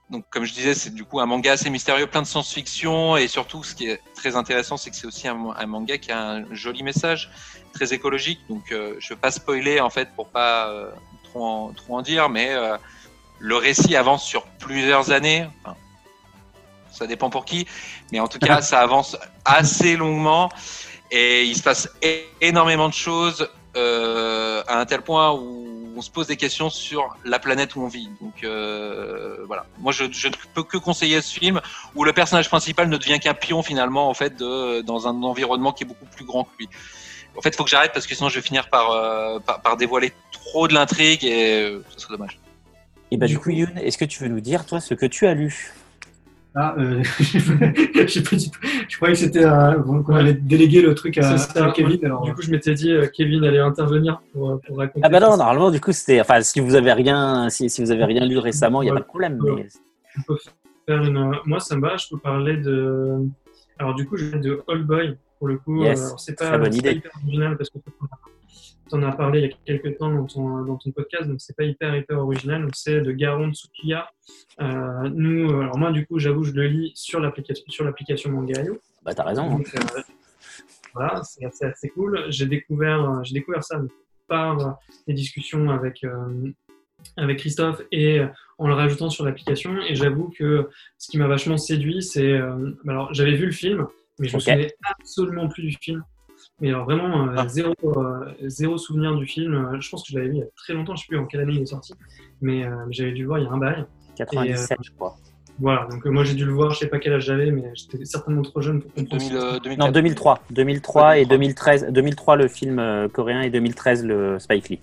[0.10, 3.28] Donc, comme je disais, c'est du coup un manga assez mystérieux, plein de science-fiction, et
[3.28, 6.54] surtout, ce qui est très intéressant, c'est que c'est aussi un manga qui a un
[6.54, 7.32] joli message,
[7.74, 8.40] très écologique.
[8.48, 10.90] Donc, euh, je ne veux pas spoiler en fait pour pas euh,
[11.24, 12.78] trop, en, trop en dire, mais euh,
[13.40, 15.48] le récit avance sur plusieurs années.
[15.64, 15.76] Enfin,
[16.92, 17.68] ça dépend pour qui,
[18.12, 20.50] mais en tout cas, ça avance assez longuement
[21.12, 21.90] et il se passe
[22.40, 27.40] énormément de choses à un tel point où on se pose des questions sur la
[27.40, 28.10] planète où on vit.
[28.22, 28.46] Donc
[29.46, 31.60] voilà, moi je, je ne peux que conseiller ce film
[31.96, 35.72] où le personnage principal ne devient qu'un pion finalement en fait de, dans un environnement
[35.72, 36.70] qui est beaucoup plus grand que lui.
[37.36, 39.62] En fait, il faut que j'arrête parce que sinon je vais finir par, euh, par,
[39.62, 42.40] par dévoiler trop de l'intrigue et euh, ce serait dommage.
[43.12, 45.06] Et bah, Du du coup, Youn, est-ce que tu veux nous dire, toi, ce que
[45.06, 45.74] tu as lu?
[46.56, 48.52] Ah, euh, j'ai pas dit-
[48.88, 49.74] je croyais que c'était euh,
[50.04, 51.72] qu'on allait déléguer le truc à, ça.
[51.76, 52.06] Kevin.
[52.06, 55.02] Alors, Du coup, je m'étais dit, euh, Kevin allait intervenir pour, euh, pour raconter.
[55.04, 55.38] Ah bah non, ça.
[55.38, 56.22] normalement, du coup, c'était.
[56.22, 58.94] Enfin, si vous avez rien, si, si vous avez rien lu récemment, il n'y a
[58.94, 59.40] pas de problème.
[59.44, 59.68] Mais...
[60.20, 60.38] On peut
[60.88, 61.32] faire une.
[61.46, 61.98] Moi, ça me va.
[61.98, 63.18] Je peux parler de.
[63.80, 65.84] Alors, du coup, je vais de All Boy pour le coup.
[65.84, 66.98] Yes, Alors, c'est pas, bonne c'est pas idée.
[67.00, 70.64] hyper original parce que tu en as parlé il y a quelques temps dans ton,
[70.64, 72.70] dans ton podcast, donc c'est pas hyper hyper original.
[72.74, 74.10] C'est de Garon Tsukiya.
[74.62, 78.32] Euh, nous, euh, alors moi du coup, j'avoue, je le lis sur l'application sur l'application
[78.32, 78.78] Mangaio.
[79.04, 79.50] Bah, t'as raison.
[79.50, 80.02] Donc, euh,
[80.94, 82.24] voilà, c'est assez, assez cool.
[82.30, 83.82] J'ai découvert, euh, j'ai découvert ça
[84.30, 84.72] par euh,
[85.08, 86.52] les discussions avec, euh,
[87.18, 88.28] avec Christophe et euh,
[88.60, 89.76] en le rajoutant sur l'application.
[89.90, 92.32] Et j'avoue que ce qui m'a vachement séduit, c'est.
[92.32, 93.88] euh, alors, j'avais vu le film,
[94.20, 94.42] mais je Ok.
[94.48, 96.04] me souvenais absolument plus du film.
[96.60, 97.48] Mais alors, vraiment, euh, Ah.
[97.48, 99.54] zéro, euh, zéro souvenir du film.
[99.54, 101.18] Euh, Je pense que je l'avais vu il y a très longtemps, je sais plus
[101.18, 101.94] en quelle année il est sorti,
[102.42, 103.86] mais euh, j'avais dû le voir il y a un bail.
[104.16, 105.16] 97, je crois.
[105.60, 107.64] Voilà, donc euh, moi j'ai dû le voir, je sais pas quel âge j'avais, mais
[107.76, 109.22] j'étais certainement trop jeune pour comprendre.
[109.22, 109.78] 2000, euh, 2004.
[109.86, 110.40] Non, 2003.
[110.50, 111.38] 2003 et 2003.
[111.38, 111.88] 2013.
[111.94, 114.80] 2003 le film euh, coréen et 2013 le Spike Lee.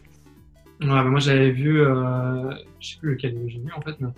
[0.80, 4.08] Ouais, mais moi j'avais vu, euh, je sais plus lequel j'ai vu en fait, mais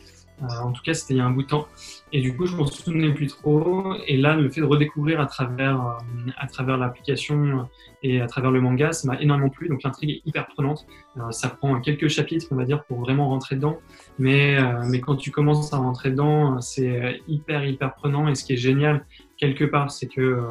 [0.42, 1.68] en tout cas c'était il y a un bout de temps.
[2.12, 3.94] Et du coup je m'en souvenais plus trop.
[4.06, 7.68] Et là le fait de redécouvrir à travers, euh, à travers l'application
[8.02, 9.68] et à travers le manga, ça m'a énormément plu.
[9.68, 10.86] Donc l'intrigue est hyper prenante.
[11.16, 13.78] Euh, ça prend quelques chapitres on va dire pour vraiment rentrer dedans.
[14.18, 18.28] Mais, euh, mais quand tu commences à rentrer dedans, c'est hyper hyper prenant.
[18.28, 19.04] Et ce qui est génial
[19.42, 20.42] quelque part, c'est que euh,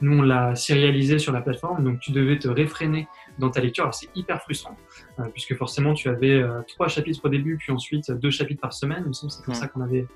[0.00, 3.06] nous on l'a serialisé sur la plateforme, donc tu devais te réfréner
[3.42, 3.84] dans ta lecture.
[3.84, 4.76] Alors c'est hyper frustrant.
[5.18, 8.72] Euh, puisque forcément tu avais euh, trois chapitres au début, puis ensuite deux chapitres par
[8.72, 9.02] semaine.
[9.04, 9.58] Il me semble c'est comme Mm.
[9.58, 10.06] ça qu'on avait,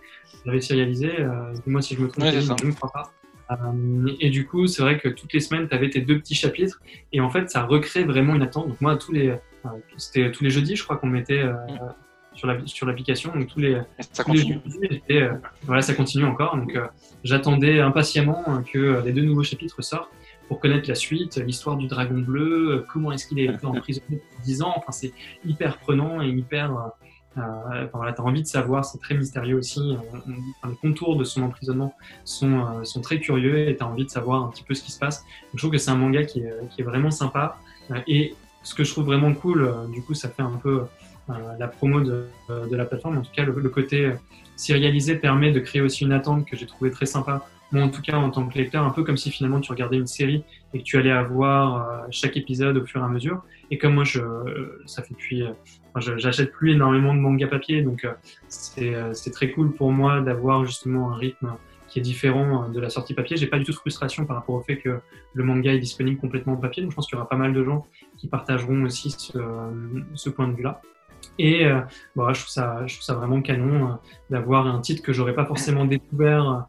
[0.47, 1.21] avait serialisé.
[1.21, 3.13] Euh, moi, si je me trompe, Ouais, je ne crois pas.
[3.51, 6.35] Euh, et du coup, c'est vrai que toutes les semaines, tu avais tes deux petits
[6.35, 6.81] chapitres,
[7.13, 8.67] et en fait, ça recrée vraiment une attente.
[8.69, 11.79] Donc moi, tous les, euh, c'était tous les jeudis, je crois qu'on mettait euh, Mm.
[12.39, 13.81] sur la- sur l'application, donc tous les,
[14.13, 15.33] Ça tous les jeudis, euh,
[15.63, 16.57] voilà, ça continue encore.
[16.57, 16.87] Donc euh,
[17.25, 20.11] j'attendais impatiemment euh, que euh, les deux nouveaux chapitres sortent
[20.49, 24.41] pour connaître la suite, l'histoire du dragon bleu, comment est-ce qu'il a été emprisonné pour
[24.45, 24.75] 10 ans.
[24.77, 25.13] Enfin, c'est
[25.45, 26.73] hyper prenant et hyper.
[26.73, 26.83] euh,
[27.39, 29.81] euh, enfin, voilà, tu as envie de savoir, c'est très mystérieux aussi.
[29.81, 30.33] On- on-
[30.63, 31.95] enfin, les contours de son emprisonnement
[32.25, 34.83] sont, euh, sont très curieux et tu as envie de savoir un petit peu ce
[34.83, 35.21] qui se passe.
[35.21, 37.59] Donc, je trouve que c'est un manga qui est, qui est vraiment sympa.
[37.91, 40.85] Euh, et ce que je trouve vraiment cool, euh, du coup, ça fait un peu
[41.29, 43.19] euh, la promo de, de la plateforme.
[43.19, 44.13] En tout cas, le, le côté
[44.57, 47.45] serialisé permet de créer aussi une attente que j'ai trouvé très sympa.
[47.83, 50.07] En tout cas, en tant que lecteur, un peu comme si finalement tu regardais une
[50.07, 50.45] série
[50.75, 53.43] et que tu allais avoir euh, chaque épisode au fur et à mesure.
[53.71, 54.21] Et comme moi, je,
[54.87, 55.53] ça fait depuis, euh,
[55.97, 61.13] j'achète plus énormément de manga papier, donc euh, c'est très cool pour moi d'avoir justement
[61.13, 61.55] un rythme
[61.89, 63.37] qui est différent de la sortie papier.
[63.37, 65.01] J'ai pas du tout de frustration par rapport au fait que
[65.35, 67.53] le manga est disponible complètement en papier, donc je pense qu'il y aura pas mal
[67.53, 67.87] de gens
[68.17, 70.81] qui partageront aussi ce, point de vue-là.
[71.39, 71.81] Et euh,
[72.15, 73.99] bon, je, trouve ça, je trouve ça vraiment canon
[74.31, 76.67] d'avoir un titre que j'aurais pas forcément découvert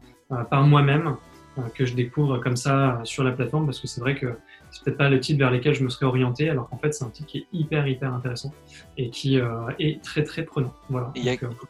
[0.50, 1.16] par moi-même,
[1.58, 4.36] euh, que je découvre comme ça euh, sur la plateforme, parce que c'est vrai que
[4.70, 7.04] c'est peut-être pas le titre vers lequel je me serais orienté, alors qu'en fait c'est
[7.04, 8.52] un titre qui est hyper hyper intéressant
[8.96, 9.46] et qui euh,
[9.78, 10.72] est très très prenant.
[10.90, 11.10] Voilà.
[11.14, 11.66] Il y a- Donc, euh,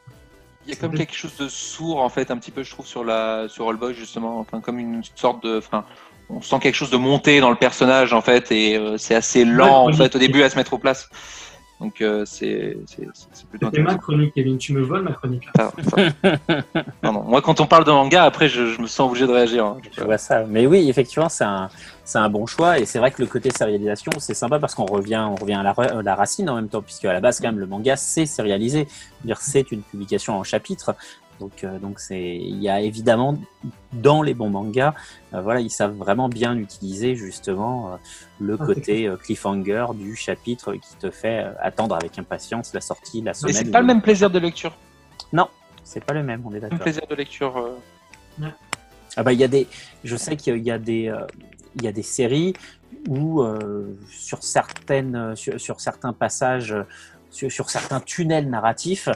[0.67, 2.87] Il y a comme quelque chose de sourd en fait, un petit peu, je trouve,
[2.87, 5.85] sur la sur All Boy justement, enfin comme une sorte de, enfin,
[6.29, 9.45] on sent quelque chose de monté dans le personnage en fait, et euh, c'est assez
[9.47, 11.09] lent Ouais, en fait au début à se mettre au place.
[11.81, 12.77] Donc euh, c'est
[13.51, 14.59] plutôt C'était ma chronique, Kevin.
[14.59, 15.45] Tu me voles ma chronique.
[15.47, 15.53] là.
[15.59, 16.11] Ah, enfin,
[17.01, 17.23] pardon.
[17.23, 19.65] Moi, quand on parle de manga, après, je, je me sens obligé de réagir.
[19.65, 19.77] hein.
[19.97, 20.45] Je vois ça.
[20.45, 21.69] Mais oui, effectivement, c'est un,
[22.05, 22.81] c'est un bon choix.
[22.81, 25.63] Et c'est vrai que le côté sérialisation, c'est sympa parce qu'on revient, on revient à
[25.63, 27.95] la, re- la racine en même temps, puisque à la base, quand même, le manga,
[27.95, 28.89] c'est sérialisé.
[28.89, 30.97] C'est-à-dire, c'est une publication en chapitres.
[31.41, 33.39] Donc, euh, donc c'est, il y a évidemment
[33.93, 34.95] dans les bons mangas,
[35.35, 37.97] euh, voilà, ils savent vraiment bien utiliser justement euh,
[38.41, 42.81] le Ah, côté euh, cliffhanger du chapitre qui te fait euh, attendre avec impatience la
[42.81, 43.55] sortie, la semaine.
[43.55, 44.75] c'est pas le même plaisir de lecture.
[45.85, 46.81] C'est pas le même, on est Le même d'accord.
[46.81, 47.57] plaisir de lecture.
[47.57, 48.49] euh,
[49.17, 49.67] Ah bah il y a des,
[50.05, 51.25] je sais qu'il y a des, euh,
[51.77, 52.53] il y a des séries
[53.09, 56.75] où euh, sur certaines, sur, sur certains passages,
[57.31, 59.09] sur, sur certains tunnels narratifs,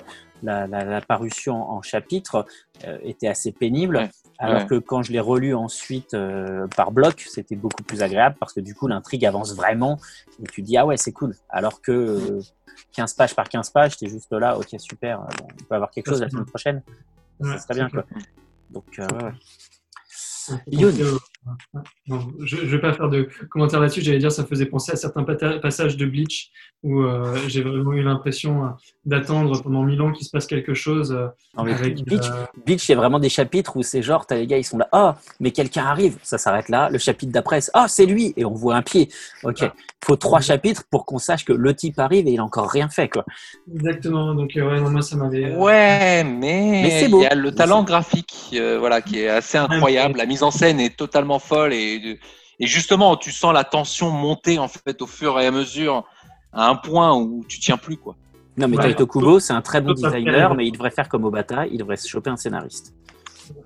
[0.43, 2.47] la, la, la parution en chapitre
[2.85, 3.97] euh, était assez pénible.
[3.97, 4.11] Ouais.
[4.39, 4.67] Alors Ouais.
[4.67, 8.61] que quand je l'ai relu ensuite euh, par bloc, c'était beaucoup plus agréable parce que
[8.61, 9.99] du coup l'intrigue avance vraiment
[10.43, 11.37] et tu dis ah ouais c'est cool.
[11.49, 12.41] Alors que euh,
[12.97, 15.91] 15 pages par 15 pages, t'es juste là, ok super, euh, bon, on peut avoir
[15.91, 16.83] quelque chose la semaine prochaine.
[17.39, 18.05] Ouais, ça serait bien quoi.
[18.71, 20.59] Donc euh, ouais, ouais.
[20.67, 21.19] Youn.
[22.07, 24.01] Non, je ne vais pas faire de commentaires là-dessus.
[24.03, 26.51] J'allais dire, ça faisait penser à certains passages de Bleach
[26.85, 28.69] où euh, j'ai vraiment eu l'impression euh,
[29.05, 31.13] d'attendre pendant mille ans qu'il se passe quelque chose.
[31.13, 34.03] euh, Non, mais avec, Bleach, euh, Bleach, il y a vraiment des chapitres où c'est
[34.03, 36.91] genre, t'as les gars, ils sont là, ah, mais quelqu'un arrive, ça s'arrête là.
[36.91, 39.09] Le chapitre d'après, c'est, ah, c'est lui, et on voit un pied.
[39.45, 39.73] Ok, Ah.
[40.05, 42.89] faut trois chapitres pour qu'on sache que le type arrive et il a encore rien
[42.89, 43.25] fait, quoi.
[43.73, 44.35] exactement.
[44.35, 45.45] Donc, euh, ouais, non, moi, ça m'avait.
[45.53, 50.19] euh, Ouais, mais il y a le talent graphique, euh, voilà, qui est assez incroyable.
[50.19, 52.19] La mise en scène est totalement folle et,
[52.61, 56.05] et justement, tu sens la tension monter en fait au fur et à mesure
[56.53, 58.15] à un point où tu tiens plus quoi.
[58.57, 58.89] Non, mais Ouais.
[58.89, 61.97] Taito Kubo, c'est un très bon designer, mais il devrait faire comme Obata, il devrait
[61.97, 62.95] se choper un scénariste.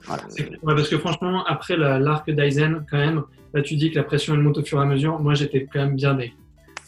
[0.06, 0.22] Voilà.
[0.62, 4.05] Ouais, parce que franchement, après la- l'arc d'Aizen, quand même, là tu dis que la
[4.05, 5.18] pression elle monte au fur et à mesure.
[5.18, 6.32] Moi j'étais quand même bien dé.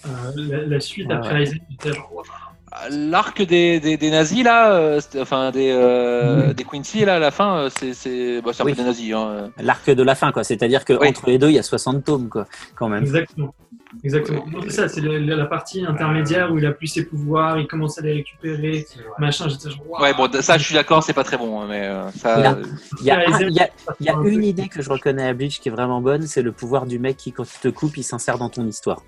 [0.07, 1.43] Euh, la, la suite Ouais, après ouais.
[1.43, 2.23] Aizen, j'étais genre, wow.
[2.91, 7.31] L'arc des, des, des nazis, là, euh, enfin des, euh, des Quincy, là, à la
[7.31, 8.73] fin, euh, c'est c'est bah, un Oui.
[8.73, 9.13] peu des nazis.
[9.15, 9.51] Hein.
[9.59, 10.45] L'arc de la fin, quoi.
[10.45, 11.09] C'est-à-dire que Oui.
[11.09, 13.03] entre les deux, il y a 60 tomes, quoi, quand même.
[13.05, 13.55] Exactement.
[14.05, 14.45] Exactement.
[14.65, 18.03] C'est ça, c'est la partie intermédiaire où il a plus ses pouvoirs, il commence à
[18.03, 18.87] les récupérer,
[19.19, 19.49] machin.
[19.49, 20.03] J'étais genre, wow.
[20.03, 22.59] Ouais, bon, ça, je suis d'accord, c'est pas très bon, hein, mais euh, ça.
[23.01, 23.71] Il y a, Aizen, un- il y a-
[24.01, 26.27] il y a un une idée que je reconnais à Bleach qui est vraiment bonne,
[26.27, 29.03] c'est le pouvoir du mec qui, quand il te coupe, il s'insère dans ton histoire.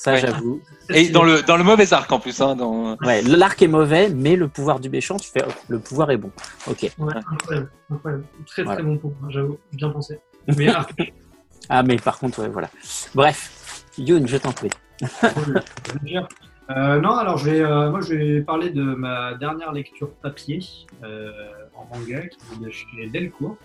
[0.00, 0.20] Ça, Ouais.
[0.20, 0.62] j'avoue.
[0.88, 2.40] Et dans le, dans le mauvais arc en plus.
[2.40, 2.96] Hein, dans...
[3.02, 6.16] Ouais, l'arc est mauvais, mais le pouvoir du méchant, tu fais, oh, le pouvoir est
[6.16, 6.30] bon.
[6.66, 6.90] Ok.
[6.98, 8.24] Ouais, incroyable, incroyable.
[8.46, 9.58] Très très bon pour moi, j'avoue.
[9.74, 10.18] Bien pensé.
[10.56, 10.86] Mais ah,
[11.68, 12.70] Ah, mais par contre, ouais, voilà.
[13.14, 14.70] Bref, Youn, je t'en prie.
[16.76, 20.60] Euh, non, alors je vais, euh, moi je vais parler de ma dernière lecture papier
[21.02, 21.32] euh,
[21.74, 23.56] en manga qui est de chez Delcourt.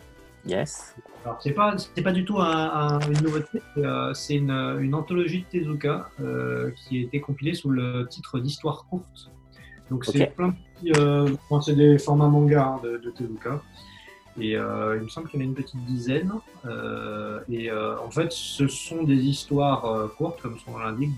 [0.45, 0.95] Yes.
[1.23, 4.51] Alors c'est pas c'est pas du tout un- un- une nouveauté, c'est, euh, c'est une,
[4.79, 9.31] une anthologie de Tezuka euh, qui a été compilée sous le titre d'histoire courte.
[9.89, 13.61] Donc c'est plein de petits, euh, bon, c'est des formats manga hein, de, de Tezuka.
[14.39, 16.31] Et euh, il me semble qu'il y en a une petite dizaine.
[17.49, 21.11] Et en fait, ce sont des histoires courtes, comme son nom l'indique,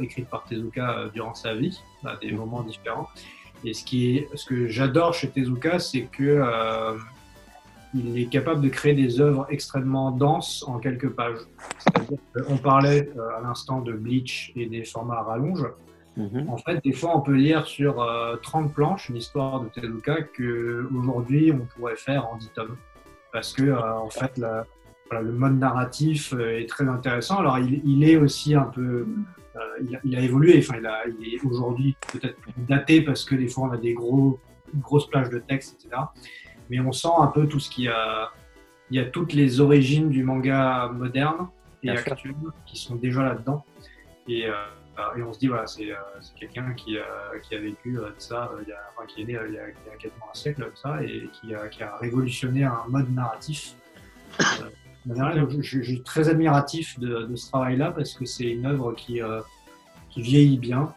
[0.00, 3.08] écrites par Tezuka durant sa vie, à des moments différents.
[3.64, 6.42] Et ce, qui est, ce que j'adore chez Tezuka, c'est que
[7.94, 11.38] il est capable de créer des œuvres extrêmement denses en quelques pages.
[12.46, 15.64] Qu'on parlait euh, à l'instant de Bleach et des formats à rallonge.
[16.16, 16.48] Mhm.
[16.48, 20.22] En fait, des fois, on peut lire sur euh, 30 planches une histoire de Tezuka
[20.22, 22.76] que aujourd'hui on pourrait faire en 10 tomes.
[23.32, 24.64] Parce que, euh, en fait, la-
[25.10, 27.38] voilà, le mode narratif euh, est très intéressant.
[27.38, 29.06] Alors, il, il est aussi un peu.
[29.56, 30.58] euh, il, a, il a évolué.
[30.58, 33.92] Enfin, il, a, il est aujourd'hui peut-être daté parce que des fois, on a des
[33.94, 34.38] gros,
[34.76, 36.02] grosses plages de texte, etc.
[36.70, 38.30] Mais on sent un peu tout ce qui a.
[38.90, 41.48] Il y a toutes les origines du manga moderne
[41.82, 42.12] et Bien sûr.
[42.12, 42.34] actuel
[42.66, 43.64] qui sont déjà là-dedans.
[44.28, 44.52] Et, euh,
[45.16, 45.96] et on se dit, voilà, c'est euh,
[46.38, 47.02] quelqu'un qui, euh,
[47.42, 49.68] qui a vécu de ça, il y a, enfin, qui est né il y a,
[49.68, 52.82] il y a quasiment un siècle de ça, et qui a, qui a révolutionné un
[52.88, 53.74] mode narratif.
[55.06, 55.16] Donc,
[55.50, 58.92] je, je- je suis très admiratif de, de ce travail-là parce que c'est une œuvre
[58.94, 59.40] qui, euh,
[60.10, 60.94] qui vieillit bien.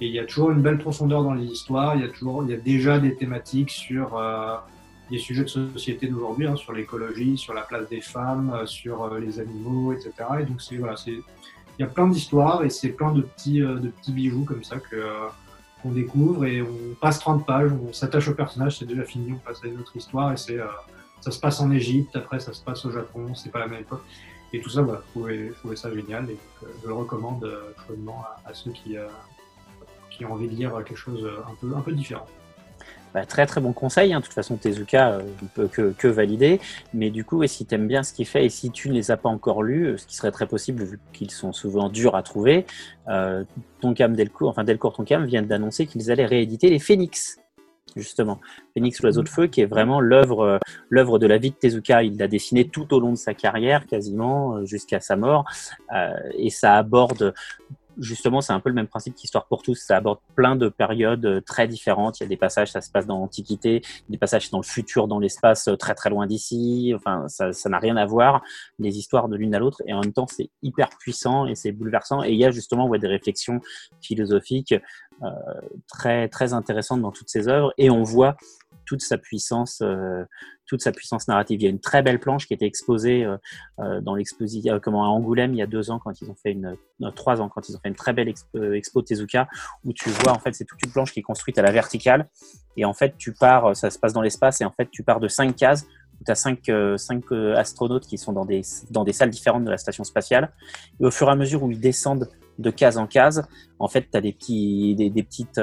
[0.00, 1.94] Et il y a toujours une belle profondeur dans les histoires.
[1.96, 4.56] Il y a toujours, il y a déjà des thématiques sur euh,
[5.10, 9.04] des sujets de société d'aujourd'hui, hein, sur l'écologie, sur la place des femmes, euh, sur
[9.04, 10.12] euh, les animaux, etc.
[10.40, 11.22] Et donc il
[11.78, 14.78] y a plein d'histoires et c'est plein de petits, euh, de petits bijoux comme ça
[14.78, 14.96] que
[15.82, 19.38] qu'on découvre et on passe 30 pages, on s'attache au personnage, c'est déjà fini, on
[19.38, 20.58] passe à une autre histoire et c'est
[21.20, 23.82] ça se passe en Égypte, après ça se passe au Japon, c'est pas la même
[23.82, 24.02] époque.
[24.54, 26.38] Et tout ça, voilà, je trouvais, ça génial et
[26.82, 27.46] je le recommande
[27.86, 28.96] chaudement à, à ceux qui,
[30.08, 32.26] qui ont envie de lire quelque chose un peu, un peu différent.
[33.14, 34.12] Bah, très très bon conseil.
[34.12, 34.20] hein.
[34.20, 36.60] De toute façon, Tezuka euh, ne peut que, que valider.
[36.92, 38.94] Mais du coup, et si tu aimes bien ce qu'il fait et si tu ne
[38.94, 41.88] les as pas encore lus, euh, ce qui serait très possible vu qu'ils sont souvent
[41.88, 42.66] durs à trouver,
[43.08, 43.44] euh,
[43.80, 47.38] Tonkam Delcourt, enfin Delcourt Tonkam viennent d'annoncer qu'ils allaient rééditer les Phoenix.
[47.94, 48.40] Justement,
[48.74, 50.58] Phoenix l'oiseau de feu, qui est vraiment l'œuvre, euh,
[50.90, 52.02] l'œuvre de la vie de Tezuka.
[52.02, 55.46] Il l'a dessiné tout au long de sa carrière, quasiment euh, jusqu'à sa mort,
[56.36, 57.32] et ça aborde
[57.98, 59.74] justement, c'est un peu le même principe qu'Histoire pour tous.
[59.74, 62.20] Ça aborde plein de périodes euh, très différentes.
[62.20, 65.08] Il y a des passages, ça se passe dans l'Antiquité, des passages dans le futur,
[65.08, 66.92] dans l'espace, euh, très très loin d'ici.
[66.94, 68.42] Enfin, ça ça n'a rien à voir,
[68.78, 69.82] les histoires de l'une à l'autre.
[69.86, 72.22] Et en même temps, c'est hyper puissant et c'est bouleversant.
[72.22, 73.60] Et il y a justement ouais, des réflexions
[74.00, 74.74] philosophiques
[75.22, 75.30] euh,
[75.88, 77.72] très très intéressantes dans toutes ces œuvres.
[77.78, 78.36] Et on voit
[78.86, 80.24] toute sa puissance, euh,
[80.66, 81.60] toute sa puissance narrative.
[81.60, 83.36] Il y a une très belle planche qui était exposée euh,
[83.80, 86.52] euh, dans l'exposition, comment à Angoulême il y a deux ans quand ils ont fait
[86.52, 86.76] une,
[87.14, 89.48] trois ans quand ils ont fait une très belle expo, expo Tezuka
[89.84, 92.28] où tu vois en fait c'est toute une planche qui est construite à la verticale
[92.76, 95.20] et en fait tu pars, ça se passe dans l'espace et en fait tu pars
[95.20, 95.86] de cinq cases
[96.24, 99.76] tu as cinq, cinq astronautes qui sont dans des, dans des salles différentes de la
[99.76, 100.50] station spatiale
[101.00, 103.46] et au fur et à mesure où ils descendent de case en case,
[103.78, 105.60] en fait tu as des petits, des, petites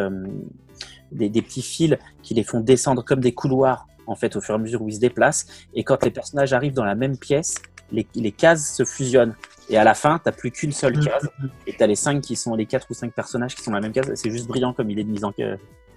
[1.14, 4.56] des, des petits fils qui les font descendre comme des couloirs en fait au fur
[4.56, 5.48] et à mesure où ils se déplacent.
[5.74, 7.56] Et quand les personnages arrivent dans la même pièce
[7.92, 9.36] les, les cases se fusionnent.
[9.70, 11.30] Et à la fin t'as plus qu'une seule case.
[11.68, 13.82] Et t'as les cinq qui sont les quatre ou cinq personnages qui sont dans la
[13.82, 14.12] même case.
[14.16, 15.34] C'est juste brillant comme il est de mise en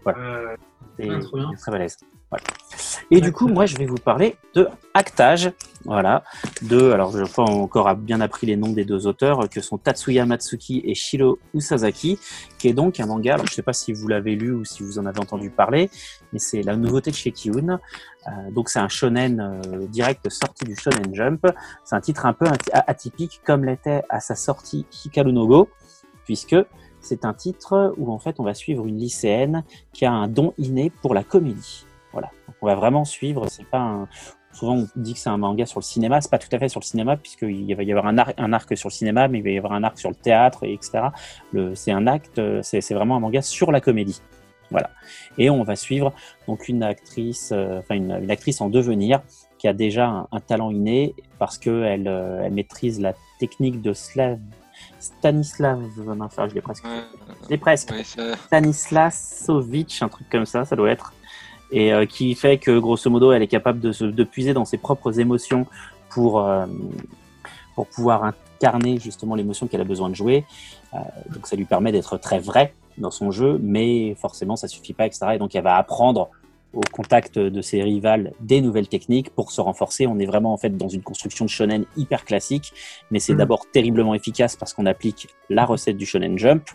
[0.04, 0.18] voilà.
[0.18, 0.56] Euh,
[0.98, 1.96] c'est Ah, c'est très balèze
[3.10, 5.52] et du coup moi je vais vous parler de Actage
[5.84, 6.24] voilà
[6.62, 9.78] de alors je n'ai pas encore bien appris les noms des deux auteurs que sont
[9.78, 12.18] Tatsuya Matsuki et Shiro Usazaki
[12.58, 14.98] qui est donc un manga je sais pas si vous l'avez lu ou si vous
[14.98, 15.88] en avez entendu parler
[16.32, 17.32] mais c'est la nouveauté de chez
[18.28, 21.46] euh, donc c'est un shonen euh, direct sorti du Shonen Jump.
[21.84, 25.68] C'est un titre un peu atypique comme l'était à sa sortie Hikaru no Go,
[26.24, 26.56] puisque
[27.00, 30.54] c'est un titre où en fait on va suivre une lycéenne qui a un don
[30.58, 31.86] inné pour la comédie.
[32.16, 33.46] Voilà, Donc, on va vraiment suivre.
[33.48, 34.08] C'est pas un
[34.52, 36.70] souvent on dit que c'est un manga sur le cinéma, c'est pas tout à fait
[36.70, 39.40] sur le cinéma puisqu'il va y avoir un arc, un arc sur le cinéma, mais
[39.40, 41.08] il va y avoir un arc sur le théâtre, et etc.
[41.74, 44.22] C'est un acte, c'est vraiment un manga sur la comédie.
[44.70, 44.90] Voilà.
[45.36, 46.14] Et on va suivre
[46.48, 49.20] donc une actrice, euh, enfin une, une, actrice en devenir
[49.58, 53.92] qui a déjà un, un talent inné parce qu'elle euh, elle maîtrise la technique de
[53.92, 54.40] Slav,
[54.98, 55.82] Stanislav,
[56.20, 56.84] enfin je l'ai presque,
[57.48, 57.94] je presque,
[58.46, 61.12] Stanislasovitch, un truc comme ça, ça doit être,
[61.70, 64.64] et euh, qui fait que grosso modo elle est capable de, se, de puiser dans
[64.64, 65.66] ses propres émotions
[66.10, 66.66] pour euh,
[67.74, 70.44] pour pouvoir incarner justement l'émotion qu'elle a besoin de jouer.
[70.94, 70.98] Euh,
[71.34, 75.06] donc ça lui permet d'être très vrai dans son jeu, mais forcément ça suffit pas,
[75.06, 75.32] etc.
[75.34, 76.30] Et donc elle va apprendre
[76.76, 80.06] au contact de ses rivales des nouvelles techniques pour se renforcer.
[80.06, 82.72] On est vraiment en fait dans une construction de shonen hyper classique,
[83.10, 83.38] mais c'est Mhm.
[83.38, 86.68] d'abord terriblement efficace parce qu'on applique la recette du shonen jump,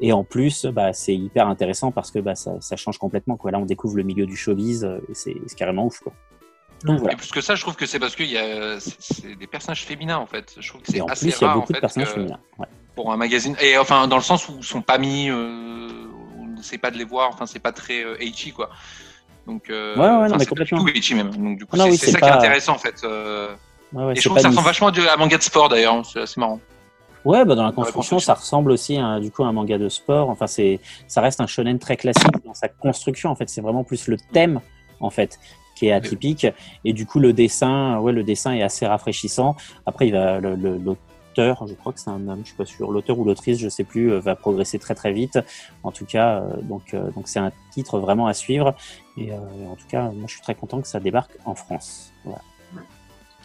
[0.00, 3.36] et en plus bah, c'est hyper intéressant parce que bah, ça, ça change complètement.
[3.36, 3.50] Quoi.
[3.52, 6.00] Là on découvre le milieu du showbiz euh, et c'est carrément ouf.
[6.00, 6.12] Quoi.
[6.82, 7.14] Donc voilà.
[7.14, 8.76] Et plus que ça, je trouve que c'est parce qu'il y a
[9.38, 10.54] des personnages féminins en fait.
[10.58, 12.14] Je trouve que c'est en assez plus il y a en beaucoup de personnages que-
[12.14, 12.40] féminins.
[12.58, 12.66] Ouais.
[12.94, 13.56] pour un magazine.
[13.60, 15.88] Et enfin, dans le sens où ils sont pas mis, euh,
[16.38, 17.30] on ne sait pas de les voir.
[17.32, 18.70] Enfin, c'est pas très euh, ecchi quoi.
[19.46, 20.78] Donc, euh, Ouais, ouais, non, mais complètement.
[20.84, 21.30] Tout ecchi même.
[21.34, 22.94] Donc du coup, Ah c'est oui, ça qui est intéressant en fait.
[23.04, 23.54] euh,
[23.92, 26.04] Ouais, ouais, et je trouve que ça ressemble vachement à un manga de sport d'ailleurs.
[26.04, 26.58] C'est assez marrant.
[27.24, 29.88] Ouais, bah dans la construction, ça ressemble aussi à, du coup à un manga de
[29.88, 30.28] sport.
[30.30, 33.30] Enfin, c'est, ça reste un shonen très classique dans sa construction.
[33.30, 34.60] En fait, c'est vraiment plus le thème,
[35.00, 35.38] en fait,
[35.76, 36.46] qui est atypique.
[36.84, 39.56] Et du coup, le dessin, ouais, le dessin est assez rafraîchissant.
[39.86, 40.78] Après, il va, le, le-
[41.36, 43.68] l'auteur, je crois que c'est un homme, je suis pas sûr, l'auteur ou l'autrice, je
[43.68, 45.38] sais plus, euh, va progresser très très vite.
[45.82, 48.74] En tout cas, euh, donc, euh, donc c'est un titre vraiment à suivre.
[49.16, 49.36] Et euh,
[49.70, 52.12] en tout cas, moi, je suis très content que ça débarque en France.
[52.24, 52.40] Voilà.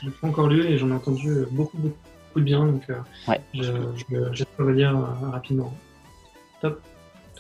[0.02, 1.96] Je l'ai pas encore lu et j'en ai entendu beaucoup, beaucoup,
[2.28, 2.96] beaucoup de bien, donc euh,
[3.28, 3.42] Ouais.
[3.54, 3.64] je,
[4.10, 4.98] je, j'espère le lire
[5.32, 5.74] rapidement.
[6.62, 6.82] Top.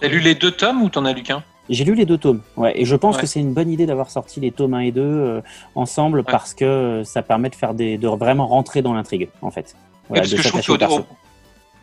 [0.01, 1.43] T'as lu les deux tomes ou t'en as lu qu'un?
[1.69, 3.21] J'ai lu les deux tomes, ouais, et je pense Ouais.
[3.21, 5.41] que c'est une bonne idée d'avoir sorti les tomes 1 et 2 euh,
[5.76, 9.76] ensemble parce que ça permet de faire des, de vraiment rentrer dans l'intrigue, en fait.
[10.10, 11.06] Voilà, Parce que je trouve qu'au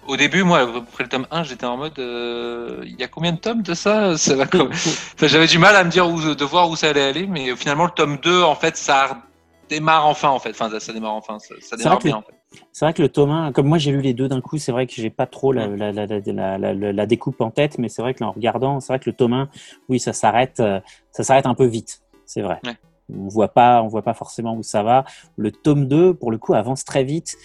[0.09, 3.32] au début, moi, après le tome 1, j'étais en mode, euh, il y a combien
[3.32, 4.69] de tomes de ça, ça va comme...
[5.15, 7.57] Enfin, j'avais du mal à me dire où, de voir où ça allait aller, mais
[7.57, 9.23] finalement, le tome 2, en fait, ça
[9.69, 10.51] démarre enfin, en fait.
[10.51, 12.35] Enfin, ça, ça démarre enfin, ça, ça démarre que bien, en fait.
[12.73, 14.73] C'est vrai que le tome 1, comme moi j'ai lu les deux d'un coup, c'est
[14.73, 18.15] vrai que j'ai pas trop la, la, la, la, découpe en tête, mais c'est vrai
[18.15, 19.48] que là, en regardant, c'est vrai que le tome 1,
[19.89, 20.81] oui, ça s'arrête, euh,
[21.11, 22.61] ça s'arrête un peu vite, c'est vrai.
[22.65, 22.77] Ouais.
[23.12, 25.05] On voit pas, on voit pas forcément où ça va.
[25.36, 27.36] Le tome 2, pour le coup, avance très vite,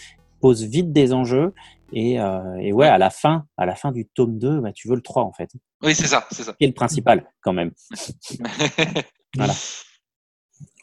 [0.42, 1.54] pose vite des enjeux,
[1.94, 4.88] et, euh, et ouais, à la fin, à la fin du tome 2, bah, tu
[4.90, 5.50] veux le 3 en fait,
[5.84, 6.54] Oui, c'est ça, c'est ça.
[6.54, 7.72] qui est le principal quand même.
[9.38, 9.54] Voilà.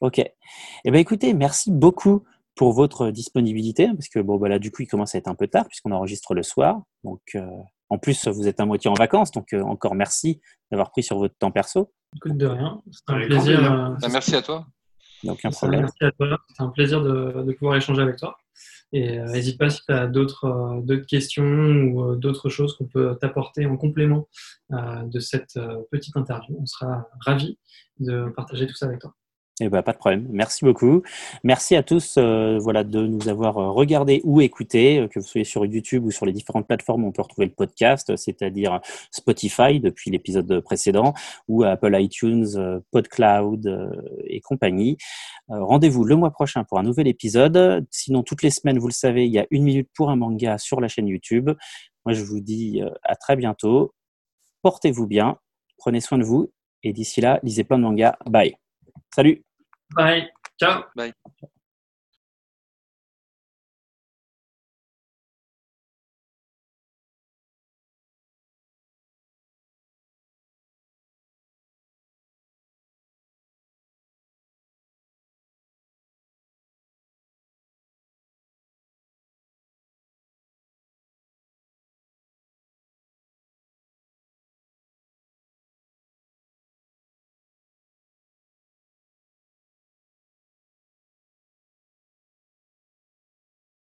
[0.01, 0.19] Ok.
[0.21, 2.25] Eh ben écoutez, merci beaucoup
[2.55, 5.35] pour votre disponibilité, parce que bon, bah là, du coup, il commence à être un
[5.35, 6.81] peu tard, puisqu'on enregistre le soir.
[7.05, 7.47] Donc, euh,
[7.91, 10.41] en plus, vous êtes à moitié en vacances, donc euh, encore merci
[10.71, 11.93] d'avoir pris sur votre temps perso.
[12.17, 12.81] Écoute de rien.
[12.91, 13.59] C'était un plaisir.
[13.61, 13.73] plaisir.
[13.73, 14.67] euh, Bah, merci à toi.
[15.27, 15.83] Aucun Ça, problème.
[15.83, 16.39] Merci à toi.
[16.49, 18.37] C'était un plaisir de, de pouvoir échanger avec toi.
[18.93, 22.75] Et euh, n'hésite pas si tu as d'autres euh, d'autres questions ou euh, d'autres choses
[22.77, 24.29] qu'on peut t'apporter en complément
[24.71, 25.59] de cette
[25.91, 26.55] petite interview.
[26.61, 27.59] On sera ravis
[28.01, 29.15] de partager tout ça avec toi.
[29.61, 30.27] Eh ben, pas de problème.
[30.31, 31.03] Merci beaucoup.
[31.43, 35.27] Merci à tous euh, voilà, de nous avoir euh, regardé ou écouté, euh, que vous
[35.27, 38.81] soyez sur YouTube ou sur les différentes plateformes où on peut retrouver le podcast, c'est-à-dire
[39.11, 41.13] Spotify depuis l'épisode précédent,
[41.49, 43.91] ou Apple iTunes, PodCloud
[44.25, 44.97] et compagnie.
[45.49, 47.87] Rendez-vous le mois prochain pour un nouvel épisode.
[47.91, 50.59] Sinon, toutes les semaines, vous le savez, il y a une minute pour un manga
[50.59, 51.51] sur la chaîne YouTube.
[52.05, 53.93] Moi, je vous dis à très bientôt.
[54.63, 55.39] Portez-vous bien,
[55.79, 56.53] prenez soin de vous,
[56.83, 58.17] et d'ici là, lisez plein de mangas.
[58.27, 58.55] Bye.
[59.15, 59.48] Salut
[59.97, 60.29] Bye.
[60.61, 60.85] Ciao.
[60.97, 61.13] Bye.